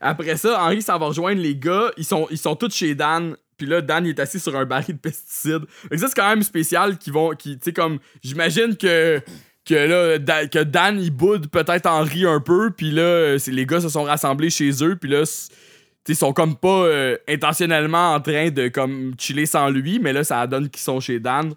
[0.00, 1.90] Après ça, Henri s'en va rejoindre les gars.
[1.96, 3.36] Ils sont, ils sont tous chez Dan.
[3.58, 5.64] Puis là, Dan, il est assis sur un baril de pesticides.
[5.90, 7.30] Que ça, c'est quand même spécial qu'ils vont.
[7.30, 7.98] Qui, tu sais, comme.
[8.22, 9.20] J'imagine que.
[9.64, 12.70] Que là, Da- que Dan, il boude peut-être Henri un peu.
[12.70, 14.96] Puis là, les gars se sont rassemblés chez eux.
[14.96, 15.22] Puis là,
[16.08, 20.00] ils sont comme pas euh, intentionnellement en train de comme chiller sans lui.
[20.00, 21.52] Mais là, ça donne qu'ils sont chez Dan.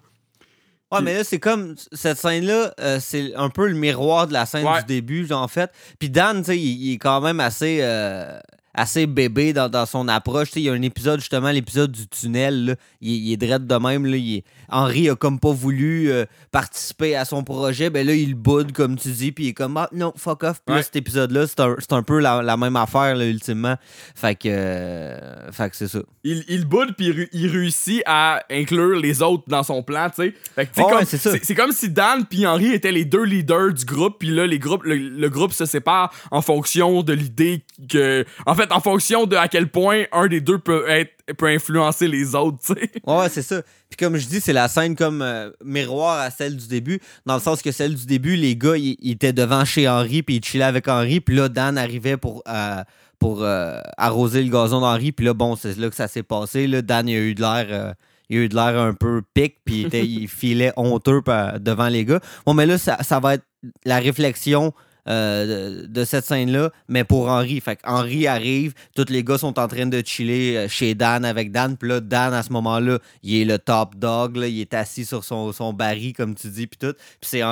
[0.92, 4.46] Ouais, mais là, c'est comme cette scène-là, euh, c'est un peu le miroir de la
[4.46, 4.80] scène Ouais.
[4.80, 5.70] du début, en fait.
[5.98, 8.38] Puis Dan, tu sais, il, il est quand même assez, euh,
[8.72, 10.48] assez bébé dans, dans son approche.
[10.48, 13.36] Tu sais, il y a un épisode, justement, l'épisode du tunnel, là, il, il est
[13.36, 14.06] drette de même.
[14.06, 17.90] Là, il est- Henri a comme pas voulu euh, participer à son projet.
[17.90, 20.60] Ben là, il boude, comme tu dis, puis il est comme, ah, non, fuck off.
[20.64, 20.82] Puis là, Ouais.
[20.82, 23.76] cet épisode-là, c'est un, peu la, la même affaire, là, ultimement.
[24.14, 26.00] Fait que, euh, fait que c'est ça.
[26.24, 30.08] Il, il boude puis il, ré- il réussit à inclure les autres dans son plan,
[30.10, 30.34] tu sais.
[30.54, 31.04] Fait que, comme- ouais,
[31.42, 34.58] c'est comme si Dan puis Henri étaient les deux leaders du groupe, puis là les
[34.58, 39.26] groupes, le, le groupe se sépare en fonction de l'idée que, en fait, en fonction
[39.26, 42.90] de à quel point un des deux peut être peut influencer les autres, tu sais.
[43.04, 43.62] Ouais, c'est ça.
[43.88, 47.34] Puis comme je dis, c'est la scène comme euh, miroir à celle du début, dans
[47.34, 50.44] le sens que celle du début, les gars, ils étaient devant chez Henri, puis ils
[50.44, 52.82] chillaient avec Henri, puis là, Dan arrivait pour, euh,
[53.18, 56.66] pour euh, arroser le gazon d'Henri, puis là, bon, c'est là que ça s'est passé.
[56.66, 57.94] Là, Dan, il a eu de l'air...
[58.28, 61.22] il a eu de l'air un peu pic, puis il, filait honteux
[61.60, 62.20] devant les gars.
[62.44, 63.44] Bon, mais là, ça va être
[63.84, 64.72] la réflexion
[65.08, 67.60] euh, de, cette scène-là, mais pour Henri.
[67.60, 71.24] Fait que Henri arrive, tous les gars sont en train de chiller euh, chez Dan
[71.24, 74.60] avec Dan, puis là, Dan, à ce moment-là, il est le top dog, là, il
[74.60, 76.94] est assis sur son, son baril, comme tu dis, puis tout.
[77.20, 77.42] Puis c'est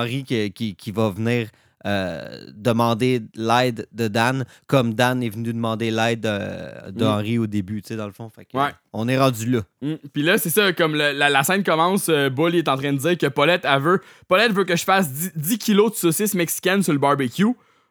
[0.55, 1.49] qui, qui va venir
[1.87, 7.39] euh, demander l'aide de Dan, comme Dan est venu demander l'aide de, de Mm.
[7.43, 8.31] Au début, tu sais, dans le fond.
[8.31, 8.71] Fait que, Ouais.
[8.93, 9.61] On est rendu là.
[9.83, 9.95] Mm.
[10.13, 12.93] Puis là, c'est ça, comme le- la, la scène commence, euh, Bull est en train
[12.93, 15.97] de dire que Paulette, elle veut, Paulette veut que je fasse 10, 10 kilos de
[15.97, 17.47] saucisses mexicaines sur le barbecue.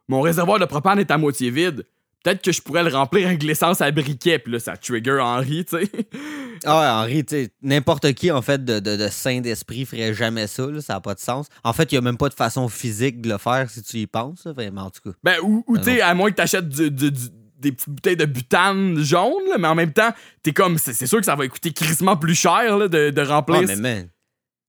[0.09, 1.85] Mon réservoir de propane est à moitié vide.
[2.23, 4.39] Peut-être que je pourrais le remplir avec l'essence à briquet.
[4.39, 5.91] Puis là, ça trigger Henri, tu sais.
[6.65, 10.13] Ah ouais, Henri, tu sais, n'importe qui, en fait, de, de, de saint d'esprit ferait
[10.13, 11.47] jamais ça, là, ça n'a pas de sens.
[11.63, 13.97] En fait, il n'y a même pas de façon physique de le faire si tu
[13.97, 15.15] y penses, là, vraiment, en tout cas.
[15.23, 18.17] Ben, ou, ou Ben tu sais, à moins que du- du- du- des petites bouteilles
[18.17, 20.11] de butane jaune, là, mais en même temps,
[20.41, 23.21] t'es comme, c'est c'est sûr que ça va coûter crissement plus cher là, de, de
[23.21, 23.61] remplir.
[23.63, 24.07] Ah, mais man,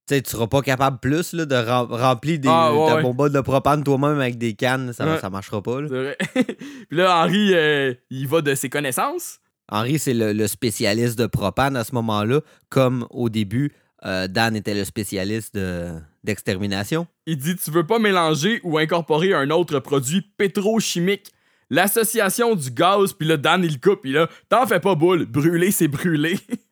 [0.07, 2.95] tu sais, tu seras pas capable plus là, de rem- remplir des, Ah, ouais, ta
[2.97, 3.01] ouais.
[3.01, 5.19] bombe de propane toi-même avec des cannes, ça, Ouais.
[5.19, 5.81] ça marchera pas.
[5.81, 5.87] là.
[5.89, 6.17] C'est vrai.
[6.89, 9.39] Puis là, Henri, euh, il va de ses connaissances.
[9.69, 13.71] Henri, c'est le, le spécialiste de propane à ce moment-là, comme au début,
[14.05, 15.93] euh, Dan était le spécialiste de-
[16.23, 17.07] d'extermination.
[17.25, 21.31] Il dit Tu veux pas mélanger ou incorporer un autre produit pétrochimique.
[21.71, 25.71] L'association du gaz, puis là, Dan, il coupe, puis là, t'en fais pas boule, brûler,
[25.71, 26.37] c'est brûler.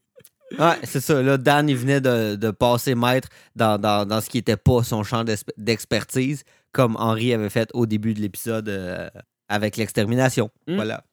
[0.60, 1.22] Ouais, c'est ça.
[1.22, 4.84] Là, Dan, il venait de, de passer maître dans, dans- dans ce qui n'était pas
[4.84, 5.24] son champ
[5.58, 9.10] d'expertise, comme Henri avait fait au début de l'épisode euh,
[9.50, 10.50] avec l'extermination.
[10.68, 10.76] Hmm.
[10.76, 11.04] Voilà.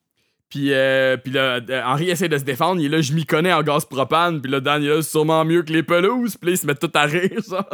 [0.49, 2.80] Puis, euh, puis là, euh, Henri essaie de se défendre.
[2.80, 4.41] Il est là, je m'y connais en gaz propane.
[4.42, 6.37] Puis là, Dan, il est là, sûrement mieux que les pelouses.
[6.37, 7.68] Puis là, ils se mettent tout à rire, ça.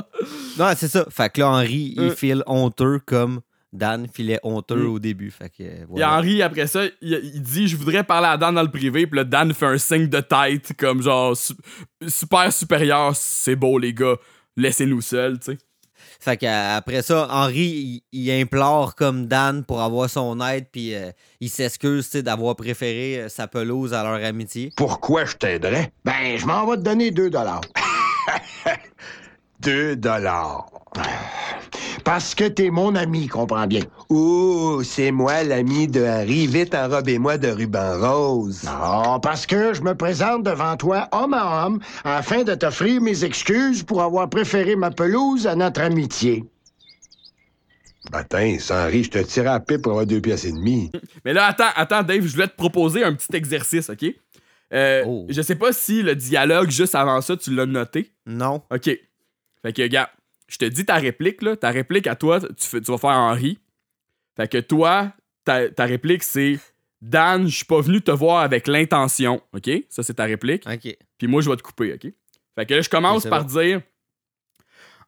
[0.58, 1.06] Non, c'est ça.
[1.10, 3.40] Fait que là, Henri, il file honteux comme
[3.76, 4.92] Dan filait honteux Hmm.
[4.94, 5.30] au début.
[5.30, 6.16] Fait que, euh, Puis voilà.
[6.18, 9.06] Henri, après ça, il, il dit Je voudrais parler à Dan dans le privé.
[9.06, 11.54] Puis là, Dan fait un signe de tête, comme genre su-
[12.08, 13.14] super supérieur.
[13.14, 14.16] C'est beau, les gars.
[14.56, 15.58] Laissez-nous seuls, tu sais.
[16.18, 21.10] Fait qu'après ça, Henri, il, il implore comme Dan pour avoir son aide, puis euh,
[21.40, 24.72] il s'excuse tu sais, d'avoir préféré euh, sa pelouse à leur amitié.
[24.78, 25.92] Pourquoi je t'aiderais?
[26.06, 27.60] Ben, je m'en vais te donner deux dollars.
[29.60, 30.66] Deux dollars.
[32.04, 33.80] Parce que t'es mon ami, comprends bien.
[34.10, 36.46] Ouh, c'est moi l'ami de Harry.
[36.46, 38.62] Vite, enrobez-moi de ruban rose.
[38.64, 43.24] Non, parce que je me présente devant toi homme à homme afin de t'offrir mes
[43.24, 46.44] excuses pour avoir préféré ma pelouse à notre amitié.
[48.12, 50.92] Attends, sans rire, je te tire à la pipe pour avoir deux pièces et demie.
[51.24, 54.04] Mais là, attends, attends, Dave, je voulais te proposer un petit exercice, OK?
[54.72, 55.26] Euh, Oh.
[55.28, 58.12] Je sais pas si le dialogue juste avant ça, tu l'as noté.
[58.26, 58.62] Non.
[58.72, 58.90] OK.
[59.66, 60.10] Fait que, gars,
[60.46, 61.56] je te dis ta réplique, là.
[61.56, 63.58] Ta réplique à toi, tu, vas faire Henri.
[64.36, 65.12] Fait que toi,
[65.44, 66.60] ta, ta réplique, c'est
[67.02, 69.42] Dan, je suis pas venu te voir avec l'intention.
[69.52, 69.68] OK?
[69.88, 70.64] Ça, c'est ta réplique.
[70.72, 70.96] OK.
[71.18, 72.12] Puis moi, je vais te couper, OK?
[72.54, 73.60] Fait que là, je commence par bon.
[73.60, 73.80] dire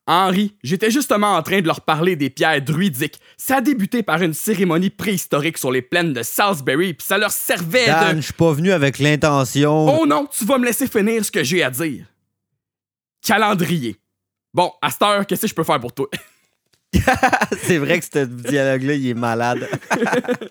[0.08, 3.20] Henri, j'étais justement en train de leur parler des pierres druidiques.
[3.36, 7.30] Ça a débuté par une cérémonie préhistorique sur les plaines de Salisbury, puis ça leur
[7.30, 8.20] servait Dan, de.
[8.22, 10.00] je suis pas venu avec l'intention.
[10.00, 12.06] Oh non, tu vas me laisser finir ce que j'ai à dire.
[13.22, 13.96] Calendrier.
[14.54, 16.08] Bon, à cette heure, qu'est-ce que je peux faire pour toi?
[17.62, 19.68] c'est vrai que ce dialogue-là, il est malade.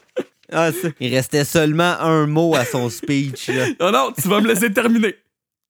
[0.49, 0.69] Ah.
[1.02, 3.49] Il restait seulement un mot à son speech.
[3.49, 3.65] Là.
[3.82, 5.18] Non, non, tu vas me laisser terminer.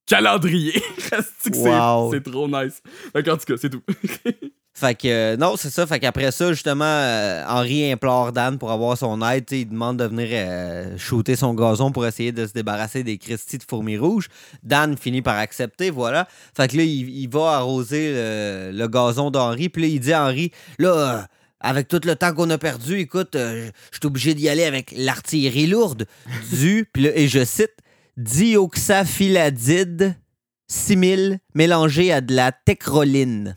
[0.06, 0.70] Calendrier.
[1.10, 2.12] Reste-tu que c'est- Wow.
[2.12, 2.80] c'est trop nice?
[3.12, 3.82] Qu'en tout cas, c'est tout.
[4.78, 5.84] Fait que, euh, non, c'est ça.
[5.88, 9.44] Fait qu'après ça, justement, euh, Henri implore Dan pour avoir son aide.
[9.50, 13.58] Il demande de venir euh, shooter son gazon pour essayer de se débarrasser des Christie
[13.58, 14.28] de fourmis rouges.
[14.62, 16.28] Dan finit par accepter, voilà.
[16.56, 19.68] Fait que là, il, va arroser le, gazon d'Henri.
[19.68, 21.26] Puis là, il dit à Henri, là,
[21.58, 25.66] avec tout le temps qu'on a perdu, écoute, je suis obligé d'y aller avec l'artillerie
[25.66, 26.06] lourde
[26.52, 27.74] du, puis et je cite,
[28.16, 30.14] dioxaphyladide
[30.68, 33.56] 6000 mélangé à de la techroline.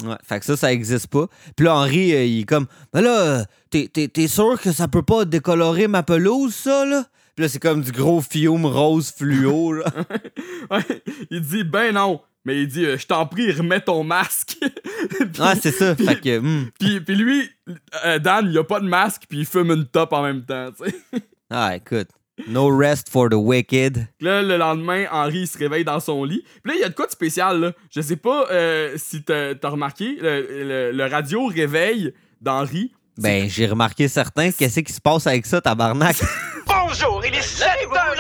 [0.03, 1.28] Ouais, fait que ça, ça n'existe pas.
[1.56, 5.26] Puis là, Henri, euh, il est comme, ben là, t'es sûr que ça peut pas
[5.26, 7.06] décolorer ma pelouse, ça, là?
[7.36, 9.86] Puis là, c'est comme du gros fiume rose fluo, là.
[10.72, 11.02] Ouais,
[11.32, 12.22] il dit, ben non.
[12.45, 14.57] Mais il dit, euh, je t'en prie, remets ton masque.
[14.60, 15.95] Puis- Ouais, c'est ça.
[15.95, 16.70] Fait que, hmm.
[16.80, 17.49] Puis, puis lui,
[18.06, 20.70] euh, Dan, il a pas de masque, puis il fume une top en même temps,
[20.72, 20.95] tu sais.
[21.52, 22.10] Ah, écoute.
[22.48, 24.07] No rest for the wicked.
[24.22, 26.44] Là, le lendemain, Henri il se réveille dans son lit.
[26.64, 27.72] Puis là, il y a de quoi de spécial, là?
[27.94, 32.94] Je sais pas euh, si t'as t'as remarqué, le, le- le radio réveil d'Henri.
[33.18, 34.52] Ben, j'ai remarqué certains.
[34.52, 36.16] Qu'est-ce qui se passe avec ça, tabarnak?
[36.68, 38.16] Bonjour, il est 7 heures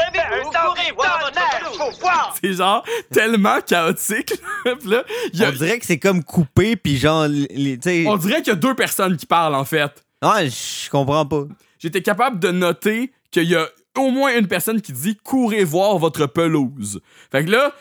[2.01, 2.35] voir.
[2.41, 4.33] C'est genre tellement chaotique.
[4.65, 4.75] là.
[4.79, 5.03] Puis là,
[5.33, 8.47] il y a- On dirait que c'est comme coupé, puis genre, les, on dirait qu'il
[8.47, 9.91] y a deux personnes qui parlent, en fait.
[10.23, 11.43] Ouais, je comprends pas.
[11.79, 13.67] J'étais capable de noter qu'il y a
[13.97, 17.01] au moins une personne qui dit courez voir votre pelouse.
[17.31, 17.73] Fait que là,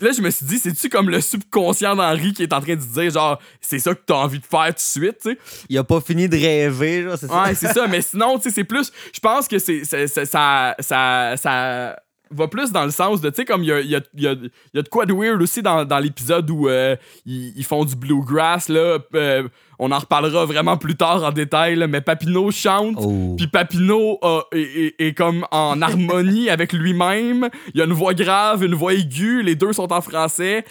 [0.00, 2.74] là je me suis dit c'est tu comme le subconscient d'Henri qui est en train
[2.74, 5.38] de dire genre c'est ça que t'as envie de faire tout de suite, tu sais?
[5.68, 7.42] Il a pas fini de rêver, genre, c'est ça?
[7.42, 8.90] Ouais, c'est ça, mais sinon, tu sais, c'est plus.
[9.14, 11.96] Je pense que c'est- ça, ça, ça
[12.32, 14.00] va plus dans le sens de, tu sais, comme il y a, il y, a,
[14.14, 16.68] il y, a, il y a de quoi de weird aussi dans, dans l'épisode où
[16.68, 16.96] euh,
[17.26, 18.98] ils, ils font du bluegrass, là.
[19.14, 19.48] euh,
[19.78, 23.34] on en reparlera vraiment plus tard en détail, là, mais Papineau chante, Oh.
[23.36, 24.18] puis Papineau
[24.52, 27.48] est, est- est comme en harmonie avec lui-même.
[27.74, 30.64] Il y a une voix grave, une voix aiguë, les deux sont en français.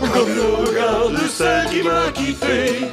[0.00, 2.86] Comme le regard de celle qui m'a quitté.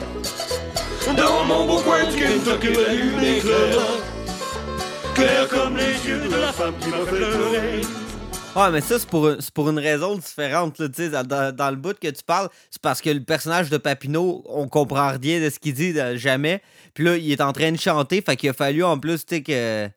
[1.18, 3.78] Dans mon beau coin du Kentucky, la lune éclaire.
[5.14, 7.82] Claire comme les yeux de la femme qui m'a fait pleurer.
[8.56, 10.80] Ouais, mais ça, c'est pour, pour une raison différente.
[10.80, 10.88] Là,
[11.24, 14.68] dans, dans- le bout que tu parles, c'est parce que le personnage de Papineau, on
[14.68, 16.62] comprend rien de ce qu'il dit, jamais.
[16.94, 19.36] Puis là, il est en train de chanter, fait qu'il a fallu en plus, tu
[19.36, 19.90] sais, que.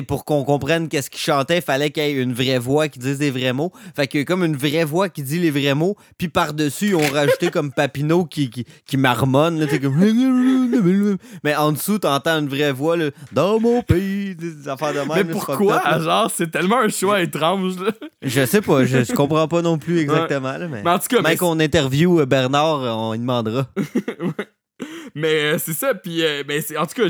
[0.00, 2.98] Pour qu'on comprenne qu'est-ce qu'il chantait, il fallait qu'il y ait une vraie voix qui
[2.98, 3.70] dise des vrais mots.
[3.94, 6.88] Fait qu'il y a comme une vraie voix qui dit les vrais mots, puis par-dessus,
[6.88, 11.18] ils ont rajouté comme Papineau qui, qui, qui marmonne, là, comme...
[11.44, 15.08] Mais en dessous, t'entends une vraie voix, là, dans mon pays, des affaires de même.
[15.08, 15.82] mais là, pourquoi?
[15.84, 16.00] là.
[16.00, 17.90] genre, c'est tellement un choix étrange, là.
[18.22, 20.56] Je sais pas, je, je comprends pas non plus exactement.
[20.56, 23.66] là, mais Mais en tout cas, Même mais- qu'on interview Bernard, on lui demandera.
[25.14, 26.42] Mais euh, c'est ça, puis euh,
[26.78, 27.08] en tout cas,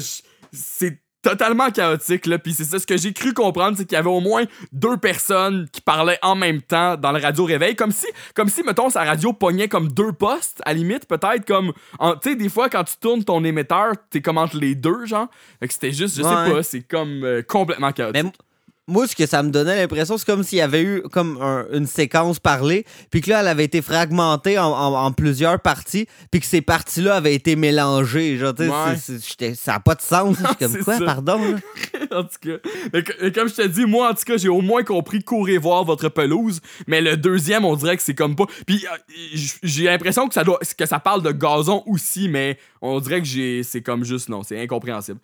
[0.53, 3.99] c'est totalement chaotique, là, puis c'est ça, ce que j'ai cru comprendre, c'est qu'il y
[3.99, 7.93] avait au moins deux personnes qui parlaient en même temps dans le radio réveil, comme
[7.93, 11.73] si, comme si, mettons, sa radio pognait comme deux postes, à la limite, peut-être, comme,
[12.23, 15.29] tu sais, des fois, quand tu tournes ton émetteur, t'es comme entre les deux, genre,
[15.61, 16.29] fait que c'était juste, je Ouais.
[16.47, 18.25] sais pas, c'est comme euh, complètement chaotique.
[18.25, 18.33] Mais
[18.93, 21.67] moi, ce que ça me donnait l'impression, c'est comme s'il y avait eu comme un-
[21.73, 26.07] une séquence parlée, puis que là, elle avait été fragmentée en, en- en plusieurs parties,
[26.31, 28.37] puis que ces parties-là avaient été mélangées.
[28.39, 28.53] Genre,
[29.55, 30.37] ça n'a pas de sens.
[30.43, 31.05] Je suis comme quoi, ça.
[31.05, 31.41] pardon?
[32.13, 32.69] en tout cas.
[32.93, 35.23] Mais, co- mais comme je te dis, moi, en tout cas, j'ai au moins compris
[35.23, 36.61] courez voir votre pelouse.
[36.87, 38.47] Mais le deuxième, on dirait que c'est comme pas.
[38.67, 43.01] Puis euh, j'ai l'impression que ça doit que ça parle de gazon aussi, mais on
[43.01, 45.19] dirait que j'ai c'est comme juste non, c'est incompréhensible.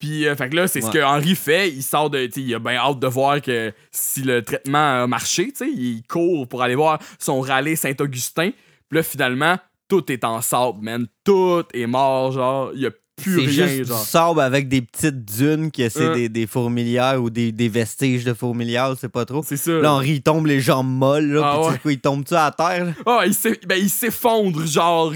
[0.00, 1.68] Puis, euh, fait que là, c'est ce que Henry fait.
[1.70, 2.28] Il sort de.
[2.36, 5.48] Il a bien hâte de voir que si le traitement a marché.
[5.52, 8.50] tu sais, Il court pour aller voir son rallye Saint-Augustin.
[8.88, 9.58] Puis là, finalement,
[9.88, 11.06] tout est en sable, man.
[11.22, 12.70] Tout est mort, genre.
[12.74, 12.90] Il y a
[13.22, 14.00] plus rien, juste genre.
[14.00, 16.14] du sable avec des petites dunes que c'est Hein.
[16.14, 19.42] des, des fourmilières ou des, des vestiges de fourmilières, c'est pas trop.
[19.46, 19.72] C'est ça.
[19.72, 21.78] Là, Henri, il tombe les jambes molles, là, Ah puis ouais.
[21.82, 22.86] quoi, il tombe-tu à terre?
[22.86, 22.92] là?
[23.04, 23.34] Ah, il
[23.66, 25.12] ben, il s'effondre, genre.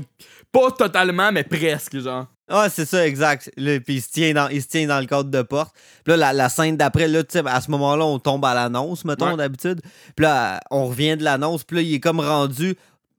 [0.52, 2.26] Pas totalement, mais presque, genre.
[2.48, 3.50] Ah, c'est ça, exact.
[3.56, 5.74] Là, puis il se, tient dans, il se tient dans le cadre de porte.
[6.04, 8.52] Puis là, la, la scène d'après, là, tu sais, à ce moment-là, on tombe à
[8.54, 9.36] l'annonce, mettons, Ouais.
[9.36, 9.80] d'habitude.
[10.14, 11.64] Puis là, on revient de l'annonce.
[11.64, 12.76] Puis là, il est comme rendu.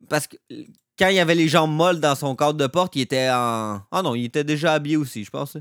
[0.10, 0.36] Parce que
[1.00, 3.82] quand il avait les jambes molles dans son cadre de porte, il était en.
[3.92, 5.58] Ah non, il était déjà habillé aussi, je pense.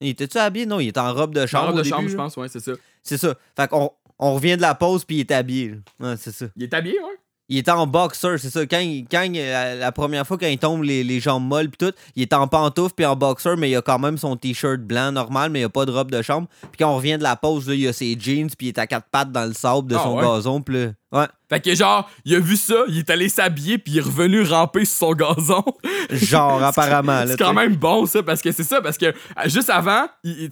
[0.00, 0.66] Il était-tu habillé?
[0.66, 1.66] Non, il était en robe de chambre.
[1.66, 2.72] Chambre au de début, chambre, je pense, ouais, c'est ça.
[3.02, 3.34] C'est ça.
[3.56, 5.76] Fait qu'on on revient de la pause, puis il est habillé.
[6.00, 6.46] Ouais, c'est ça.
[6.56, 7.18] Il est habillé, ouais.
[7.52, 8.64] Il était en boxer, c'est ça.
[8.64, 11.68] Quand, il- quand il- la, la première fois, quand il tombe les, les jambes molles
[11.68, 14.36] puis tout, il est en pantoufle puis en boxer, mais il a quand même son
[14.36, 16.46] t-shirt blanc normal, mais il a pas de robe de chambre.
[16.62, 18.78] Puis quand on revient de la pause, là, il a ses jeans puis il est
[18.78, 20.22] à quatre pattes dans le sable de Ah son ouais?
[20.22, 20.62] gazon.
[20.62, 21.26] Puis là, ouais.
[21.48, 24.42] Fait que genre, il a vu ça, il est allé s'habiller, puis il est revenu
[24.42, 25.64] ramper sur son gazon.
[26.10, 27.12] Genre, apparemment.
[27.24, 29.12] là, C'est quand même bon, ça, parce que c'est ça, parce que euh,
[29.46, 30.48] juste avant, il-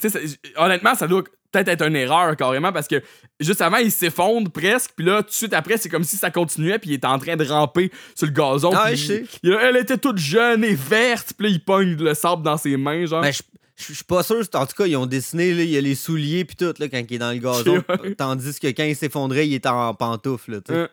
[0.56, 1.22] honnêtement, ça doit
[1.52, 3.02] peut-être être une erreur carrément, parce que
[3.40, 6.30] juste avant, il s'effondre presque, puis là, tout de suite après, c'est comme si ça
[6.30, 8.70] continuait, puis il était en train de ramper sur le gazon.
[8.74, 9.24] Ah, puis je sais.
[9.42, 12.76] il- elle était toute jeune et verte, puis là, il pogne le sable dans ses
[12.76, 13.22] mains, genre.
[13.22, 13.42] Mais je
[13.80, 14.42] je suis pas sûr.
[14.54, 16.88] En tout cas, ils ont dessiné, là, il y a les souliers puis tout, là,
[16.88, 17.80] quand il est dans le gazon.
[18.18, 20.50] Tandis que quand il s'effondrait, il était en pantoufle.
[20.54, 20.88] là, tu sais.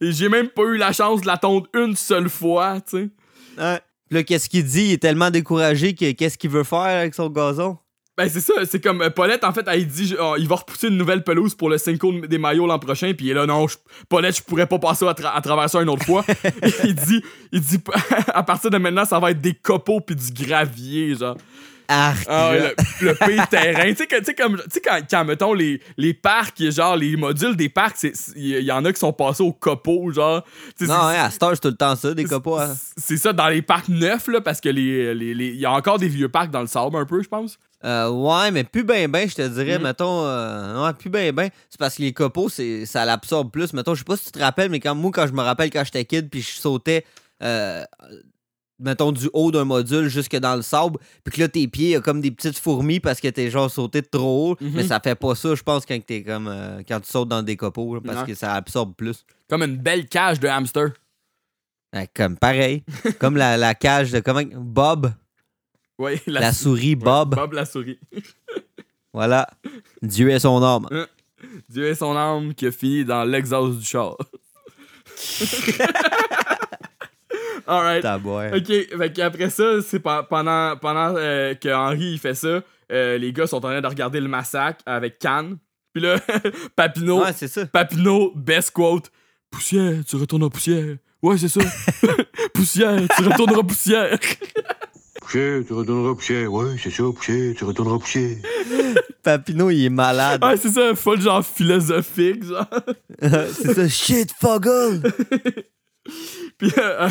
[0.00, 3.08] Et j'ai même pas eu la chance de la tondre une seule fois, tu sais.
[3.62, 3.80] Ouais.
[4.10, 4.84] Là, qu'est-ce qu'il dit?
[4.86, 7.76] Il est tellement découragé que qu'est-ce qu'il veut faire avec son gazon?
[8.18, 10.88] Ben c'est ça, c'est comme euh, Paulette en fait, elle dit oh, il va repousser
[10.88, 13.76] une nouvelle pelouse pour le Cinco des maillots l'an prochain puis là non, je-
[14.08, 16.24] Paulette, je pourrais pas passer à, tra- à travers ça une autre fois.
[16.84, 17.22] il dit
[17.52, 17.78] il dit
[18.28, 21.36] à partir de maintenant, ça va être des copeaux puis du gravier genre.
[21.88, 22.26] Arc.
[22.28, 22.52] Ah
[23.00, 27.16] le, le pire terrain, tu sais comme quand, quand mettons les les parcs, genre les
[27.16, 27.98] modules des parcs,
[28.34, 30.42] il y, y en a qui sont passés aux copeaux genre.
[30.80, 32.58] Non, ouais, à Star, c'est tout le temps ça, des copeaux.
[32.58, 32.74] hein.
[32.96, 36.08] c'est ça dans les parcs neufs là parce que les les- y a encore des
[36.08, 37.56] vieux parcs dans le sable un peu, je pense.
[37.86, 39.84] Euh, ouais, mais plus ben ben, je te dirais, Mhm.
[39.84, 43.72] mettons, euh, ouais, plus ben ben, c'est parce que les copeaux, c'est, ça l'absorbe plus.
[43.72, 45.70] Mettons, je sais pas si tu te rappelles, mais quand moi, quand je me rappelle
[45.70, 47.04] quand j'étais kid, puis je sautais,
[47.44, 47.84] euh,
[48.80, 51.92] mettons, du haut d'un module jusque dans le sable, puis que là, tes pieds, il
[51.92, 54.82] y a comme des petites fourmis parce que t'es genre sauté de trop haut, mais
[54.82, 57.56] ça fait pas ça, je pense, quand t'es comme, euh, quand tu sautes dans des
[57.56, 59.24] copeaux, là, parce que ça absorbe plus.
[59.48, 60.88] Comme une belle cage de hamster.
[61.94, 62.82] Ouais, comme pareil,
[63.20, 65.12] comme la, la cage de, comment, Bob,
[65.98, 67.98] Oui, la, souris Bob, Bob la souris.
[69.12, 69.48] voilà,
[70.02, 70.86] Dieu est son âme.
[71.68, 74.16] Dieu est son âme qui a fini dans l'exhaust du char.
[77.66, 78.04] Alright.
[78.54, 82.62] Ok, fait qu'après ça, c'est pe- pendant, pendant euh, que Henry il fait ça,
[82.92, 85.58] euh, les gars sont en train de regarder le massacre avec Cannes.
[85.92, 86.18] Puis là,
[86.76, 87.66] Papineau, Ouais, c'est ça.
[87.66, 89.10] Papineau, best quote
[89.50, 90.96] Poussière, tu retourneras poussière.
[91.22, 91.60] Ouais, c'est ça.
[92.54, 94.16] poussière, tu retourneras poussière.
[95.66, 96.50] Tu retourneras poussière.
[96.52, 98.36] Ouais, c'est ça, poussière, tu retourneras poussière.
[99.22, 100.42] Papineau, il est malade.
[100.42, 102.66] ouais, c'est ça, full genre philosophique, genre.
[103.20, 105.02] c'est ça, shit, foggle!
[106.58, 107.08] Puis, euh,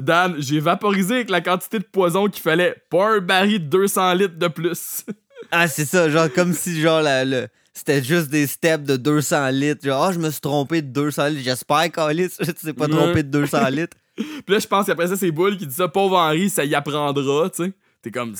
[0.00, 2.74] Dan, j'ai vaporisé avec la quantité de poison qu'il fallait.
[2.90, 5.04] Pas un baril de 200 litres de plus.
[5.52, 9.48] Ah, c'est ça, genre comme si genre la- le- c'était juste des steps de 200
[9.50, 9.84] litres.
[9.84, 11.42] Genre, ah, je me suis trompé de 200 litres.
[11.44, 13.96] J'espère qu'Alice, tu t'es pas trompé de 200 litres.
[14.16, 15.88] Puis là, je pense qu'après ça, c'est Bull qui dit ça.
[15.88, 17.72] Pauvre Henri, ça y apprendra, tu sais.
[18.02, 18.32] T'es comme.
[18.32, 18.38] Tu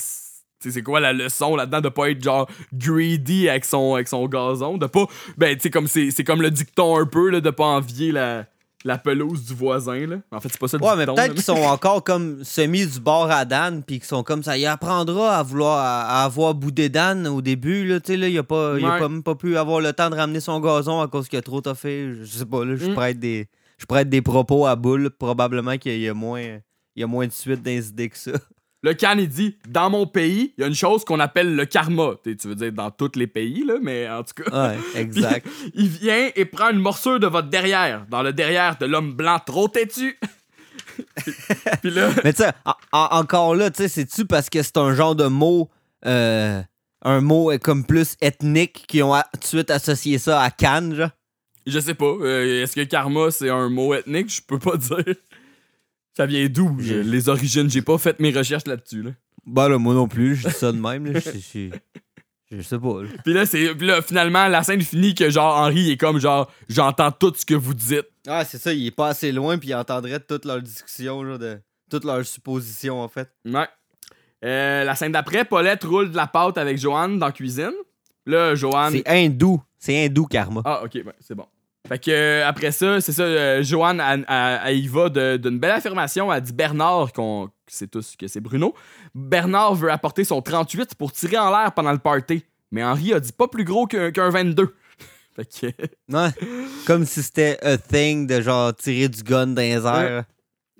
[0.69, 4.25] sais, c'est quoi la leçon là-dedans de pas être genre greedy avec son, avec son
[4.27, 4.77] gazon?
[4.77, 5.05] De pas.
[5.37, 8.11] Ben, tu sais, comme c'est c'est comme le dicton un peu, là, de pas envier
[8.11, 8.45] la,
[8.85, 10.15] la pelouse du voisin, là.
[10.31, 12.99] En fait, c'est pas ça le Ouais, mais peut-être qu'ils sont encore comme semi du
[12.99, 14.57] bord à Dan, puis qu'ils sont comme ça.
[14.57, 17.99] Il apprendra à vouloir à, à avoir boudé Dan au début, là.
[17.99, 20.09] Tu sais, là, il a, pas, il a pas, même pas pu avoir le temps
[20.09, 22.13] de ramener son gazon à cause qu'il a trop toffé.
[22.21, 22.93] Je sais pas, là, je Mm.
[22.93, 23.47] prête des.
[23.77, 25.09] Je prête des propos à boule.
[25.11, 26.41] Probablement qu'il y a moins.
[26.41, 28.31] Il y a moins de suite dans les idées que ça.
[28.83, 31.65] Le Can, il dit Dans mon pays, il y a une chose qu'on appelle le
[31.65, 32.11] karma.
[32.23, 34.69] Tu tu veux dire dans tous les pays, là, mais en tout cas.
[34.69, 35.47] Ouais, exact.
[35.47, 39.13] Puis, il vient et prend une morsure de votre derrière, dans le derrière de l'homme
[39.13, 40.17] blanc trop têtu.
[41.81, 42.09] Puis là.
[42.23, 45.15] Mais tu sais, en- en- encore là, tu sais, c'est-tu parce que c'est un genre
[45.15, 45.69] de mot,
[46.05, 46.61] euh,
[47.01, 51.09] un mot comme plus ethnique qui ont tout de suite associé ça à Cannes, genre?
[51.65, 52.05] Je sais pas.
[52.05, 54.33] euh, Est-ce que karma, c'est un mot ethnique?
[54.33, 55.03] Je peux pas dire.
[56.15, 56.75] Ça vient d'où?
[56.79, 57.69] Je- Les origines.
[57.69, 59.01] J'ai pas fait mes recherches là-dessus.
[59.03, 59.11] Là.
[59.45, 61.19] Bah là, moi non plus, je dis ça de même, là.
[61.19, 61.69] Je, je-
[62.51, 63.01] je sais pas.
[63.03, 63.09] là.
[63.23, 66.51] Puis là, c'est, puis là, finalement, la scène finit que genre Henri est comme genre
[66.69, 68.07] j'entends tout ce que vous dites.
[68.27, 71.37] Ah, c'est ça, il est pas assez loin, puis il entendrait toute leur discussion, genre,
[71.39, 71.59] de
[71.91, 73.29] toutes leurs suppositions, en fait.
[73.45, 73.67] Ouais.
[74.43, 77.71] Euh, la scène d'après, Paulette roule de la pâte avec Joanne dans la cuisine.
[78.25, 78.93] Là, Joanne.
[78.93, 79.61] C'est hindou.
[79.77, 80.61] C'est hindou, Karma.
[80.65, 81.45] Ah, ok, ouais, c'est bon.
[81.87, 85.37] Fait que euh, après ça, c'est ça, euh, Joanne, elle, elle- elle y va de-
[85.37, 86.33] d'une belle affirmation.
[86.33, 88.73] Elle dit Bernard, qu'on sait tous que c'est Bruno.
[89.13, 92.43] Bernard veut apporter son 38 pour tirer en l'air pendant le party.
[92.71, 94.73] Mais Henri a dit pas plus gros qu'un qu'un 22.
[95.35, 95.67] fait que.
[96.11, 96.29] Ouais.
[96.87, 100.23] Comme si c'était a thing de genre tirer du gun dans les airs.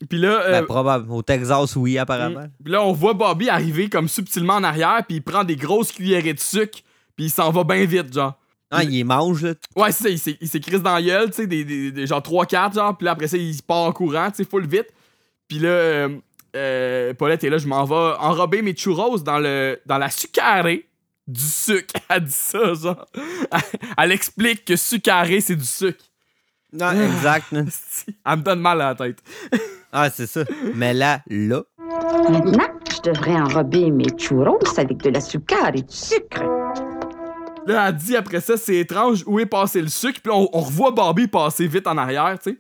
[0.10, 0.42] Puis là.
[0.42, 1.12] euh, Ben, probable.
[1.12, 2.48] Au Texas, oui, apparemment.
[2.64, 5.92] Puis là, on voit Bobby arriver comme subtilement en arrière, puis il prend des grosses
[5.92, 6.80] cuillerées de sucre,
[7.16, 8.38] puis il s'en va bien vite, genre.
[8.72, 9.54] Ah, il les mange, là.
[9.76, 12.74] Ouais, c'est ça, il s'est- dans la gueule, tu sais, des, des- des- genre 3-4,
[12.74, 14.88] genre, puis là, après ça, il part en courant, tu sais, full vite.
[15.48, 16.10] Puis là, euh,
[16.56, 20.90] euh, Paulette est là, je m'en vais enrober mes churros dans, le, dans la sucarée
[21.28, 21.94] du sucre.
[22.10, 23.06] Elle dit ça, genre.
[23.16, 23.60] Elle,
[23.98, 26.04] elle explique que sucaré, c'est du sucre.
[26.74, 27.52] Non, exact.
[27.52, 27.62] là.
[28.26, 29.20] Elle me donne mal à la tête.
[29.98, 30.42] Ah, c'est ça.
[30.74, 31.62] Mais là, là.
[32.30, 36.44] Maintenant, je devrais enrober mes churros avec de la sucre et du sucre.
[37.66, 40.50] Là, elle dit après ça, c'est étrange, où est passé le sucre, puis là, on,
[40.54, 42.58] on revoit Bobby passer vite en arrière, tu sais.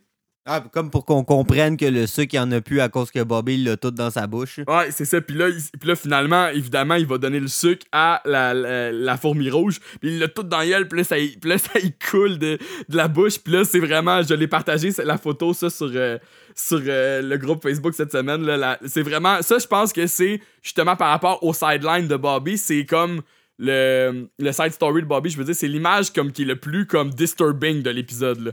[0.47, 3.23] Ah, comme pour qu'on comprenne que le sucre, il en a plus à cause que
[3.23, 4.59] Bobby il l'a tout dans sa bouche.
[4.67, 5.19] Ouais, c'est ça.
[5.19, 8.91] Puis là, il- puis là, finalement, évidemment, il va donner le sucre à la, la,
[8.91, 9.79] la fourmi rouge.
[9.99, 10.87] Puis il l'a tout dans gueule.
[10.87, 12.59] Puis là, ça, y- puis là, ça y coule de,
[12.89, 13.39] de la bouche.
[13.39, 14.21] Puis là, c'est vraiment...
[14.21, 16.19] Je l'ai partagé, la photo, ça, sur, euh,
[16.53, 18.45] sur euh, le groupe Facebook cette semaine.
[18.45, 19.41] Là, c'est vraiment...
[19.41, 22.59] Ça, je pense que c'est justement par rapport au sideline de Bobby.
[22.59, 23.21] C'est comme...
[23.57, 26.57] Le, le side story de Bobby, je veux dire, c'est l'image comme qui est le
[26.59, 28.39] plus comme disturbing de l'épisode.
[28.39, 28.51] là.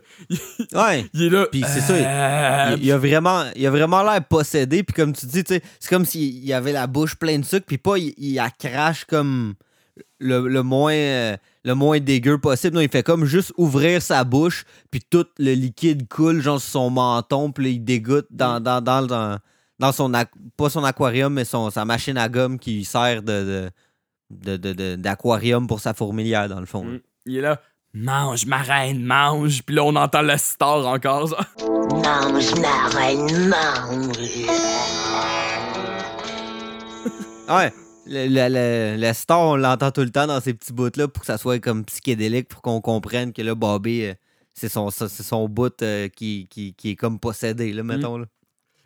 [0.89, 1.07] Ouais.
[1.13, 1.47] Il est là.
[1.51, 2.75] Puis c'est ça.
[2.77, 4.85] Il, il- a vraiment, il a vraiment l'air possédé.
[4.85, 7.67] Puis comme tu dis, c'est comme s'il il avait la bouche pleine de sucre.
[7.67, 9.55] Puis pas, il, il la crache comme
[10.21, 12.77] le, le moins, euh, le moins dégueu possible.
[12.77, 14.65] Non, il fait comme juste ouvrir sa bouche.
[14.93, 17.51] Puis tout le liquide coule, genre sur son menton.
[17.51, 19.37] Puis là, il dégoûte dans, dans, dans, dans,
[19.81, 20.13] dans son,
[20.57, 23.71] pas son aquarium, mais son, sa machine à gomme qui sert de, de,
[24.33, 26.85] de- de- de- d'aquarium pour sa fourmilière, dans le fond.
[26.85, 26.99] là.
[27.27, 27.61] Il est là.
[27.95, 29.63] Mange, ma reine, mange.
[29.65, 31.29] Puis là, on entend le star encore.
[31.29, 31.37] ça.
[31.61, 34.19] Mange, ma reine, mange.
[37.49, 37.73] Ouais.
[38.07, 38.49] Le, le,
[38.97, 41.39] le- le star, on l'entend tout le temps dans ces petits bouts-là pour que ça
[41.39, 44.15] soit comme psychédélique, pour qu'on comprenne que là, Bobby, euh,
[44.55, 48.19] c'est son, son bout euh, qui, qui, qui est comme possédé, là, mettons.
[48.19, 48.27] Là.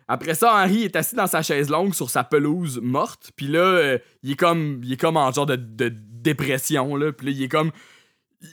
[0.07, 3.31] Après ça, Henry est assis dans sa chaise longue sur sa pelouse morte.
[3.35, 6.95] Puis là, euh, il, est comme, il est comme en genre de, de dépression.
[6.95, 7.11] Là.
[7.11, 7.71] Puis là, il est comme.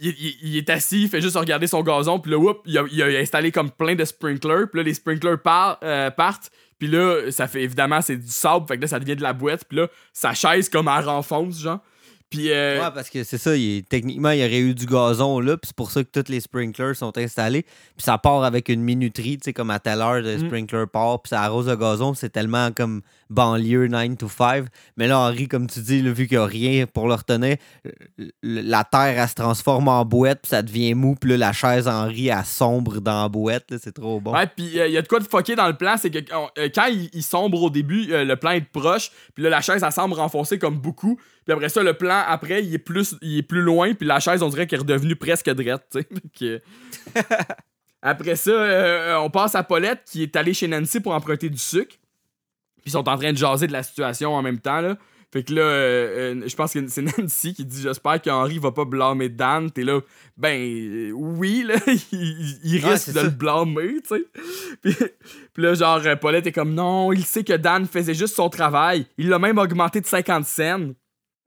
[0.00, 2.18] Il, est assis, il fait juste regarder son gazon.
[2.18, 4.68] Puis là, whoop, il, a, installé comme plein de sprinklers.
[4.70, 5.38] Puis là, les sprinklers
[5.84, 6.50] euh, partent.
[6.78, 8.66] Puis là, ça fait évidemment, c'est du sable.
[8.66, 9.64] Fait que là, ça devient de la boîte.
[9.68, 11.80] Puis là, sa chaise comme elle renfonce, genre.
[12.30, 12.50] Puis.
[12.50, 15.56] euh, Ouais, parce que c'est ça, il techniquement, il y aurait eu du gazon là,
[15.56, 17.62] puis c'est pour ça que tous les sprinklers sont installés.
[17.62, 20.46] Puis ça part avec une minuterie, tu sais, comme à telle heure, le Mm.
[20.46, 24.66] sprinkler part, puis ça arrose le gazon, c'est tellement comme banlieue 9 to 5.
[24.96, 27.56] Mais là, Henri, comme tu dis, là, vu qu'il n'y a rien pour le retenir,
[28.42, 31.88] la terre, elle se transforme en boîte, puis ça devient mou, puis là, la chaise
[31.88, 34.32] Henri, elle sombre dans la boîte, c'est trop bon.
[34.32, 36.68] Ouais, puis il y a de quoi de fucké dans le plan, c'est que euh,
[36.74, 39.82] quand il, il sombre au début, euh, le plan est proche, puis là la chaise
[39.84, 43.38] elle semble renfoncée comme beaucoup, puis après ça le plan après il est plus il
[43.38, 45.96] est plus loin, puis la chaise on dirait qu'elle est redevenue presque drette,
[46.36, 46.58] tu
[48.02, 51.58] après ça, euh, on passe à Paulette qui est allée chez Nancy pour emprunter du
[51.58, 51.96] sucre.
[52.84, 54.96] Puis ils sont en train de jaser de la situation en même temps là.
[55.34, 58.70] Fait que là, euh, euh, je pense que c'est Nancy qui dit J'espère qu'Henri va
[58.70, 59.68] pas blâmer Dan.
[59.68, 59.98] T'es là,
[60.36, 61.74] ben euh, oui, là,
[62.12, 63.22] il, risque de ça.
[63.24, 64.24] le blâmer, tu sais.
[64.82, 64.94] Puis,
[65.52, 69.06] puis là, genre, Paulette est comme Non, il sait que Dan faisait juste son travail.
[69.18, 70.78] Il l'a même augmenté de 50 cents.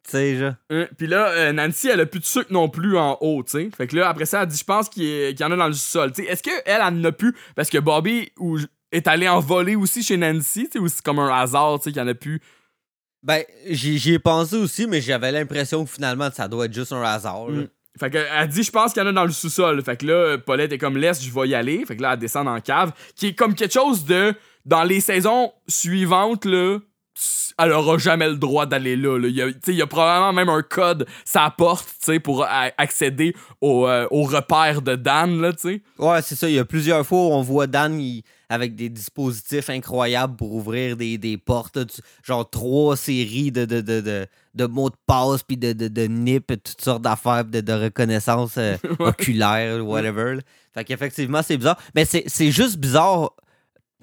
[0.04, 0.54] Tu sais.
[0.70, 3.70] Hein, Puis là, Nancy, elle a plus de sucre non plus en haut, tu sais.
[3.74, 5.56] Fait que là, après ça, elle dit, je pense qu'il y, qu'il y en a
[5.56, 6.12] dans le sol.
[6.12, 7.34] Tu sais, est-ce qu'elle, elle en a plus?
[7.56, 8.58] Parce que Bobby ou,
[8.92, 12.02] est allé en voler aussi chez Nancy, ou c'est comme un hasard, tu sais, qu'il
[12.02, 12.42] y en a plus?
[13.24, 17.02] Ben, j'y ai pensé aussi, mais j'avais l'impression que finalement, ça doit être juste un
[17.02, 17.50] hasard.
[17.50, 17.68] Mm.
[18.00, 19.82] Fait que, elle dit, je pense qu'il y en a dans le sous-sol.
[19.84, 21.84] Fait que là, Paulette est comme, laisse, je vais y aller.
[21.86, 22.92] Fait que là, elle descend la cave.
[23.16, 24.34] Qui est comme quelque chose de.
[24.66, 26.80] Dans les saisons suivantes, là,
[27.60, 29.18] elle aura jamais le droit d'aller là.
[29.18, 29.28] là.
[29.28, 31.88] Il, y a, il y a probablement même un code, sa porte,
[32.24, 32.46] pour
[32.78, 35.52] accéder au, euh, au repère de Dan, là.
[35.98, 36.48] Ouais, c'est ça.
[36.48, 40.54] Il y a plusieurs fois où on voit Dan il- avec des dispositifs incroyables pour
[40.54, 41.76] ouvrir des, des portes.
[41.78, 45.74] là, tu- genre trois séries de, de, de, de, de mots de passe, puis de,
[45.74, 50.36] de, de nips, et toutes sortes d'affaires de, de reconnaissance euh, oculaire, whatever.
[50.36, 50.42] là.
[50.74, 51.78] Fait qu'effectivement, c'est bizarre.
[51.96, 53.32] Mais c'est c'est juste bizarre.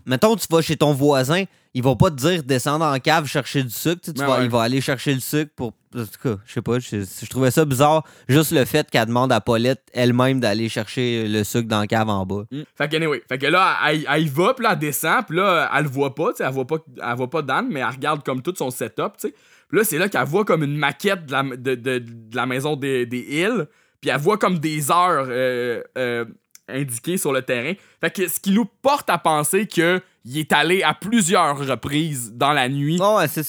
[0.07, 3.62] Mettons, tu vas chez ton voisin, il va pas te dire descendre en cave chercher
[3.62, 4.01] du sucre.
[4.02, 4.44] tu sais, tu Ouais, vas- ouais.
[4.44, 7.26] Il va aller chercher le sucre pour En tout cas, je sais pas, je, je
[7.30, 8.02] trouvais ça bizarre.
[8.28, 12.09] Juste le fait qu'elle demande à Paulette elle-même d'aller chercher le sucre dans la cave
[12.09, 12.42] en bas.
[12.51, 12.62] Mm.
[12.76, 15.36] Fait que, anyway, fait que là, elle, elle y va, puis là, elle descend, puis
[15.36, 17.78] là, elle le voit pas, tu sais, elle voit pas, elle voit pas Dan, mais
[17.80, 19.34] elle regarde comme tout son setup, tu sais.
[19.68, 22.46] Puis là, c'est là qu'elle voit comme une maquette de la, de, de- de la
[22.46, 23.66] maison des, des îles,
[24.01, 26.24] puis elle voit comme des heures euh, euh,
[26.68, 27.74] indiquées sur le terrain.
[28.01, 32.32] Fait que ce qui nous porte à penser que il est allé à plusieurs reprises
[32.32, 32.98] dans la nuit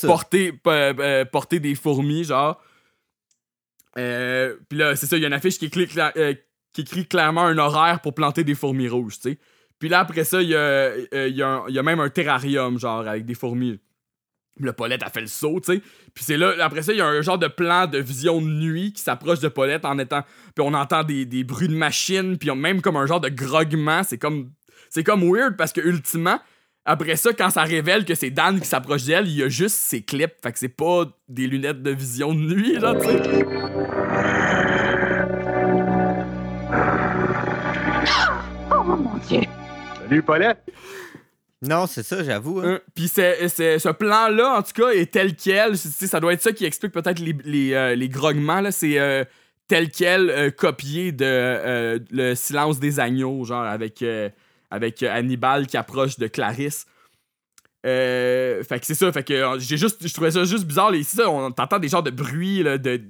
[0.06, 2.62] porter, euh, porter des fourmis, genre.
[3.98, 5.88] Euh, puis là, c'est ça, il y a une affiche qui écrit,
[6.18, 6.34] euh,
[6.74, 9.40] qui écrit clairement un horaire pour planter des fourmis rouges, tu sais.
[9.80, 10.98] Puis là, après ça, il y a,
[11.28, 13.80] y, a y même un terrarium, genre, avec des fourmis.
[14.60, 15.82] Là, Paulette a fait le saut, tu sais.
[16.14, 18.48] Puis c'est là, après ça, il y a un genre de plan de vision de
[18.48, 20.24] nuit qui s'approche de Paulette en étant.
[20.56, 24.04] Puis on entend des, des bruits de machines, puis même comme un genre de grognement.
[24.04, 24.52] C'est comme.
[24.90, 26.40] C'est comme weird parce que, ultimement,
[26.86, 29.76] après ça, quand ça révèle que c'est Dan qui s'approche d'elle, il y a juste
[29.76, 30.36] ses clips.
[30.44, 33.46] Fait que c'est pas des lunettes de vision de nuit, là, tu sais.
[38.72, 39.42] Oh mon Dieu.
[40.02, 40.60] Salut, Paulette.
[41.62, 42.60] Non, c'est ça, j'avoue.
[42.60, 42.76] hein.
[42.76, 45.78] Hein, Puis c'est- c'est- ce plan-là, en tout cas, est tel quel.
[45.78, 48.62] Ça doit être ça qui explique peut-être les, les, euh, les grognements.
[48.62, 48.72] là.
[48.72, 49.24] C'est euh,
[49.68, 54.30] tel quel euh, copié de euh, Le silence des agneaux, genre avec, euh,
[54.76, 56.86] avec euh, Hannibal qui approche de Clarisse.
[57.86, 60.94] Euh, fait que c'est ça, fait que euh, j'ai juste, je trouvais ça juste bizarre.
[60.96, 63.02] Ici, on t'entend des genres de bruits de,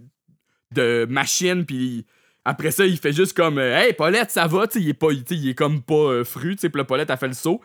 [0.73, 2.05] de machines, puis
[2.43, 5.49] après ça, il fait juste comme Hey, Paulette, ça va, tu il est pas, il
[5.49, 7.61] est comme pas euh, fru, tu sais, puis là, Paulette a fait le saut.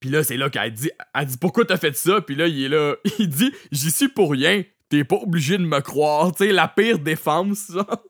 [0.00, 2.20] Puis là, c'est là qu'elle dit, elle dit pourquoi t'as fait ça?
[2.20, 4.62] Puis là, il est là, il dit j'y suis pour rien.
[4.90, 8.04] T'es pas obligé de me croire, tu la pire défense, genre.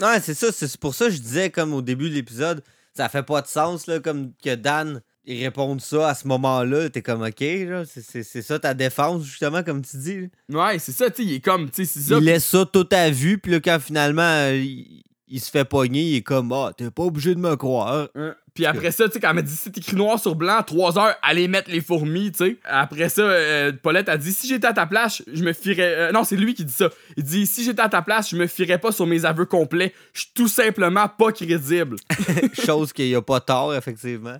[0.00, 0.50] Non, c'est ça.
[0.50, 2.64] C'est pour ça que je disais, comme au début de l'épisode,
[2.96, 6.90] ça fait pas de sens, là, comme que Dan il réponde ça à ce moment-là.
[6.90, 10.28] T'es comme, OK, c'est- ça ta défense, justement, comme tu dis.
[10.50, 10.66] là.
[10.66, 12.18] Ouais, c'est ça, tu sais, il est comme, tu sais, c'est ça.
[12.18, 15.02] Il laisse ça tout à vue, puis là, quand finalement, euh, il,
[15.34, 18.06] il se fait pogner, il est comme, ah, t'es pas obligé de me croire.
[18.14, 18.36] Hein.
[18.54, 20.96] Puis après ça, tu sais, quand elle m'a dit c'est écrit noir sur blanc, 3
[20.96, 22.56] heures, allez mettre les fourmis, tu sais.
[22.62, 25.92] Après ça, euh, Paulette a dit si j'étais à ta place, je me fierais.
[25.96, 26.88] euh, non, c'est lui qui dit ça.
[27.16, 29.92] Il dit si j'étais à ta place, je me fierais pas sur mes aveux complets.
[30.12, 31.96] Je suis tout simplement pas crédible.
[32.64, 34.38] Chose qu'il y a pas tort, effectivement.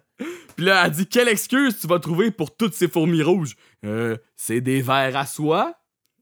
[0.54, 3.56] Puis là, elle dit quelle excuse tu vas trouver pour toutes ces fourmis rouges?
[3.84, 5.74] Euh, c'est des vers à soie.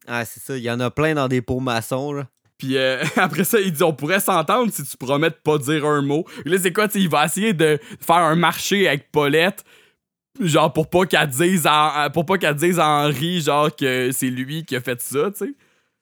[0.06, 0.56] Ah, c'est ça.
[0.56, 2.26] Il y en a plein dans des pots maçons, là.
[2.62, 5.84] Puis euh, après ça, il dit on pourrait s'entendre si tu promets de pas dire
[5.84, 6.24] un mot.
[6.44, 9.64] Là, c'est quoi, il va essayer de faire un marché avec Paulette.
[10.40, 14.30] Genre pour pas qu'elle dise à, pour pas qu'elle dise à Henri genre que c'est
[14.30, 15.54] lui qui a fait ça, tu sais.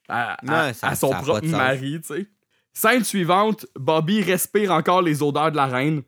[0.08, 2.26] À, à- Ouais, ça- à son propre mari, tu sais.
[2.74, 6.02] Scène suivante, Bobby respire encore les odeurs de la reine.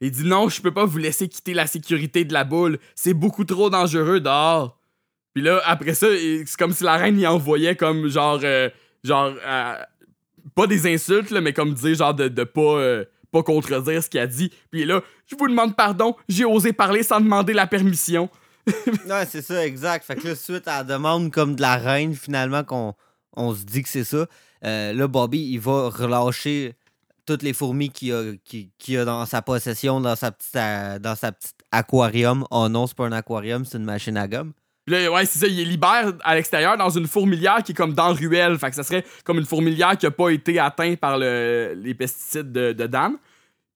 [0.00, 2.78] Il dit non, je peux pas vous laisser quitter la sécurité de la boule.
[2.94, 4.78] C'est beaucoup trop dangereux dehors.
[5.34, 8.40] Puis là, après ça, c'est comme si la reine y envoyait comme genre.
[8.42, 8.70] euh,
[9.04, 9.34] genre.
[9.46, 9.74] euh,
[10.54, 12.60] pas des insultes, là, mais comme dire genre de, de pas.
[12.60, 14.52] euh, pas contredire ce qu'il a dit.
[14.70, 18.30] Puis là, je vous demande pardon, j'ai osé parler sans demander la permission.
[19.08, 20.04] Ouais, c'est ça, exact.
[20.06, 22.94] Fait que là, suite à la demande comme de la reine, finalement, qu'on
[23.36, 24.26] on se dit que c'est ça,
[24.64, 26.74] euh, là, Bobby, il va relâcher
[27.26, 31.32] toutes les fourmis qu'il a, a dans sa possession, dans sa petite, euh, dans sa
[31.32, 32.46] petite aquarium.
[32.52, 34.52] Oh non, c'est pas un aquarium, c'est une machine à gomme.
[34.86, 37.74] Puis là, ouais, c'est ça, il les libère à l'extérieur dans une fourmilière qui est
[37.74, 38.58] comme dans ruelle.
[38.58, 41.94] Fait que ça serait comme une fourmilière qui a pas été atteinte par le- les
[41.94, 43.14] pesticides de, de Dan.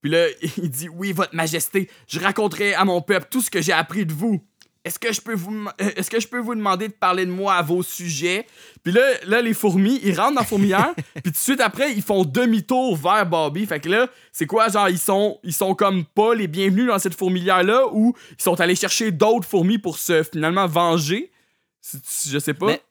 [0.01, 0.27] Puis là,
[0.57, 4.05] il dit Oui, Votre Majesté, je raconterai à mon peuple tout ce que j'ai appris
[4.05, 4.43] de vous.
[4.85, 7.31] Est-ce que je peux vous euh, est-ce que je peux vous demander de parler de
[7.31, 8.47] moi à vos sujets?
[8.81, 11.91] Puis là, là les fourmis, ils rentrent dans la fourmilière, puis tout de suite après,
[11.91, 13.65] ils font demi-tour vers Bobby.
[13.65, 16.99] Fait que là, c'est quoi genre ils sont ils sont comme pas les bienvenus dans
[16.99, 21.31] cette fourmilière là ou ils sont allés chercher d'autres fourmis pour se finalement venger?
[22.25, 22.67] Je sais pas.
[22.67, 22.81] Mais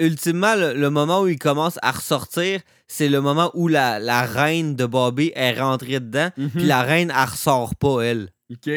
[0.00, 4.22] ultimement, le, le moment où il commence à ressortir, c'est le moment où la, la
[4.22, 8.30] reine de Bobby est rentrée dedans, puis la reine, elle ressort pas, elle.
[8.50, 8.68] OK.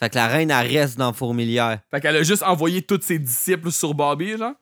[0.00, 1.78] Fait que la reine, elle reste dans la fourmilière.
[1.90, 4.54] Fait qu'elle a juste envoyé tous ses disciples sur Bobby, genre?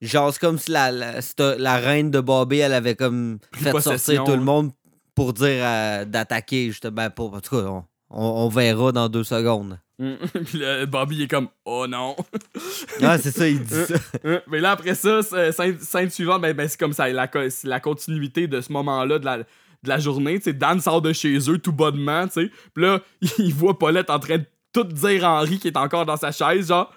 [0.00, 1.20] Genre, c'est comme si la, la,
[1.58, 4.70] la reine de Bobby, elle avait comme fait possession, sortir tout le monde
[5.14, 7.10] pour dire euh, d'attaquer, justement.
[7.10, 9.78] Pour, en tout cas, on, on- on verra dans deux secondes.
[9.98, 12.14] Puis là, Bobby est comme Oh non.
[13.02, 13.94] Ah, c'est ça, il dit ça.
[14.24, 17.28] Euh, Mais là, après ça, scène, scène suivante, ben, ben, c'est comme ça, la,
[17.64, 19.44] la continuité de ce moment-là de la, de
[19.84, 20.38] la journée.
[20.38, 22.50] Tu sais, Dan sort de chez eux tout bonnement, tu sais.
[22.74, 23.00] Puis là,
[23.38, 26.32] il voit Paulette en train de tout dire à Henri qui est encore dans sa
[26.32, 26.92] chaise, genre.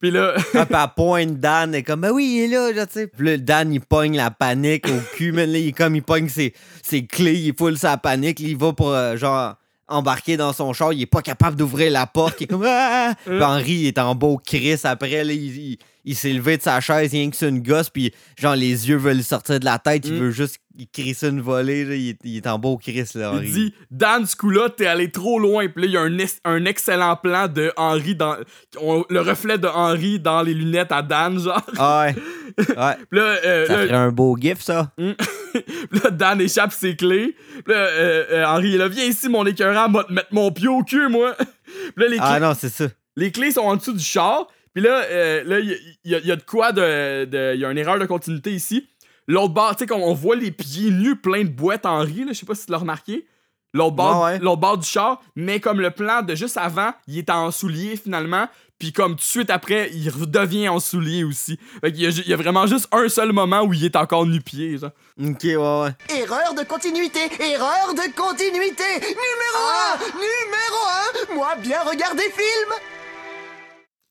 [0.00, 2.86] Puis là, Ah, puis elle pointe Dan, elle est comme, ben oui, il est là,
[2.86, 3.06] tu sais.
[3.06, 6.02] Puis là, Dan, il pogne la panique au cul, mais là, il est comme, il
[6.02, 9.54] pogne ses, ses clés, il foule sa panique, là, il va pour, euh, genre,
[9.86, 13.14] embarquer dans son char, il est pas capable d'ouvrir la porte, il est comme, ah!
[13.24, 16.62] Puis Henri, il est en beau Chris après, là, il, il, il s'est levé de
[16.62, 19.64] sa chaise, rien que c'est une gosse, puis genre les yeux veulent lui sortir de
[19.64, 20.18] la tête, il Mm.
[20.18, 23.04] veut juste il crie ça une volée, là, il, est, il est en beau Chris,
[23.14, 23.46] là, Henry.
[23.46, 25.68] Il dit Dan, ce coup-là, t'es allé trop loin.
[25.68, 28.36] Puis là, il y a un, un excellent plan de Henry dans.
[28.80, 31.60] on- le reflet de Henry dans les lunettes à Dan, genre.
[31.76, 32.14] Ah ouais.
[32.58, 32.94] ouais.
[33.10, 34.90] Puis là, euh, Ça là- ferait un beau gif, ça.
[34.96, 37.36] Puis là, Dan échappe ses clés.
[37.64, 40.28] Puis là, euh, euh, Henry il est là, viens ici, mon écœurant, va te mettre
[40.32, 41.34] mon pied au cul, moi.
[41.94, 42.86] Puis là, les Ah clés, non, c'est ça.
[43.16, 44.46] les clés sont en dessous du char.
[44.74, 47.24] Puis là, euh, là, il y, a- y y de quoi de.
[47.24, 48.88] de- Il y a une erreur de continuité ici.
[49.28, 52.32] L'autre bord, tu sais, comme on voit les pieds nus pleins de boîtes Henry, là,
[52.32, 53.26] je sais pas si tu l'as remarqué.
[53.74, 57.30] L'autre bord, Ouais, bord du char, mais comme le plan de juste avant, il est
[57.30, 58.48] en soulier finalement.
[58.78, 61.58] Puis comme tout de suite après, il redevient en soulier aussi.
[61.80, 63.84] Fait qu'il y a, ju- il y a vraiment juste un seul moment où il
[63.84, 64.90] est encore nu-pied, genre.
[65.22, 66.18] Ok, ouais, ouais.
[66.18, 68.84] Erreur de continuité, erreur de continuité.
[69.00, 69.62] Numéro
[70.02, 72.72] 1, numéro 1, moi bien regarder film.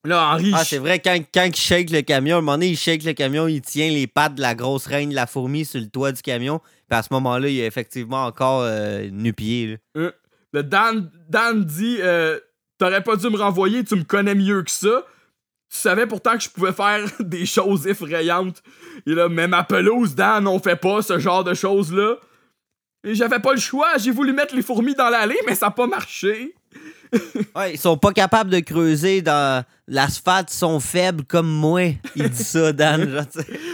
[0.04, 0.38] Là.
[0.54, 3.04] Ah, c'est vrai, quand, quand il shake le camion, à un moment donné, il shake
[3.04, 5.88] le camion, il tient les pattes de la grosse reine de la fourmi sur le
[5.88, 6.60] toit du camion.
[6.90, 9.68] Puis à ce moment-là, il est effectivement encore euh, nu-pied.
[9.68, 10.02] là.
[10.02, 10.12] Euh,
[10.54, 12.40] le Dan, Dan dit euh,
[12.78, 15.06] T'aurais pas dû me renvoyer, tu me connais mieux que ça.
[15.72, 18.64] Tu savais pourtant que je pouvais faire des choses effrayantes.
[19.06, 22.16] Et là, mais ma pelouse, Dan, on fait pas ce genre de choses-là.
[23.04, 25.72] Et j'avais pas le choix, j'ai voulu mettre les fourmis dans l'allée, mais ça a
[25.72, 26.56] pas marché.
[27.56, 31.94] Ouais, ils sont pas capables de creuser dans l'asphalte, ils sont faibles comme moi.
[32.16, 33.26] Il dit ça, Dan.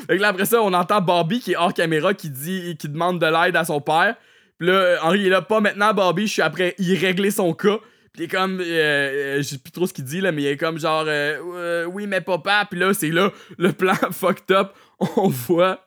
[0.08, 2.90] Fait que là, après ça, on entend Bobby qui est hors caméra qui dit qui
[2.90, 4.16] demande de l'aide à son père.
[4.58, 7.78] Puis là, Henri est là, pas maintenant, Bobby, je suis après y régler son cas.
[8.14, 10.42] Puis il est comme, euh, euh, je sais plus trop ce qu'il dit là, mais
[10.42, 12.66] il est comme genre, euh, Euh, oui, mais papa.
[12.68, 14.72] Puis là, c'est là le plan fucked up.
[15.18, 15.86] On voit,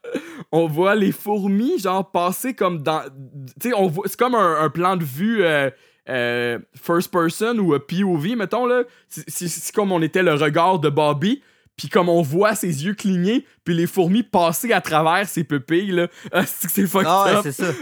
[0.53, 3.03] on voit les fourmis genre passer comme dans,
[3.61, 5.43] tu sais, on voit, c'est comme un plan de vue.
[6.11, 8.83] Euh, first person ou euh, POV, mettons, là.
[9.09, 11.43] C'est- comme on était le regard de Bobby,
[11.77, 15.93] puis comme on voit ses yeux cligner, puis les fourmis passer à travers ses pupilles,
[15.93, 16.09] là.
[16.33, 17.73] Ah, c'est que c'est fucked Ah c'est ça.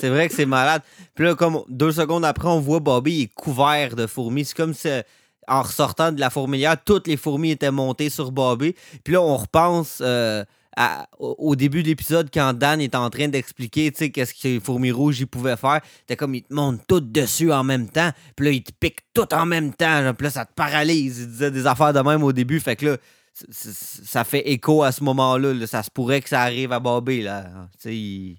[0.00, 0.82] C'est vrai que c'est malade.
[1.14, 4.44] Puis là, comme deux secondes après, on voit Bobby il est couvert de fourmis.
[4.46, 5.02] C'est comme si, euh,
[5.48, 8.74] en ressortant de la fourmilière, toutes les fourmis étaient montées sur Bobby.
[9.04, 10.44] Puis là, on repense euh,
[10.76, 14.48] à- au, début de l'épisode quand Dan est en train d'expliquer, tu sais, qu'est-ce que
[14.48, 15.80] les fourmis rouges ils pouvaient faire.
[16.00, 18.10] C'était comme ils te montent toutes dessus en même temps.
[18.36, 20.02] Puis là, ils te piquent tout en même temps.
[20.02, 20.14] genre.
[20.14, 21.18] Puis là, ça te paralyse.
[21.20, 22.58] Il disait des affaires de même au début.
[22.60, 22.96] Fait que là,
[23.34, 25.52] c- c- ça fait écho à ce moment-là.
[25.52, 25.66] là.
[25.66, 27.68] Ça se pourrait que ça arrive à Bobby, là.
[27.84, 28.38] Il-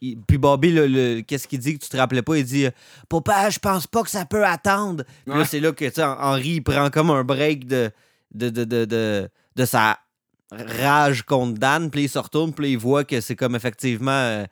[0.00, 2.36] il- puis Bobby, le, le- qu'est-ce qu'il dit que tu te rappelais pas?
[2.38, 2.66] Il dit
[3.10, 5.04] Papa, je pense pas que ça peut attendre.
[5.26, 7.90] Puis là, c'est là que Henri il prend comme un break de,
[8.34, 9.98] de, de, de, de, de sa
[10.50, 11.90] rage contre Dan.
[11.90, 14.10] Puis il se retourne, puis il voit que c'est comme effectivement.
[14.10, 14.44] euh,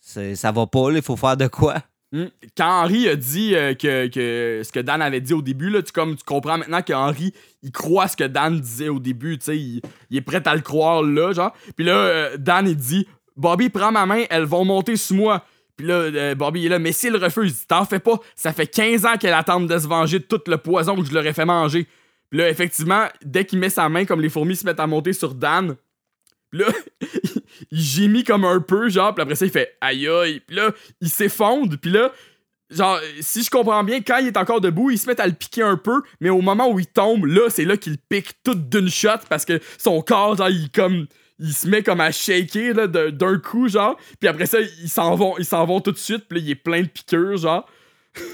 [0.00, 1.76] c'est- ça va pas, il faut faire de quoi?
[2.10, 2.26] Hmm.
[2.56, 5.92] Quand Henry a dit euh, que, que ce que Dan avait dit au début, tu,
[5.92, 7.32] comme, tu comprends maintenant que Henry,
[7.62, 9.80] il croit ce que Dan disait au début, tu sais, il,
[10.12, 11.54] est prêt à le croire là, genre.
[11.74, 15.42] Puis là, euh, Dan, il dit Bobby, prends ma main, elles vont monter sous moi.
[15.76, 19.16] Puis là, Bobby est là, mais s'il refuse, t'en fais pas, ça fait 15 ans
[19.18, 21.88] qu'elle attend de se venger de tout le poison que je leur ai fait manger.
[22.32, 25.12] Puis là, effectivement, dès qu'il met sa main, comme les fourmis se mettent à monter
[25.12, 25.76] sur Dan,
[26.50, 26.64] là,
[27.70, 30.40] il gémit comme un peu, genre, puis après ça, il fait aïe aïe.
[30.40, 30.72] Puis là,
[31.02, 32.10] il s'effondre, puis là,
[32.70, 35.34] genre, si je comprends bien, quand il est encore debout, il se met à le
[35.34, 38.54] piquer un peu, mais au moment où il tombe, là, c'est là qu'il pique tout
[38.54, 41.08] d'une shot parce que son corps, genre, il comme.
[41.38, 43.98] Il se met comme à shaker là, d'un coup, genre.
[44.20, 46.26] Puis après ça, ils s'en vont, ils s'en vont tout de suite.
[46.28, 47.68] Puis là, il est plein de piqûres, genre.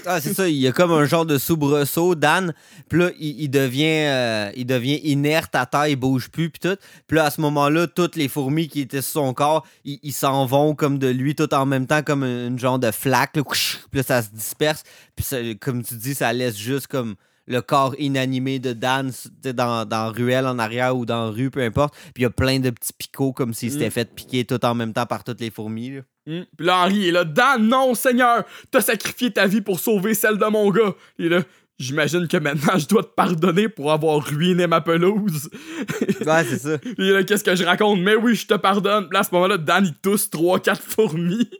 [0.05, 2.53] Ah, c'est ça, il y a comme un genre de soubresaut, Dan.
[2.89, 6.59] Puis là, il, il devient, euh, il devient inerte à terre, il bouge plus, puis
[6.59, 6.75] tout.
[7.07, 10.11] Puis là, à ce moment-là, toutes les fourmis qui étaient sur son corps, ils ils
[10.13, 13.37] s'en vont comme de lui, tout en même temps, comme une, genre de flaque.
[13.37, 14.83] Là, puis là, ça se disperse.
[15.15, 17.15] Puis ça- comme tu dis, ça laisse juste comme
[17.47, 21.49] le corps inanimé de Dan tu sais, dans, dans ruelle en arrière ou dans rue,
[21.49, 21.95] peu importe.
[22.13, 23.91] Puis il y a plein de petits picots comme s'il s'était Mm.
[23.91, 25.89] fait piquer tout en même temps par toutes les fourmis.
[25.95, 26.01] là.
[26.29, 26.43] Hmm.
[26.55, 27.23] Puis là, Henri est là.
[27.25, 30.93] Dan, non, Seigneur, t'as sacrifié ta vie pour sauver celle de mon gars.
[31.17, 31.41] Il est là.
[31.79, 35.49] J'imagine que maintenant je dois te pardonner pour avoir ruiné ma pelouse.
[36.25, 36.77] Ouais, c'est ça.
[36.77, 38.01] Puis là, qu'est-ce que je raconte?
[38.01, 39.07] Mais oui, je te pardonne.
[39.07, 41.49] Puis là, à ce moment-là, Dan, il tousse 3-4 fourmis.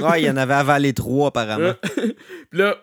[0.00, 1.74] Ouais, il y en avait avalé trois, apparemment.
[1.94, 2.76] Puis là,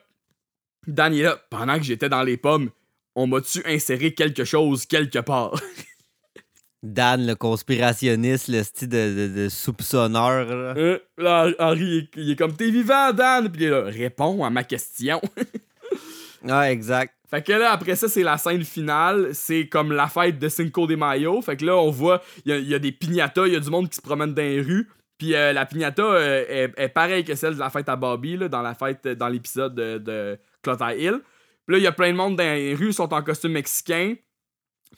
[0.86, 1.38] Dan, il est là.
[1.49, 2.70] Pendant que j'étais dans les pommes,
[3.14, 5.60] on m'a-tu inséré quelque chose quelque part?
[6.94, 10.46] Dan, le conspirationniste, le style de, de, de soupçonneur.
[10.46, 10.98] là.
[11.18, 13.50] Là, Henri, il est, il est comme T'es vivant, Dan?
[13.52, 13.82] Puis il est là.
[13.84, 15.22] Réponds à ma question.
[16.44, 17.16] Ouais, exact.
[17.30, 19.30] Fait que là, après ça, c'est la scène finale.
[19.34, 21.42] C'est comme la fête de Cinco de Mayo.
[21.42, 23.56] Fait que là, on voit, il y a- il y, a des piñatas, il y
[23.56, 24.88] a du monde qui se promène dans les rues.
[25.18, 28.38] Puis euh, la piñata euh, est, est pareille que celle de la fête à Bobby,
[28.38, 30.38] là, dans la fête, dans l'épisode de, de
[30.96, 31.20] Hill.
[31.66, 33.54] Puis là, il y a plein de monde dans les rues, ils sont en costume
[33.54, 34.14] mexicain.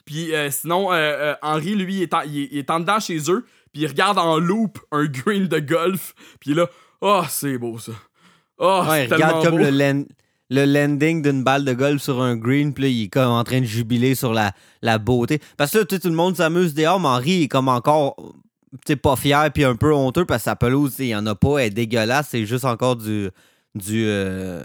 [0.10, 3.20] Puis euh, sinon, euh, euh, Henry, lui, il est, en, il, est- en dedans chez
[3.30, 6.66] eux, puis il regarde en loop un green de golf, puis là,
[7.02, 7.92] oh, c'est beau ça.
[8.58, 9.64] Oh, Ouais, il regarde comme beau.
[9.64, 10.06] le, land-
[10.50, 13.44] le landing d'une balle de golf sur un green, puis là, il est comme en
[13.44, 15.40] train de jubiler sur la, la beauté.
[15.58, 18.16] Parce que là, tout le monde s'amuse dehors, mais Henri est comme encore,
[19.04, 21.60] pas fier, puis un peu honteux, parce que sa pelouse, il y en a pas,
[21.60, 23.30] elle est dégueulasse, c'est juste encore du.
[23.76, 24.64] du euh,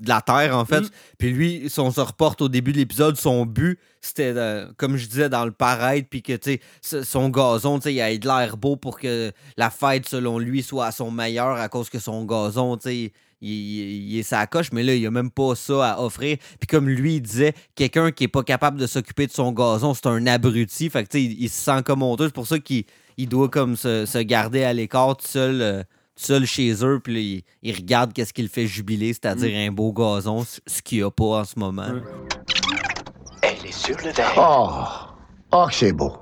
[0.00, 0.80] de la terre, en fait.
[0.82, 0.88] Mm.
[1.18, 4.34] Puis lui, si on se reporte au début de l'épisode, son but, c'était,
[4.76, 8.00] comme je disais, dans le paraître, puis que, tu sais, son gazon, tu sais, il
[8.00, 11.68] a de l'air beau pour que la fête, selon lui, soit à son meilleur à
[11.68, 13.12] cause que son gazon, tu sais, il,
[13.50, 16.36] il- il est sa coche, mais là, il a même pas ça à offrir.
[16.60, 19.92] Puis comme lui, il disait, quelqu'un qui est pas capable de s'occuper de son gazon,
[19.94, 20.88] c'est un abruti.
[20.90, 22.26] Fait que, tu sais, il, il se sent comme honteux.
[22.26, 22.84] C'est pour ça qu'il
[23.18, 25.82] il doit comme se, se garder à l'écart tout seul, euh,
[26.16, 27.00] seul chez eux.
[27.02, 30.82] Puis là, il, il regarde qu'est-ce qu'il fait jubiler, c'est-à-dire un beau gazon, ce ce
[30.82, 31.88] qu'il a pas en ce moment.
[33.42, 34.34] Elle est sur le verre.
[34.36, 36.16] Oh, oh, c'est beau.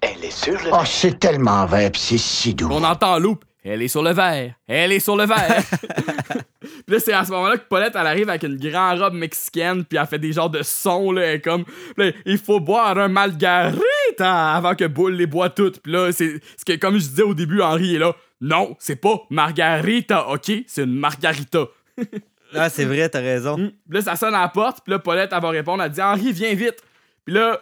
[0.00, 2.68] Elle est sur le Oh, c'est tellement vert, pis c'est si doux.
[2.70, 3.44] On entend en loop.
[3.62, 4.54] Elle est sur le verre.
[4.66, 5.62] Elle est sur le verre.
[6.60, 9.84] puis là, c'est à ce moment-là que Paulette, elle arrive avec une grande robe mexicaine,
[9.84, 11.64] puis elle fait des genres de sons, là, elle est comme,
[11.96, 15.80] là, il faut boire un margarita avant que Bull les boit toutes.
[15.80, 18.14] Puis là, c'est ce que, comme je disais au début, Henri est là.
[18.40, 20.52] Non, c'est pas margarita, ok?
[20.66, 21.66] C'est une margarita.
[22.52, 23.54] Ah, c'est vrai, t'as raison.
[23.54, 26.02] Puis là, ça sonne à la porte, puis là, Paulette, elle va répondre, elle dit
[26.02, 26.82] Henri, viens vite.
[27.24, 27.60] Puis là,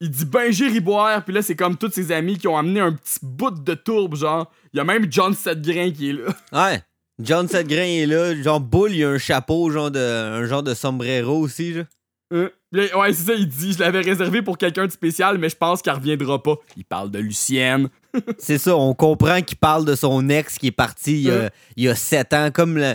[0.00, 2.80] il dit ben j'irai boire, puis là, c'est comme tous ses amis qui ont amené
[2.80, 4.50] un petit bout de tourbe, genre.
[4.72, 6.34] Il y a même John Setgrain qui est là.
[6.52, 6.82] Ouais.
[7.20, 8.34] John Setgrain est là.
[8.34, 11.74] Genre, Bull, il a un chapeau, genre de, un genre de sombrero aussi.
[11.74, 11.84] Là.
[12.32, 15.56] Euh, ouais, c'est ça, il dit je l'avais réservé pour quelqu'un de spécial, mais je
[15.56, 16.56] pense qu'elle reviendra pas.
[16.76, 17.88] Il parle de Lucienne.
[18.38, 21.34] C'est ça, on comprend qu'il parle de son ex qui est parti il y a,
[21.34, 21.48] Euh.
[21.76, 22.94] il y a sept ans, comme le-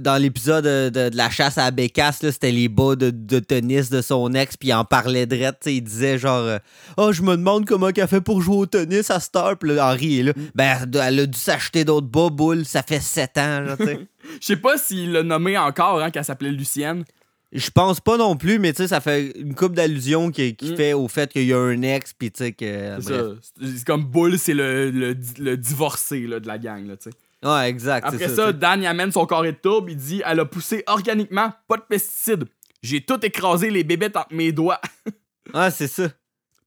[0.00, 3.38] dans l'épisode de, de- de la chasse à la bécasse, c'était les bas de, de
[3.38, 5.24] tennis de son ex, puis il en parlait
[5.60, 6.58] sais, il disait genre euh,
[6.96, 9.56] Oh, je me demande comment qu'elle fait pour jouer au tennis à cette heure.
[9.56, 10.32] Puis là, Henri est là.
[10.56, 13.64] Ben, elle a dû s'acheter d'autres bas, boule, ça fait sept ans.
[14.40, 17.04] Je sais pas s'il l'a nommé encore, hein, qu'elle s'appelait Lucienne.
[17.52, 20.72] Je pense pas non plus, mais tu sais, ça fait une coupe d'allusions qui, qui
[20.72, 20.76] Mm.
[20.76, 22.98] fait au fait qu'il y a un ex, puis tu sais que.
[23.00, 27.16] C'est comme Bull, c'est le, le, le divorcé là, de la gang, là, tu sais.
[27.48, 28.04] Ouais, exact.
[28.04, 28.52] Après ça, ça.
[28.52, 31.82] Dan il amène son carré de tourbe, il dit Elle a poussé organiquement, pas de
[31.88, 32.44] pesticides.
[32.82, 34.80] J'ai tout écrasé les bébêtes entre mes doigts.
[35.54, 36.08] Ah, c'est ça.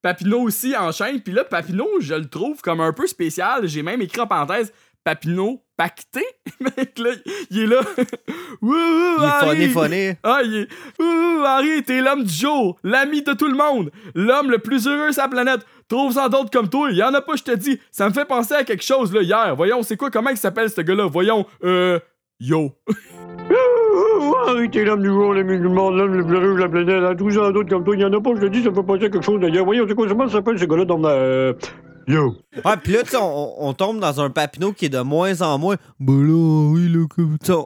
[0.02, 3.68] Papineau aussi enchaîne, puis là, Papineau, je le trouve comme un peu spécial.
[3.68, 6.24] J'ai même écrit en parenthèse Papineau pacté.
[6.60, 7.10] Mec, là,
[7.50, 7.80] il est là.
[8.62, 9.68] Wouhou, Il est Henri.
[9.68, 10.18] funny, funny.
[10.22, 10.68] Ah, il est.
[11.00, 15.12] Wouhou, Henri, t'es l'homme du jour, l'ami de tout le monde, l'homme le plus heureux
[15.12, 15.62] sur la planète.
[15.90, 17.80] Trouve-en d'autres comme toi, il y en a pas, je te dis.
[17.92, 19.56] Ça me fait penser à quelque chose, là, hier.
[19.56, 21.08] Voyons, c'est quoi, comment il s'appelle, ce gars-là?
[21.08, 22.00] Voyons, euh.
[22.40, 22.72] Yo.
[24.48, 27.16] Arrêtez l'homme du jour, l'ami du monde, l'homme le plus heureux de la planète, hein,
[27.18, 28.76] tous en d'autres comme toi, il y en a pas, je te dis, ça me
[28.76, 29.66] fait penser à quelque chose d'ailleurs.
[29.66, 31.14] Voyons, c'est quoi, comment ça s'appelle ce gars-là dans ma.
[32.08, 32.36] Yo.
[32.66, 35.76] Ouais, puis là, on, on tombe dans un papineau qui est de moins en moins.
[36.00, 37.38] Ben là, oui, là, comme.
[37.40, 37.66] Tu sais, on-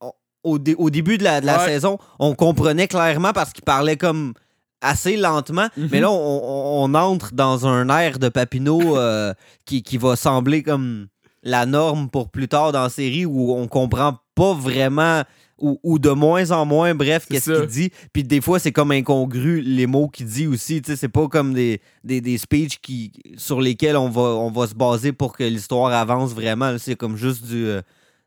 [0.00, 0.12] on-
[0.44, 1.66] au, dé- au début de la, de la Ouais.
[1.66, 4.34] saison, on comprenait clairement parce qu'il parlait comme
[4.80, 5.68] assez lentement.
[5.76, 5.88] Mhm.
[5.92, 9.32] Mais là, on, on- on entre dans un air de papineau euh,
[9.64, 11.06] qui, qui va sembler comme
[11.44, 15.22] la norme pour plus tard dans la série où on comprend pas vraiment.
[15.58, 17.90] Ou, ou de moins en moins, bref, qu'est-ce qu'il dit.
[18.12, 20.82] Puis des fois, c'est comme incongru les mots qu'il dit aussi.
[20.82, 24.50] Tu sais, c'est pas comme des, des, des speeches qui, sur lesquels on va, on
[24.50, 26.76] va se baser pour que l'histoire avance vraiment.
[26.78, 27.80] C'est comme juste du, euh,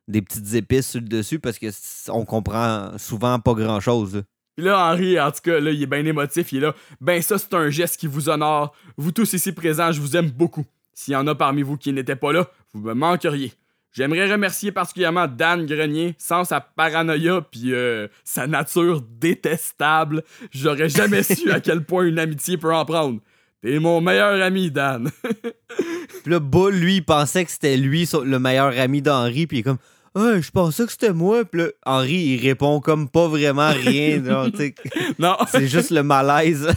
[0.07, 1.68] des petites épices sur le dessus parce que
[2.10, 4.23] on comprend souvent pas grand-chose.
[4.56, 6.53] Puis là, Henri, en tout cas, là, il est bien émotif.
[6.53, 6.76] Il est là.
[7.02, 8.73] Ben, ça, c'est un geste qui vous honore.
[8.95, 10.65] Vous tous ici présents, je vous aime beaucoup.
[10.93, 13.52] S'il y en a parmi vous qui n'étaient pas là, vous me manqueriez.
[13.95, 16.15] J'aimerais remercier particulièrement Dan Grenier.
[16.17, 22.19] Sans sa paranoïa puis euh, sa nature détestable, j'aurais jamais su à quel point une
[22.19, 23.22] amitié peut en prendre.
[23.61, 25.09] T'es mon meilleur ami, Dan.
[26.23, 29.47] Puis là, Bull, lui, il pensait que c'était lui le meilleur ami d'Henri.
[29.47, 29.77] Puis il est comme,
[30.13, 31.45] ah, je pensais que c'était moi.
[31.45, 34.23] Puis là, Henri, il répond comme pas vraiment rien.
[34.23, 34.49] genre,
[35.19, 35.38] non.
[35.47, 36.67] c'est juste le malaise.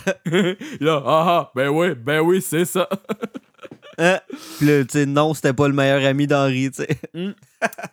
[0.81, 2.89] là, ah ah, ben oui, ben oui, c'est ça.
[3.99, 6.99] Puis là, tu sais, non, c'était pas le meilleur ami d'Henri, tu sais.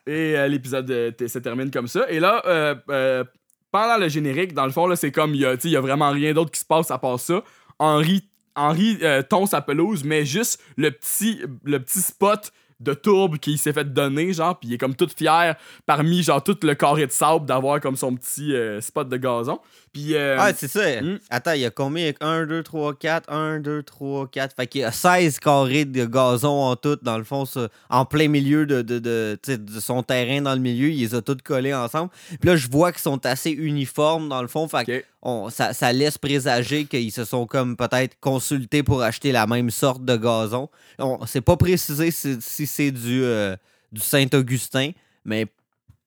[0.07, 2.10] Et euh, l'épisode se termine comme ça.
[2.10, 3.23] Et là, euh, euh,
[3.72, 6.11] pendant le générique, dans le fond, là, c'est comme, il y a, y a vraiment
[6.11, 7.44] rien d'autre qui se passe à part ça.
[7.80, 8.99] Henri, Henri
[9.30, 13.91] tond sa pelouse, mais juste le petit, le petit spot de tourbe qu'il s'est fait
[13.91, 15.56] donner, genre, puis il est comme tout fier
[15.86, 19.60] parmi, genre, tout le carré de sable d'avoir comme son petit spot de gazon.
[19.96, 20.14] Puis.
[20.14, 21.02] euh, Ah, c'est ça.
[21.02, 21.20] hmm?
[21.30, 22.12] Attends, il y a combien?
[22.20, 24.54] 1, 2, 3, 4, 1, 2, 3, 4.
[24.56, 28.04] Fait qu'il y a 16 carrés de gazon en tout, dans le fond, ça, en
[28.04, 30.90] plein milieu de, de, de, tu sais, de son terrain dans le milieu.
[30.90, 32.12] Il les a tous collés ensemble.
[32.42, 34.68] Puis là, je vois qu'ils sont assez uniformes, dans le fond.
[34.68, 39.32] Fait que on- ça, ça laisse présager qu'ils se sont comme peut-être consultés pour acheter
[39.32, 40.70] la même sorte de gazon.
[41.00, 43.56] On C'est pas précisé si, si c'est du, euh,
[43.94, 44.92] du Saint-Augustin,
[45.24, 45.48] mais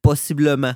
[0.03, 0.75] possiblement.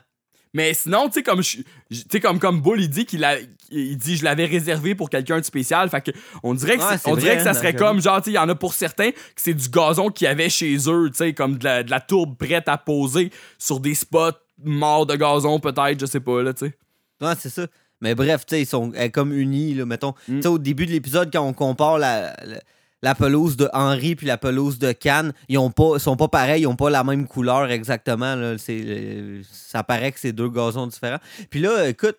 [0.54, 1.64] Mais sinon, tu sais, comme, tu
[2.10, 3.36] sais, comme, comme Bull, il dit qu'il a,
[3.70, 5.88] il dit, je l'avais réservé pour quelqu'un de spécial.
[5.88, 6.10] Fait que,
[6.42, 8.34] on dirait que, Ouais, on dirait que ça hein, serait comme, genre, tu sais, il
[8.34, 11.16] y en a pour certains que c'est du gazon qu'il y avait chez eux, tu
[11.16, 15.16] sais, comme de la, de la tourbe prête à poser sur des spots morts de
[15.16, 16.74] gazon, peut-être, je sais pas, là, tu sais.
[17.22, 17.66] Ouais, c'est ça.
[18.02, 20.14] Mais bref, tu sais, ils sont euh, comme unis, là, mettons.
[20.28, 20.36] Mm.
[20.36, 22.60] Tu sais, au début de l'épisode, quand on compare la, la,
[23.02, 26.62] la pelouse de Henry puis la pelouse de Cannes, ils ont pas, sont pas pareils,
[26.62, 28.34] ils ont pas la même couleur exactement.
[28.36, 28.56] Là.
[28.58, 31.18] C'est, euh, ça paraît que c'est deux gazons différents.
[31.50, 32.18] Puis là, écoute,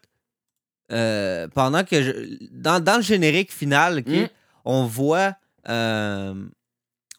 [0.91, 2.11] euh, pendant que je,
[2.51, 4.25] dans, dans le générique final, Mm.
[4.65, 5.33] on voit.
[5.69, 6.33] euh,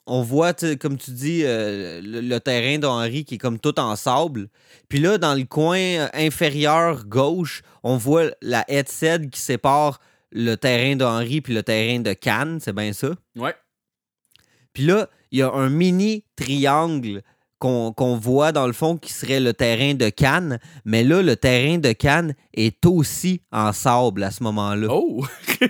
[0.06, 3.96] on voit, comme tu dis, euh, le, le terrain d'Henri qui est comme tout en
[3.96, 4.48] sable.
[4.90, 10.00] Puis là, dans le coin inférieur gauche, on voit la headset qui sépare
[10.34, 12.58] le terrain d'Henri puis le terrain de Cannes.
[12.60, 13.10] C'est bien ça?
[13.36, 13.54] Ouais.
[14.74, 17.22] Puis là, il y a un mini triangle
[17.58, 20.58] qu'on voit dans le fond qui serait le terrain de Cannes.
[20.84, 24.88] Mais là, le terrain de Cannes est aussi en sable à ce moment-là.
[24.90, 25.24] Oh!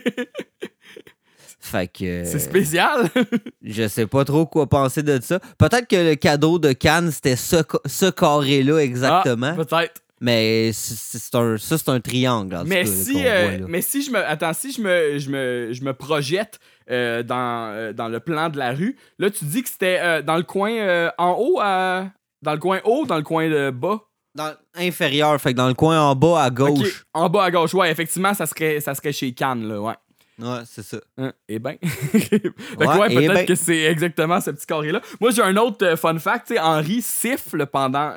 [1.61, 2.25] Fait que.
[2.25, 3.09] C'est spécial!
[3.63, 5.39] Je sais pas trop quoi penser de ça.
[5.57, 9.55] Peut-être que le cadeau de Cannes, c'était ce, ce carré-là exactement.
[9.57, 10.04] Ah, peut-être.
[10.21, 12.55] Mais c'est- un, ça, c'est un triangle.
[12.57, 13.67] en tout Mais cas, si, euh, voit, là.
[13.69, 14.19] mais si je me.
[14.19, 16.59] Attends, si je me, je me, je me projette
[16.91, 20.23] euh, dans, euh, dans le plan de la rue, là, tu dis que c'était euh,
[20.23, 22.07] dans le coin en haut, à-
[22.43, 24.01] dans le coin haut, dans le coin de bas?
[24.37, 27.05] Dans inférieur, fait que dans le coin en bas à gauche.
[27.15, 29.95] En bas à gauche, ouais, effectivement, ça serait, ça serait chez Cannes, là, ouais.
[30.41, 30.97] Ouais, c'est ça.
[31.17, 31.77] Hein, eh ben.
[31.83, 33.47] fait que Ouais, ouais, eh peut-être ben.
[33.47, 35.01] que c'est exactement ce petit carré-là.
[35.21, 38.13] Moi, j'ai un autre fun fact, tu sais, Henri siffle pendant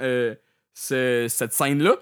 [0.78, 1.96] ce- cette scène-là.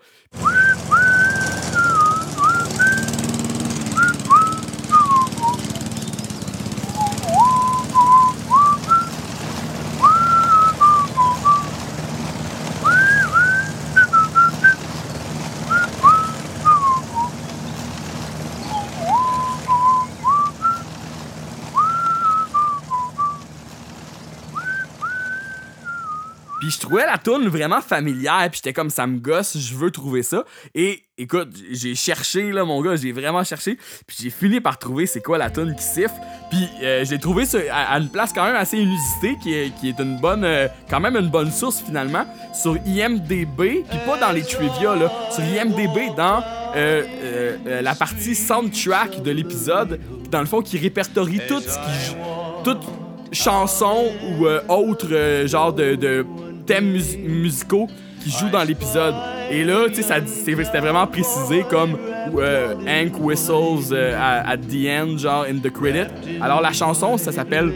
[26.75, 30.23] Je trouvais la tourne vraiment familière, puis j'étais comme ça me gosse, je veux trouver
[30.23, 30.43] ça.
[30.73, 35.05] Et écoute, j'ai cherché là mon gars, j'ai vraiment cherché, puis j'ai fini par trouver
[35.05, 36.13] c'est quoi la tourne qui siffle.
[36.49, 39.75] Puis euh, je l'ai trouvé sur- à, une place quand même assez inusitée qui est,
[39.79, 44.17] qui est une bonne euh, quand même une bonne source finalement sur IMDB, puis pas
[44.19, 46.43] dans les trivia là, sur IMDB dans
[46.75, 49.99] euh, euh, euh, la partie soundtrack de l'épisode,
[50.29, 52.95] dans le fond qui répertorie tout ce qui
[53.31, 56.25] chanson ou autre genre de, de
[56.65, 57.87] thèmes mus- musicaux
[58.21, 59.13] qui jouent dans l'épisode.
[59.51, 61.95] Et là, tu sais, c'était vraiment précisé comme
[62.37, 66.07] euh, Hank whistles euh, at, the end, genre in the credit.
[66.41, 67.71] Alors la chanson, ça s'appelle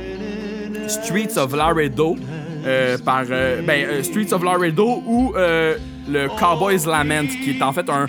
[0.87, 2.17] Streets of Laredo
[2.65, 7.71] euh, par euh, ben, euh, Streets of Laredo ou le Cowboys Lament qui est en
[7.71, 8.07] fait un,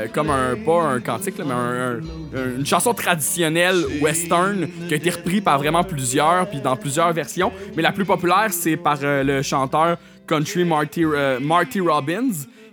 [0.00, 2.00] euh, comme un pas un cantique mais un-
[2.34, 7.12] un- une chanson traditionnelle western qui a été repris par vraiment plusieurs puis dans plusieurs
[7.12, 7.52] versions.
[7.76, 9.96] Mais la plus populaire c'est par euh, le chanteur
[10.26, 12.30] country Marty, euh, Marty Robbins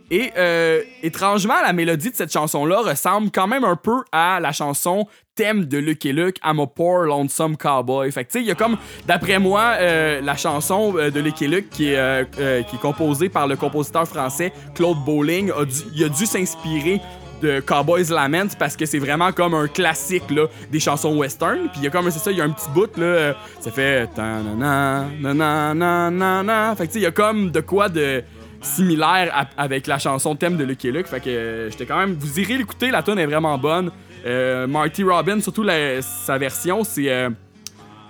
[0.09, 4.51] et euh, étrangement, la mélodie de cette chanson-là ressemble quand même un peu à la
[4.51, 5.07] chanson
[5.37, 8.11] thème de Lucky Luke, I'm a Poor Lonesome Cowboy.
[8.11, 8.75] Fait que, tu sais, il y a comme,
[9.05, 12.25] d'après moi, euh, la chanson euh, de Lucky Luke qui est, euh,
[12.63, 16.99] qui est composée par le compositeur français Claude Bowling, a dû, il a dû s'inspirer
[17.41, 21.69] de Cowboys Lament parce que c'est vraiment comme un classique là, des chansons western.
[21.69, 23.69] Puis il y a comme, c'est ça, il y a un petit bout, là, ça
[23.69, 24.07] fait.
[24.07, 28.23] Fait que tu sais, il y a comme de quoi de
[28.61, 31.07] similaire à- avec la chanson thème de Lucky Luke.
[31.07, 32.13] Fait que euh, j'étais quand même.
[32.13, 33.91] Vous irez l'écouter, la tune est vraiment bonne.
[34.25, 35.65] Euh, Marty Robbins, surtout
[36.01, 37.09] sa version, c'est.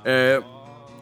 [0.05, 0.39] euh,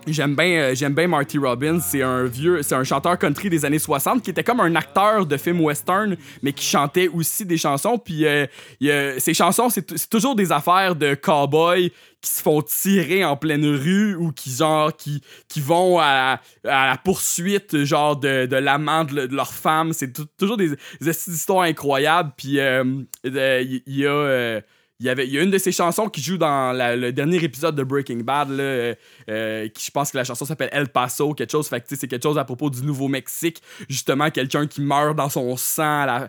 [0.08, 1.80] J'aime bien, euh, j'aime bien Marty Robbins.
[1.80, 5.26] C'est un vieux, c'est un chanteur country des années 60 qui était comme un acteur
[5.26, 7.98] de film western, mais qui chantait aussi des chansons.
[7.98, 8.46] Puis euh,
[8.80, 11.90] il a- ses chansons, c'est toujours des affaires de cowboys
[12.22, 16.88] qui se font tirer en pleine rue ou qui genre qui, qui vont à, à
[16.88, 19.92] la poursuite genre de, de l'amant de, le- de leur femme.
[19.92, 20.72] C'est tou- toujours des,
[21.02, 22.32] histoires incroyables.
[22.38, 22.84] Puis euh,
[23.26, 24.62] euh, il y, y a euh,
[25.00, 27.44] il y avait il y a une de ses chansons qui joue dans le dernier
[27.44, 28.96] épisode de Breaking Bad là, euh,
[29.30, 31.68] euh, qui je pense que la chanson s'appelle El Paso quelque chose.
[31.68, 33.62] Fait c'est quelque chose à propos du Nouveau-Mexique.
[33.90, 36.28] Justement quelqu'un qui meurt dans son sang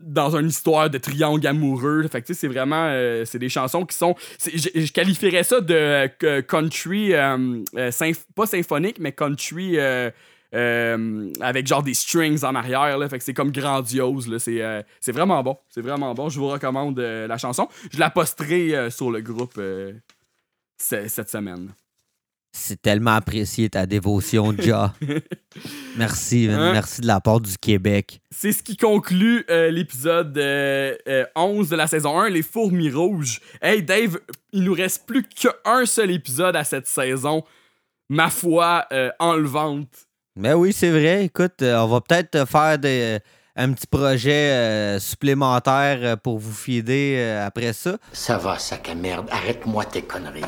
[0.00, 2.08] dans une histoire de triangle amoureux.
[2.08, 6.08] Fait que c'est vraiment euh, c'est des chansons qui sont je, qualifierais ça de
[6.40, 9.76] country pas symphonique mais country
[10.54, 14.60] euh, avec genre des strings en arrière là, fait que c'est comme grandiose là, c'est
[14.62, 17.68] euh, c'est vraiment bon, c'est vraiment bon, je vous recommande euh, la chanson.
[17.92, 19.54] Je la posterai sur le groupe
[20.78, 21.72] ce- cette semaine.
[22.52, 24.92] C'est tellement apprécié ta dévotion, Ja.
[25.96, 26.48] Merci.
[26.50, 26.72] Hein?
[26.72, 28.20] merci de la part du Québec.
[28.30, 32.90] C'est ce qui conclut euh, l'épisode euh, euh, 11 de la saison 1, les fourmis
[32.90, 33.40] rouges.
[33.62, 34.18] Hey Dave,
[34.52, 37.44] il nous reste plus qu'un seul épisode à cette saison.
[38.08, 38.86] Ma foi,
[39.20, 40.08] enlevante.
[40.40, 41.26] Mais oui, c'est vrai.
[41.26, 43.18] Écoute, euh, on va peut-être faire des,
[43.54, 47.98] un petit projet euh, supplémentaire euh, pour vous fider euh, après ça.
[48.10, 49.28] Ça va, sac à merde.
[49.30, 50.40] Arrête-moi tes conneries.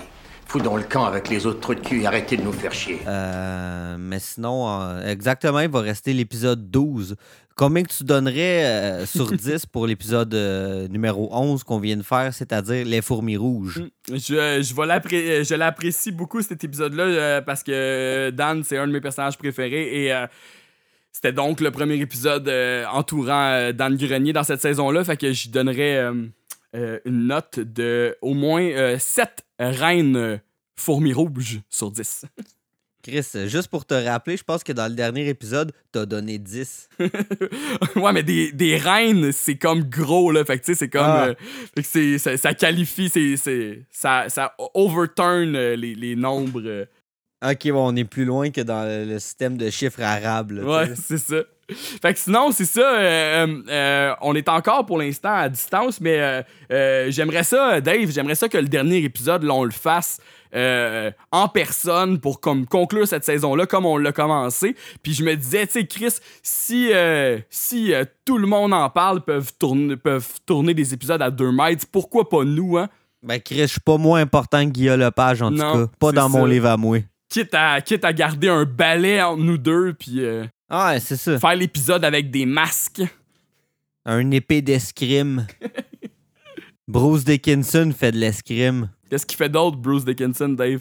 [0.53, 2.75] Fous dans le camp avec les autres trous de cul et arrêtez de nous faire
[2.75, 2.99] chier.
[3.07, 7.17] Euh, mais sinon, euh, exactement, il va rester l'épisode 12.
[7.57, 12.03] Combien que tu donnerais euh, sur 10 pour l'épisode euh, numéro 11 qu'on vient de
[12.03, 13.83] faire, c'est-à-dire Les fourmis rouges?
[14.11, 14.15] Je,
[14.61, 19.39] je, je l'apprécie beaucoup cet épisode-là euh, parce que Dan, c'est un de mes personnages
[19.39, 20.27] préférés et euh,
[21.13, 25.03] c'était donc le premier épisode euh, entourant euh, Dan Grenier dans cette saison-là.
[25.03, 26.27] Fait que je donnerais euh,
[26.75, 30.37] euh, une note de au moins 7 reines euh,
[30.77, 32.25] fourmis rouges sur 10.
[33.03, 36.39] Chris, euh, juste pour te rappeler, je pense que dans le dernier épisode, t'as donné
[36.39, 36.89] 10.
[37.97, 40.45] ouais, mais des, des reines, c'est comme gros, là.
[40.45, 41.03] Fait que, tu sais, c'est comme.
[41.05, 41.27] Ah.
[41.27, 41.35] euh,
[41.77, 46.63] fait que ça, ça qualifie, c'est, c'est- ça, ça overturn euh, les, les nombres.
[46.65, 46.85] euh.
[47.45, 50.53] Ok, bon, on est plus loin que dans le, le système de chiffres arabes.
[50.53, 51.43] là, Ouais, c'est ça.
[51.71, 52.81] Fait que sinon, c'est ça.
[52.99, 58.11] euh, euh, euh, on est encore pour l'instant à distance, mais euh, j'aimerais ça, Dave,
[58.11, 60.19] j'aimerais ça que le dernier épisode, là, on le fasse
[60.55, 64.77] en personne pour comme conclure cette saison-là comme on l'a commencé.
[65.03, 66.91] Puis je me disais, tu sais, Chris, si,
[67.49, 67.93] si
[68.27, 72.29] tout le monde en parle, peuvent tourner, peuvent tourner des épisodes à deux mètres, pourquoi
[72.29, 72.89] pas nous, hein?
[73.23, 75.93] Ben, Chris, je suis pas moins important que Guillaume Lepage, en Non, tout cas.
[76.01, 76.99] Pas dans mon livre à moi.
[77.31, 80.21] Quitte à, quitte à garder un balai entre nous deux, puis
[80.75, 81.39] Ah, ouais, c'est ça.
[81.39, 83.03] faire l'épisode avec des masques.
[84.07, 85.47] Un épée d'escrime.
[86.89, 88.89] Bruce Dickinson fait de l'escrime.
[89.11, 90.81] Qu'est-ce qu'il fait d'autre, Bruce Dickinson, Dave?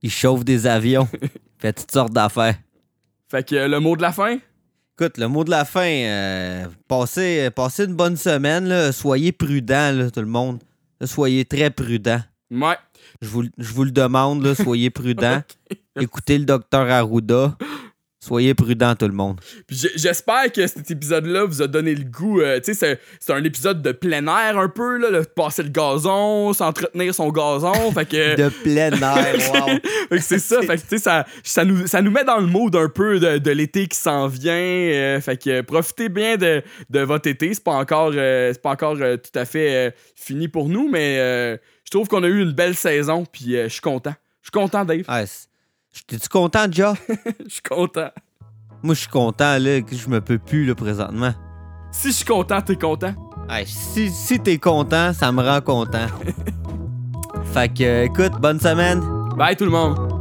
[0.00, 1.06] Il chauffe des avions.
[1.58, 2.56] fait toutes sortes d'affaires.
[3.28, 4.38] Fait que euh, le mot de la fin?
[4.98, 8.64] Écoute, le mot de la fin, euh, passez, passez une bonne semaine.
[8.66, 8.92] là.
[8.92, 10.62] Soyez prudents, là, tout le monde.
[11.04, 12.22] Soyez très prudents.
[12.50, 12.76] Ouais.
[13.20, 15.42] Je vous, je vous le demande, là, soyez prudents.
[16.00, 17.58] Écoutez le docteur Arruda.
[18.24, 19.40] Soyez prudents, tout le monde.
[19.68, 22.40] J'espère que cet épisode-là vous a donné le goût.
[22.40, 25.70] euh, tu sais, c'est- un épisode de plein air un peu, là, de passer le
[25.70, 27.72] gazon, s'entretenir son gazon.
[27.92, 28.36] fait que.
[28.36, 29.34] De plein air,
[30.12, 30.18] wow.
[30.20, 32.76] C'est ça, fait que tu sais, ça, ça, nous, ça nous met dans le mood
[32.76, 34.52] un peu de, de l'été qui s'en vient.
[34.54, 37.52] euh, fait que euh, profitez bien de, de votre été.
[37.54, 41.16] C'est pas encore, euh, pas encore tout à fait fini pour nous, mais
[41.84, 44.14] je trouve qu'on a eu une belle saison, puis je suis content.
[44.42, 45.02] Je suis content, Dave.
[45.26, 45.48] C'est-
[46.06, 46.94] T'es-tu content, déjà?
[47.44, 48.10] Je suis content.
[48.82, 51.32] Moi, je suis content, là, que je me peux plus, là, présentement.
[51.92, 53.14] Si je suis content, t'es content.
[53.48, 56.06] Ouais, si si t'es content, ça me rend content.
[57.52, 59.00] fait que, euh, écoute, bonne semaine.
[59.36, 60.11] Bye tout le monde.